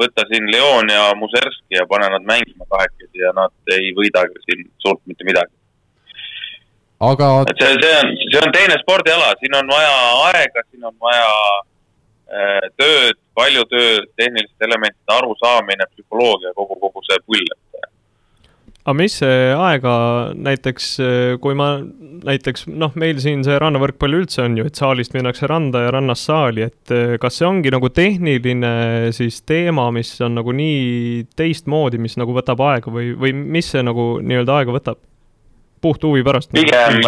võtta 0.00 0.24
siin 0.26 0.48
Leon 0.50 0.90
ja 0.90 1.12
Muserski 1.14 1.78
ja 1.78 1.84
pane 1.86 2.08
nad 2.10 2.24
mängima 2.26 2.66
kahekesi 2.72 3.22
ja 3.22 3.30
nad 3.36 3.54
ei 3.76 3.92
võidagi 3.94 4.42
siin 4.42 4.66
suurt 4.82 5.00
mitte 5.06 5.24
midagi. 5.24 5.52
aga. 7.00 7.28
et 7.46 7.62
see, 7.62 7.78
see 7.84 7.94
on, 8.00 8.12
see 8.32 8.42
on 8.42 8.52
teine 8.56 8.80
spordiala, 8.82 9.30
siin 9.40 9.54
on 9.60 9.70
vaja 9.70 9.94
aega, 10.32 10.64
siin 10.70 10.90
on 10.90 10.96
vaja 11.06 11.30
äh, 12.34 12.66
tööd, 12.82 13.20
palju 13.38 13.62
tööd, 13.70 14.10
tehniliste 14.18 14.66
elementide 14.66 15.18
arusaamine, 15.20 15.86
psühholoogia, 15.92 16.56
kogu, 16.56 16.80
kogu 16.82 17.04
see 17.06 17.22
pull, 17.28 17.54
et 17.54 17.92
aga 18.86 18.94
mis 18.94 19.16
see 19.18 19.38
aega 19.50 19.92
näiteks, 20.38 20.88
kui 21.42 21.56
ma 21.58 21.72
näiteks 22.26 22.68
noh, 22.70 22.92
meil 22.98 23.18
siin 23.22 23.42
see 23.46 23.56
rannavõrkpall 23.58 24.14
üldse 24.20 24.44
on 24.44 24.54
ju, 24.60 24.66
et 24.68 24.78
saalist 24.78 25.14
minnakse 25.16 25.48
randa 25.50 25.82
ja 25.82 25.92
rannast 25.96 26.28
saali, 26.28 26.68
et 26.70 26.94
eh, 26.94 27.16
kas 27.22 27.40
see 27.40 27.48
ongi 27.48 27.72
nagu 27.74 27.90
tehniline 27.90 28.70
siis 29.16 29.40
teema, 29.42 29.88
mis 29.94 30.12
on 30.22 30.38
nagu 30.38 30.54
nii 30.54 31.24
teistmoodi, 31.38 31.98
mis 32.02 32.14
nagu 32.20 32.36
võtab 32.36 32.62
aega 32.68 32.92
või, 32.94 33.10
või 33.18 33.34
mis 33.34 33.72
see 33.74 33.82
nagu 33.86 34.16
nii-öelda 34.22 34.60
aega 34.60 34.76
võtab? 34.78 35.02
puht 35.82 36.06
huvi 36.06 36.22
pärast? 36.24 36.54
pigem, 36.54 37.02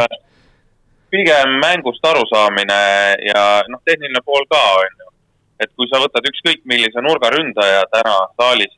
pigem 1.14 1.54
mängust 1.62 2.04
arusaamine 2.04 2.82
ja 3.30 3.44
noh, 3.70 3.80
tehniline 3.86 4.22
pool 4.26 4.44
ka 4.50 4.64
on 4.82 4.90
ju. 4.90 5.08
et 5.62 5.70
kui 5.78 5.86
sa 5.90 6.02
võtad 6.02 6.26
ükskõik 6.26 6.66
millise 6.66 7.06
nurgaründaja 7.06 7.86
täna 7.94 8.18
saalis 8.34 8.74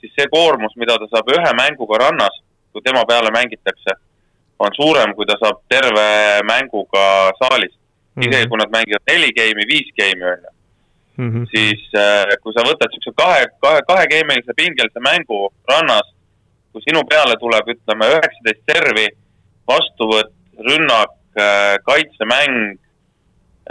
siis 0.00 0.12
see 0.14 0.28
koormus, 0.32 0.76
mida 0.76 0.98
ta 0.98 1.08
saab 1.10 1.32
ühe 1.34 1.54
mänguga 1.58 2.02
rannas, 2.04 2.42
kui 2.72 2.82
tema 2.84 3.04
peale 3.08 3.32
mängitakse, 3.34 3.96
on 4.58 4.74
suurem, 4.74 5.14
kui 5.14 5.26
ta 5.26 5.38
saab 5.40 5.62
terve 5.70 6.06
mänguga 6.46 7.32
saalis 7.40 7.74
mm. 7.74 8.22
-hmm. 8.22 8.28
isegi 8.28 8.48
kui 8.48 8.58
nad 8.58 8.70
mängivad 8.76 9.04
neli 9.10 9.32
game'i, 9.32 9.66
viis 9.72 9.90
game'i 9.98 10.32
on 10.32 10.40
ju. 10.44 10.50
-hmm. 11.18 11.46
siis 11.54 11.80
äh, 11.94 12.36
kui 12.42 12.54
sa 12.54 12.64
võtad 12.66 12.92
siukse 12.94 13.12
kahe, 13.18 13.46
kahe, 13.62 13.82
kahegeemilise 13.88 14.54
pingelise 14.56 15.02
mängu 15.02 15.48
rannas, 15.70 16.14
kui 16.72 16.84
sinu 16.84 17.02
peale 17.10 17.36
tuleb, 17.40 17.72
ütleme, 17.74 18.10
üheksateist 18.16 18.62
servi, 18.70 19.06
vastuvõtt, 19.68 20.34
rünnak, 20.68 21.16
äh, 21.38 21.76
kaitsemäng, 21.88 22.78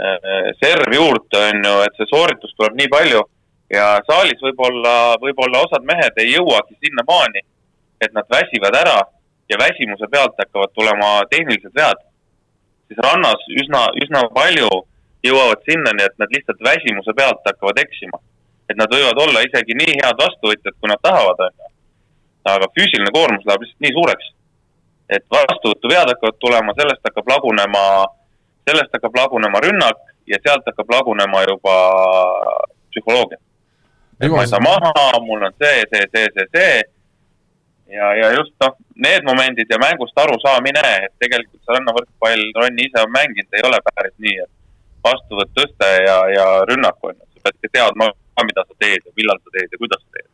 äh, 0.00 0.52
serv 0.60 0.94
juurde, 0.94 1.42
on 1.50 1.68
ju, 1.70 1.74
et 1.86 2.00
see 2.00 2.10
sooritus 2.12 2.54
tuleb 2.56 2.78
nii 2.78 2.92
palju 2.92 3.24
ja 3.70 3.86
saalis 4.08 4.40
võib-olla, 4.42 5.16
võib-olla 5.20 5.62
osad 5.66 5.84
mehed 5.84 6.20
ei 6.22 6.32
jõuagi 6.32 6.76
sinnamaani, 6.80 7.42
et 8.00 8.12
nad 8.16 8.28
väsivad 8.32 8.76
ära 8.80 8.98
ja 9.48 9.58
väsimuse 9.60 10.08
pealt 10.12 10.38
hakkavad 10.40 10.72
tulema 10.74 11.10
tehnilised 11.30 11.74
vead. 11.74 12.04
siis 12.88 13.00
rannas 13.04 13.42
üsna, 13.62 13.82
üsna 14.02 14.22
palju 14.32 14.68
jõuavad 15.26 15.60
sinnani, 15.68 16.04
et 16.04 16.16
nad 16.18 16.32
lihtsalt 16.32 16.60
väsimuse 16.64 17.12
pealt 17.16 17.44
hakkavad 17.44 17.80
eksima. 17.84 18.18
et 18.70 18.76
nad 18.76 18.92
võivad 18.92 19.20
olla 19.24 19.40
isegi 19.40 19.74
nii 19.74 19.94
head 20.00 20.16
vastuvõtjad, 20.24 20.74
kui 20.80 20.88
nad 20.88 21.00
tahavad, 21.02 21.40
on 21.46 21.52
ju. 21.58 21.70
aga 22.54 22.66
füüsiline 22.76 23.12
koormus 23.12 23.44
läheb 23.46 23.64
lihtsalt 23.64 23.84
nii 23.84 23.96
suureks. 23.98 24.26
et 25.08 25.24
vastuvõtuvead 25.30 26.08
hakkavad 26.12 26.38
tulema, 26.40 26.72
sellest 26.80 27.04
hakkab 27.08 27.28
lagunema, 27.34 27.84
sellest 28.70 28.96
hakkab 28.96 29.16
lagunema 29.16 29.60
rünnak 29.60 30.00
ja 30.26 30.40
sealt 30.44 30.64
hakkab 30.68 30.96
lagunema 30.96 31.44
juba 31.48 31.76
psühholoogia 32.92 33.47
et 34.20 34.30
ma 34.32 34.44
ei 34.44 34.50
saa 34.50 34.62
maha, 34.62 34.92
mul 35.24 35.42
on 35.48 35.56
see, 35.62 35.82
see, 35.92 36.06
see, 36.14 36.30
see, 36.36 36.46
see. 36.54 36.78
ja, 37.96 38.12
ja 38.20 38.30
just 38.36 38.54
noh, 38.64 38.76
need 39.06 39.26
momendid 39.26 39.70
ja 39.70 39.80
mängust 39.82 40.18
arusaamine, 40.24 40.84
et 41.08 41.14
tegelikult 41.22 41.60
see 41.62 41.76
rannavõrkpall, 41.76 42.46
Ronni 42.60 42.88
ise 42.88 43.04
on 43.04 43.14
mänginud, 43.14 43.52
ei 43.54 43.66
ole 43.68 43.82
päris 43.90 44.16
nii, 44.24 44.40
et 44.46 44.54
vastuvõtt, 45.08 45.54
tõste 45.56 45.92
ja, 46.06 46.18
ja 46.34 46.48
rünnak 46.70 46.98
on 47.02 47.14
ju. 47.14 47.24
sa 47.36 47.46
pead 47.46 47.62
ka 47.62 47.74
teadma, 47.78 48.10
mida 48.48 48.66
sa 48.66 48.82
teed 48.82 49.00
ja 49.06 49.14
millal 49.18 49.40
sa 49.42 49.54
teed 49.54 49.72
ja 49.72 49.80
kuidas 49.80 50.02
sa 50.02 50.18
teed 50.18 50.28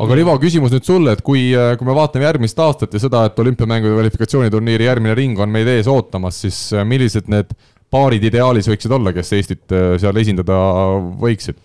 aga 0.00 0.16
Rivo, 0.16 0.34
küsimus 0.40 0.72
nüüd 0.72 0.86
sulle, 0.88 1.12
et 1.12 1.20
kui, 1.24 1.50
kui 1.52 1.88
me 1.88 1.96
vaatame 1.96 2.24
järgmist 2.24 2.60
aastat 2.64 2.94
ja 2.96 3.00
seda, 3.02 3.26
et 3.28 3.40
olümpiamängude 3.42 3.92
kvalifikatsiooniturniiri 3.92 4.86
järgmine 4.88 5.16
ring 5.18 5.40
on 5.42 5.52
meid 5.52 5.68
ees 5.68 5.90
ootamas, 5.90 6.38
siis 6.46 6.60
millised 6.88 7.28
need 7.32 7.52
paarid 7.92 8.24
ideaalis 8.24 8.70
võiksid 8.70 8.94
olla, 8.96 9.12
kes 9.12 9.34
Eestit 9.36 9.74
äh, 9.76 9.94
seal 10.00 10.16
esindada 10.22 10.56
võiksid? 11.20 11.60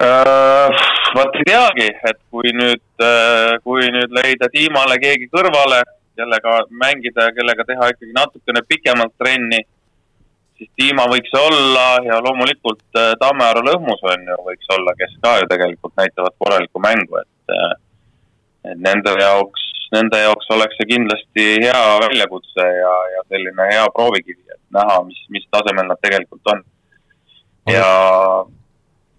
Äh, 0.00 0.70
vot 1.14 1.34
ei 1.36 1.44
teagi, 1.44 1.88
et 2.08 2.16
kui 2.32 2.54
nüüd, 2.56 2.80
äh, 3.04 3.58
kui 3.60 3.84
nüüd 3.92 4.14
leida 4.16 4.48
Tiimale 4.48 4.96
keegi 4.96 5.26
kõrvale, 5.28 5.82
kellega 6.16 6.54
mängida 6.82 7.26
ja 7.26 7.32
kellega 7.36 7.66
teha 7.68 7.88
ikkagi 7.92 8.14
natukene 8.16 8.62
pikemalt 8.64 9.12
trenni, 9.20 9.58
siis 10.56 10.70
Tiima 10.80 11.04
võiks 11.10 11.34
olla 11.36 11.98
ja 12.06 12.16
loomulikult 12.24 12.96
äh, 12.96 13.10
Tammearu 13.20 13.60
Lõhmus 13.66 14.00
on 14.08 14.24
ju, 14.32 14.38
võiks 14.46 14.72
olla, 14.72 14.94
kes 14.96 15.12
ka 15.20 15.34
ju 15.42 15.50
tegelikult 15.50 15.92
näitavad 16.00 16.36
korralikku 16.40 16.80
mängu, 16.80 17.20
et, 17.20 17.58
et 18.72 18.80
nende 18.80 19.12
jaoks, 19.20 19.66
nende 19.92 20.22
jaoks 20.22 20.48
oleks 20.56 20.80
see 20.80 20.94
kindlasti 20.94 21.46
hea 21.66 21.82
väljakutse 22.06 22.70
ja, 22.78 22.94
ja 23.18 23.26
selline 23.28 23.68
hea 23.74 23.84
proovikivi, 23.98 24.46
et 24.48 24.62
näha, 24.78 24.96
mis, 25.10 25.20
mis 25.36 25.44
tasemel 25.52 25.92
nad 25.92 26.00
tegelikult 26.00 26.54
on. 26.54 26.64
ja 27.68 27.92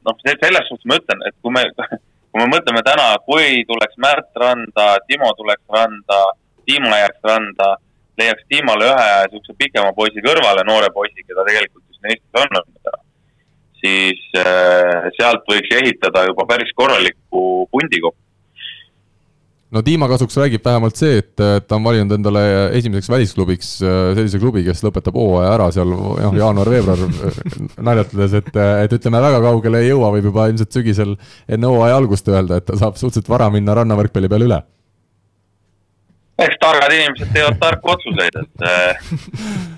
noh, 0.08 0.18
selles 0.26 0.68
suhtes 0.70 0.90
ma 0.90 0.98
ütlen, 1.02 1.24
et 1.30 1.36
kui 1.42 1.54
me, 1.56 1.64
kui 2.32 2.42
me 2.42 2.50
mõtleme 2.52 2.84
täna, 2.88 3.14
kui 3.28 3.64
tuleks 3.70 4.00
Märt 4.02 4.42
randa, 4.44 4.88
Timo 5.08 5.32
tuleks 5.38 5.64
randa, 5.78 6.22
Timo 6.66 6.92
jääks 6.96 7.24
randa, 7.28 7.76
leiaks 8.20 8.48
Timole 8.50 8.90
ühe 8.90 9.12
niisuguse 9.32 9.58
pikema 9.60 9.94
poisi 9.98 10.24
kõrvale, 10.26 10.66
noore 10.68 10.92
poisi, 10.94 11.24
keda 11.26 11.46
tegelikult 11.48 11.84
just 11.88 12.06
Eestis 12.06 12.42
on 12.42 12.60
olnud 12.60 12.82
täna, 12.88 13.02
siis 13.82 14.26
äh, 14.42 15.08
sealt 15.18 15.48
võiks 15.50 15.78
ehitada 15.80 16.26
juba 16.30 16.46
päris 16.50 16.74
korraliku 16.78 17.46
pundi 17.72 18.02
kokku 18.04 18.31
no 19.72 19.82
Dima 19.86 20.08
kasuks 20.12 20.36
räägib 20.38 20.66
vähemalt 20.66 21.00
see, 21.00 21.22
et 21.22 21.42
ta 21.68 21.78
on 21.78 21.86
valinud 21.86 22.12
endale 22.16 22.42
esimeseks 22.78 23.10
välisklubiks 23.12 23.70
äh, 23.86 24.00
sellise 24.18 24.42
klubi, 24.42 24.66
kes 24.68 24.84
lõpetab 24.84 25.16
hooaja 25.18 25.54
ära 25.56 25.70
seal 25.76 25.94
noh, 25.94 26.36
jaanuar-veebruar 26.38 27.06
äh, 27.08 27.40
naljatades, 27.80 28.36
et, 28.42 28.52
et 28.86 28.98
ütleme, 28.98 29.22
väga 29.24 29.40
kaugele 29.46 29.84
ei 29.84 29.92
jõua, 29.92 30.12
võib 30.18 30.28
juba 30.32 30.50
ilmselt 30.52 30.76
sügisel 30.76 31.16
enne 31.48 31.72
hooaja 31.72 32.02
algust 32.02 32.28
öelda, 32.32 32.60
et 32.60 32.68
ta 32.68 32.80
saab 32.80 33.00
suhteliselt 33.00 33.32
vara 33.32 33.48
minna 33.54 33.78
rannavõrkpalli 33.80 34.32
peale 34.32 34.50
üle. 34.50 34.60
eks 36.42 36.60
targad 36.60 36.98
inimesed 36.98 37.32
teevad 37.32 37.60
tarku 37.64 37.96
otsuseid, 37.96 38.44
et 38.44 38.68
äh, 38.68 39.16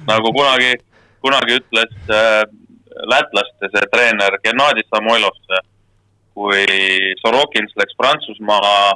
nagu 0.10 0.34
kunagi, 0.34 0.74
kunagi 1.22 1.60
ütles 1.62 1.96
äh, 2.10 2.42
lätlaste 3.14 3.70
see 3.70 3.88
treener 3.94 4.42
Gennadi 4.42 4.86
Samoilovse, 4.90 5.64
kui 6.34 6.66
Sorokins 7.22 7.76
läks 7.78 7.94
Prantsusmaa 7.98 8.94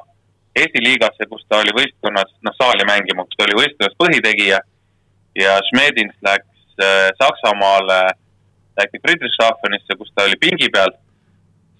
esiliigasse, 0.63 1.27
kus 1.29 1.45
ta 1.49 1.61
oli 1.63 1.73
võistkonnas, 1.75 2.31
noh, 2.45 2.55
saali 2.57 2.85
mängima, 2.89 3.25
kus 3.25 3.37
ta 3.37 3.47
oli 3.47 3.59
võistkonnas 3.59 3.97
põhitegija 4.01 4.59
ja 5.37 5.57
Schmedins 5.69 6.15
läks 6.25 6.81
äh, 6.81 7.09
Saksamaale, 7.19 7.99
läks 8.79 9.03
Friedrichshafenisse, 9.03 9.97
kus 9.99 10.11
ta 10.15 10.25
oli 10.27 10.39
pingi 10.41 10.69
peal, 10.73 10.93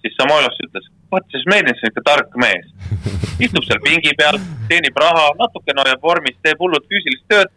siis 0.02 0.14
Samoilovs 0.18 0.60
ütles, 0.66 0.90
vot 1.12 1.26
see 1.32 1.42
Schmedins 1.44 1.82
on 1.82 1.92
ikka 1.92 2.04
tark 2.06 2.36
mees. 2.38 2.68
istub 3.44 3.64
seal 3.66 3.80
pingi 3.84 4.14
peal, 4.18 4.38
teenib 4.70 4.98
raha, 4.98 5.30
natukene 5.38 5.84
hoiab 5.84 6.04
vormis, 6.04 6.38
teeb 6.42 6.60
hullult 6.62 6.86
füüsilist 6.90 7.26
tööd, 7.30 7.54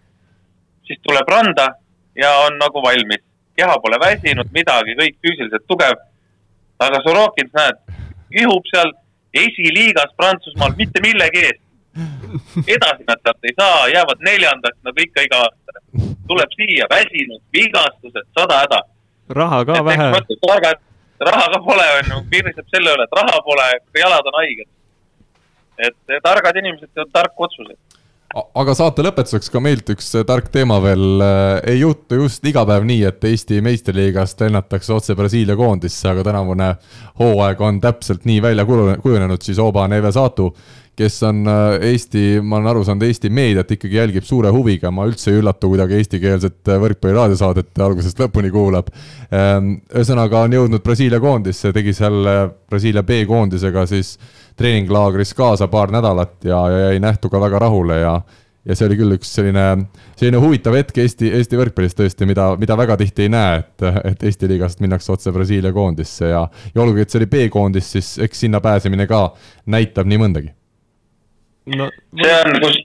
siis 0.88 1.02
tuleb 1.06 1.30
randa 1.30 1.72
ja 2.18 2.32
on 2.48 2.58
nagu 2.62 2.84
valmis. 2.84 3.24
keha 3.56 3.76
pole 3.84 3.98
väsinud, 4.00 4.48
midagi, 4.56 4.96
kõik 4.98 5.18
füüsiliselt 5.22 5.68
tugev. 5.68 6.00
aga 6.82 6.98
Sorokins, 7.06 7.52
näed, 7.54 7.78
ihub 8.42 8.66
seal 8.74 8.90
esiliigas 9.34 10.16
Prantsusmaal 10.18 10.74
mitte 10.78 11.02
millegi 11.02 11.44
eest. 11.48 11.62
edasi 12.76 13.04
nad 13.08 13.20
sealt 13.24 13.48
ei 13.48 13.54
saa, 13.60 13.88
jäävad 13.92 14.22
neljandaks 14.28 14.78
nagu 14.88 15.04
ikka 15.04 15.26
iga 15.28 15.42
aasta. 15.46 15.80
tuleb 16.28 16.52
siia 16.56 16.88
väsinud, 16.90 17.42
vigastused, 17.54 18.28
sada 18.40 18.62
häda. 18.64 18.82
raha 19.30 19.66
ka 19.66 19.86
vähe. 19.86 20.12
raha 21.20 21.46
ka 21.54 21.60
pole, 21.68 21.88
on 21.98 22.12
ju, 22.12 22.22
piirdub 22.30 22.68
selle 22.76 22.94
üle, 22.96 23.04
et 23.04 23.18
raha 23.22 23.42
pole, 23.48 23.68
jalad 24.00 24.32
on 24.32 24.40
haiged. 24.40 24.70
et 25.88 26.22
targad 26.24 26.56
inimesed 26.56 26.90
teevad 26.94 27.12
tarku 27.14 27.44
otsuseid 27.44 27.91
aga 28.32 28.76
saate 28.78 29.04
lõpetuseks 29.06 29.52
ka 29.52 29.62
meilt 29.64 29.90
üks 29.94 30.12
tark 30.28 30.50
teema 30.54 30.80
veel. 30.84 31.24
Äh, 31.24 31.74
ei 31.74 31.82
juhtu 31.82 32.22
just 32.24 32.46
iga 32.48 32.64
päev 32.68 32.86
nii, 32.88 33.06
et 33.10 33.24
Eesti 33.32 33.62
meistriliigast 33.66 34.44
lennatakse 34.46 34.94
otse 34.96 35.16
Brasiilia 35.20 35.58
koondisse, 35.60 36.08
aga 36.12 36.26
tänavune 36.28 36.74
hooaeg 37.20 37.62
on 37.62 37.82
täpselt 37.84 38.28
nii 38.30 38.42
välja 38.44 38.66
kujunenud, 38.68 39.42
siis 39.44 39.60
Oba 39.60 39.88
Nevesatu 39.92 40.52
kes 40.98 41.22
on 41.28 41.46
äh, 41.48 41.78
Eesti, 41.92 42.42
ma 42.44 42.60
olen 42.60 42.72
aru 42.74 42.84
saanud, 42.88 43.06
Eesti 43.08 43.32
meediat 43.34 43.72
ikkagi 43.76 43.98
jälgib 43.98 44.28
suure 44.28 44.52
huviga, 44.54 44.92
ma 44.92 45.08
üldse 45.10 45.32
ei 45.32 45.40
üllatu 45.42 45.72
kuidagi 45.72 45.98
eestikeelset 46.00 46.74
võrkpalli 46.84 47.16
raadiosaadet 47.18 47.82
algusest 47.86 48.22
lõpuni 48.22 48.52
kuulab. 48.54 48.92
Ähm, 49.34 49.74
ühesõnaga 49.94 50.44
on 50.46 50.58
jõudnud 50.58 50.84
Brasiilia 50.86 51.22
koondisse, 51.24 51.74
tegi 51.76 51.96
seal 51.98 52.22
Brasiilia 52.70 53.04
B-koondisega 53.08 53.88
siis 53.90 54.18
treeninglaagris 54.60 55.34
kaasa 55.38 55.68
paar 55.72 55.92
nädalat 55.94 56.38
ja, 56.46 56.62
ja 56.70 56.86
jäi 56.90 57.02
nähtu 57.02 57.32
ka 57.32 57.42
väga 57.42 57.66
rahule 57.66 58.04
ja 58.04 58.22
ja 58.66 58.78
see 58.78 58.88
oli 58.88 58.98
küll 59.00 59.16
üks 59.16 59.32
selline, 59.38 59.66
selline 60.20 60.42
huvitav 60.42 60.76
hetk 60.78 61.02
Eesti, 61.02 61.32
Eesti 61.38 61.58
võrkpallis 61.60 61.98
tõesti, 61.98 62.28
mida, 62.30 62.52
mida 62.62 62.78
väga 62.78 62.98
tihti 63.02 63.26
ei 63.26 63.34
näe, 63.34 63.62
et, 63.64 63.86
et 64.14 64.26
Eesti 64.30 64.50
liigast 64.52 64.84
minnakse 64.84 65.14
otse 65.16 65.34
Brasiilia 65.34 65.74
koondisse 65.74 66.30
ja, 66.30 66.46
ja 66.74 66.84
olgugi, 66.84 67.06
et 67.06 67.14
see 67.14 67.24
oli 67.24 67.30
B-koondis, 67.32 67.94
siis 67.98 68.14
eks 68.22 68.46
sinna 68.46 68.62
pääsemine 68.62 69.10
ka 69.10 69.30
näitab 69.72 70.10
nii 70.10 70.22
mõndagi. 70.22 70.54
No 71.80 71.90
see 72.22 72.38
on, 72.38 72.58
kus, 72.64 72.80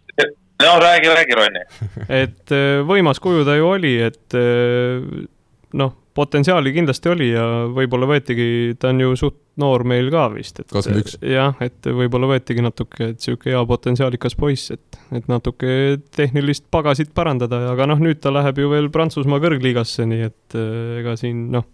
no 0.63 0.75
räägi, 0.81 1.15
räägi, 1.15 1.39
Ronni. 1.39 1.65
et 2.09 2.55
äh, 2.55 2.83
võimas 2.87 3.21
kuju 3.23 3.45
ta 3.47 3.57
ju 3.59 3.69
oli, 3.69 3.95
et 4.09 4.37
äh, 4.39 5.25
noh, 5.77 5.95
potentsiaali 6.17 6.73
kindlasti 6.73 7.11
oli 7.13 7.27
ja 7.29 7.45
võib-olla 7.77 8.09
võetigi, 8.09 8.77
ta 8.81 8.89
on 8.93 9.03
ju 9.05 9.17
suht 9.21 9.37
noor 9.61 9.85
meil 9.89 10.09
ka 10.13 10.27
vist, 10.33 10.63
et 10.63 10.71
kakskümmend 10.71 11.05
üks. 11.05 11.19
jah, 11.29 11.61
et 11.65 11.89
võib-olla 11.99 12.31
võetigi 12.33 12.65
natuke, 12.65 13.11
et 13.13 13.25
sihuke 13.25 13.53
hea 13.53 13.61
potentsiaalikas 13.69 14.37
poiss, 14.41 14.73
et, 14.73 15.01
et 15.17 15.29
natuke 15.29 15.99
tehnilist 16.17 16.67
pagasit 16.73 17.13
parandada, 17.17 17.67
aga 17.75 17.89
noh, 17.93 18.01
nüüd 18.01 18.23
ta 18.25 18.33
läheb 18.33 18.63
ju 18.63 18.73
veel 18.73 18.91
Prantsusmaa 18.95 19.43
kõrgliigasse, 19.45 20.09
nii 20.09 20.27
et 20.31 20.57
eh, 20.57 20.99
ega 21.03 21.17
siin 21.21 21.47
noh, 21.53 21.69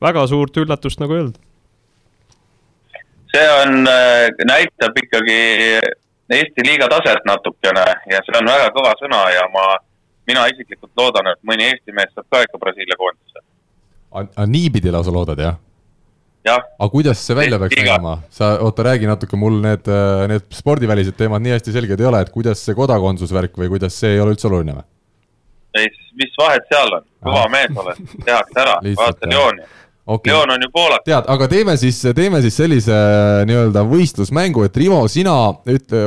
väga 0.00 0.24
suurt 0.30 0.56
üllatust 0.62 1.02
nagu 1.04 1.16
ei 1.16 1.24
olnud. 1.26 1.40
see 3.30 3.50
on, 3.60 3.84
näitab 4.48 4.96
ikkagi 5.04 5.40
Eesti 6.30 6.62
liiga 6.66 6.86
taset 6.90 7.24
natukene 7.26 7.86
ja 8.10 8.20
see 8.26 8.36
on 8.38 8.50
väga 8.50 8.68
kõva 8.74 8.92
sõna 9.00 9.24
ja 9.34 9.46
ma, 9.50 9.64
mina 10.30 10.44
isiklikult 10.52 10.92
loodan, 11.00 11.32
et 11.32 11.40
mõni 11.46 11.66
Eesti 11.66 11.94
mees 11.96 12.12
saab 12.14 12.28
ka 12.30 12.44
ikka 12.46 12.60
Brasiilia 12.62 12.98
koondisse. 13.00 13.42
niipidi 14.46 14.92
lausa 14.94 15.14
loodad, 15.14 15.42
jah? 15.42 15.58
aga 16.46 16.88
kuidas 16.92 17.20
see 17.26 17.36
välja 17.36 17.58
peaks 17.58 17.76
nägema, 17.76 18.14
sa, 18.30 18.54
oota, 18.64 18.86
räägi 18.86 19.10
natuke, 19.10 19.36
mul 19.36 19.58
need, 19.60 19.90
äh, 19.90 20.24
need 20.30 20.46
spordivälised 20.54 21.18
teemad 21.18 21.42
nii 21.44 21.56
hästi 21.56 21.74
selged 21.74 22.00
ei 22.00 22.08
ole, 22.08 22.22
et 22.24 22.30
kuidas 22.32 22.62
see 22.64 22.78
kodakondsusvärk 22.78 23.58
või 23.60 23.68
kuidas 23.74 23.98
see 24.00 24.14
ei 24.14 24.22
ole 24.22 24.36
üldse 24.36 24.48
oluline 24.48 24.78
või? 24.78 24.86
ei, 25.82 25.90
mis 26.18 26.32
vahet 26.38 26.64
seal 26.70 26.96
on, 26.96 27.04
kõva 27.26 27.44
mees 27.52 27.82
oled, 27.82 28.00
tehakse 28.24 28.62
ära, 28.64 28.78
vaata 29.02 29.30
Lyoni 29.34 29.68
okay.. 30.06 30.32
Leon 30.32 30.50
on 30.50 30.62
ju 30.62 30.70
poolak. 30.72 31.04
tead, 31.04 31.28
aga 31.28 31.48
teeme 31.50 31.76
siis, 31.80 32.00
teeme 32.16 32.40
siis 32.44 32.56
sellise 32.60 32.94
äh, 32.94 33.42
nii-öelda 33.48 33.84
võistlusmängu, 33.88 34.64
et 34.66 34.76
Rivo, 34.80 35.00
sina 35.12 35.36
ütle, 35.70 36.02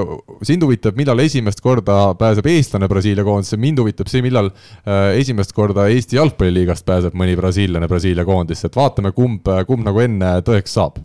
sind 0.45 0.65
huvitab, 0.65 0.97
millal 0.99 1.23
esimest 1.23 1.63
korda 1.63 1.99
pääseb 2.19 2.49
eestlane 2.53 2.89
Brasiilia 2.91 3.25
koondisse, 3.27 3.57
mind 3.61 3.83
huvitab 3.83 4.11
see, 4.11 4.23
millal 4.25 4.51
äh, 4.51 5.13
esimest 5.21 5.55
korda 5.55 5.87
Eesti 5.93 6.19
jalgpalliliigast 6.19 6.85
pääseb 6.85 7.17
mõni 7.17 7.37
brasiillane 7.39 7.87
Brasiilia 7.87 8.25
koondisse, 8.27 8.67
et 8.69 8.77
vaatame, 8.77 9.11
kumb, 9.15 9.49
kumb 9.67 9.87
nagu 9.87 10.03
enne 10.03 10.37
tõeks 10.45 10.77
saab 10.79 11.01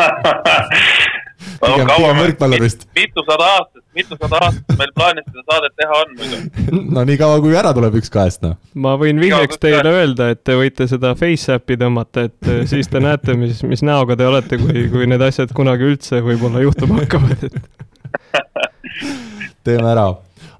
pigem, 1.60 1.90
pigem 1.90 2.20
võrkpallurist. 2.20 2.86
mitusada 2.96 3.48
aastat, 3.56 3.82
mitusada 3.96 4.40
aastat 4.46 4.78
meil 4.80 4.94
plaanis 4.96 5.26
seda 5.28 5.44
saadet 5.52 5.76
teha 5.80 5.98
on 5.98 6.14
muidu. 6.20 6.40
no 6.96 7.04
nii 7.08 7.18
kaua, 7.20 7.42
kui 7.44 7.58
ära 7.62 7.74
tuleb 7.76 7.98
üks 8.00 8.12
kahest, 8.12 8.42
noh. 8.46 8.56
ma 8.74 8.96
võin 9.00 9.20
vihjeks 9.22 9.60
teile 9.62 9.94
öelda, 9.98 10.30
et 10.34 10.42
te 10.46 10.56
võite 10.58 10.88
seda 10.90 11.12
Faceappi 11.18 11.78
tõmmata, 11.80 12.26
et 12.30 12.50
äh, 12.50 12.64
siis 12.70 12.90
te 12.90 13.02
näete, 13.02 13.36
mis, 13.38 13.62
mis 13.66 13.84
näoga 13.86 14.18
te 14.18 14.28
olete, 14.28 14.60
kui, 14.62 14.88
kui 14.92 15.10
need 15.10 15.22
asjad 15.28 15.54
kunagi 15.56 15.88
üldse 15.92 16.22
võib-olla 16.24 16.64
juhtuma 16.64 17.02
hakkavad, 17.04 17.46
et 17.50 17.60
teeme 19.66 19.92
ära 19.92 20.08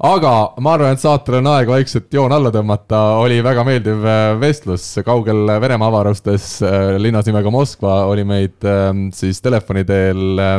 aga 0.00 0.32
ma 0.64 0.74
arvan, 0.76 0.94
et 0.94 1.02
saatel 1.02 1.40
on 1.40 1.48
aeg 1.52 1.68
vaikselt 1.68 2.14
joon 2.14 2.32
alla 2.32 2.48
tõmmata, 2.54 2.98
oli 3.20 3.40
väga 3.44 3.64
meeldiv 3.68 4.06
äh, 4.08 4.20
vestlus. 4.40 4.86
Kaugel 5.04 5.50
Venemaa 5.60 5.90
avarustes 5.92 6.46
äh, 6.64 6.94
linnas 7.00 7.28
nimega 7.28 7.52
Moskva 7.52 8.06
oli 8.08 8.24
meid 8.24 8.64
ähm, 8.64 9.10
siis 9.16 9.42
telefoni 9.44 9.84
teel 9.84 10.40
äh, 10.40 10.56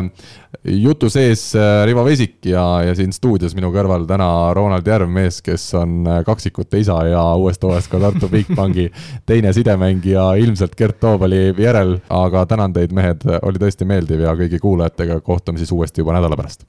jutu 0.77 1.09
sees 1.09 1.47
Rivo 1.87 2.03
Vesik 2.05 2.45
ja, 2.45 2.63
ja 2.85 2.93
siin 2.97 3.13
stuudios 3.15 3.55
minu 3.57 3.71
kõrval 3.73 4.05
täna 4.09 4.29
Ronald 4.53 4.85
Järv, 4.85 5.09
mees, 5.09 5.39
kes 5.41 5.71
on 5.79 6.05
kaksikute 6.27 6.83
isa 6.83 6.99
ja 7.09 7.23
uuest 7.39 7.63
hooajast 7.65 7.89
ka 7.89 8.01
Tartu 8.03 8.29
Bigbanki 8.29 8.89
teine 9.29 9.55
sidemängija 9.57 10.27
ilmselt 10.43 10.77
Gert 10.77 10.99
Toobali 11.01 11.47
järel, 11.57 11.97
aga 12.13 12.45
tänan 12.45 12.77
teid, 12.77 12.93
mehed, 12.93 13.25
oli 13.41 13.63
tõesti 13.63 13.89
meeldiv 13.89 14.27
ja 14.27 14.37
kõigi 14.37 14.61
kuulajatega 14.61 15.21
kohtume 15.25 15.61
siis 15.61 15.73
uuesti 15.73 16.05
juba 16.05 16.19
nädala 16.19 16.37
pärast. 16.37 16.67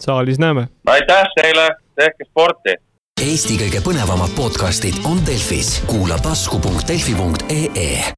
saalis 0.00 0.38
näeme. 0.40 0.68
aitäh 0.88 1.34
teile 1.36 1.72
tehke 1.96 2.28
sporti. 2.28 2.76
Eesti 3.24 3.56
kõige 3.60 3.80
põnevamad 3.84 4.34
podcastid 4.36 4.98
on 5.08 5.22
Delfis, 5.26 5.78
kuula 5.88 6.18
tasku.delfi.ee 6.22 8.04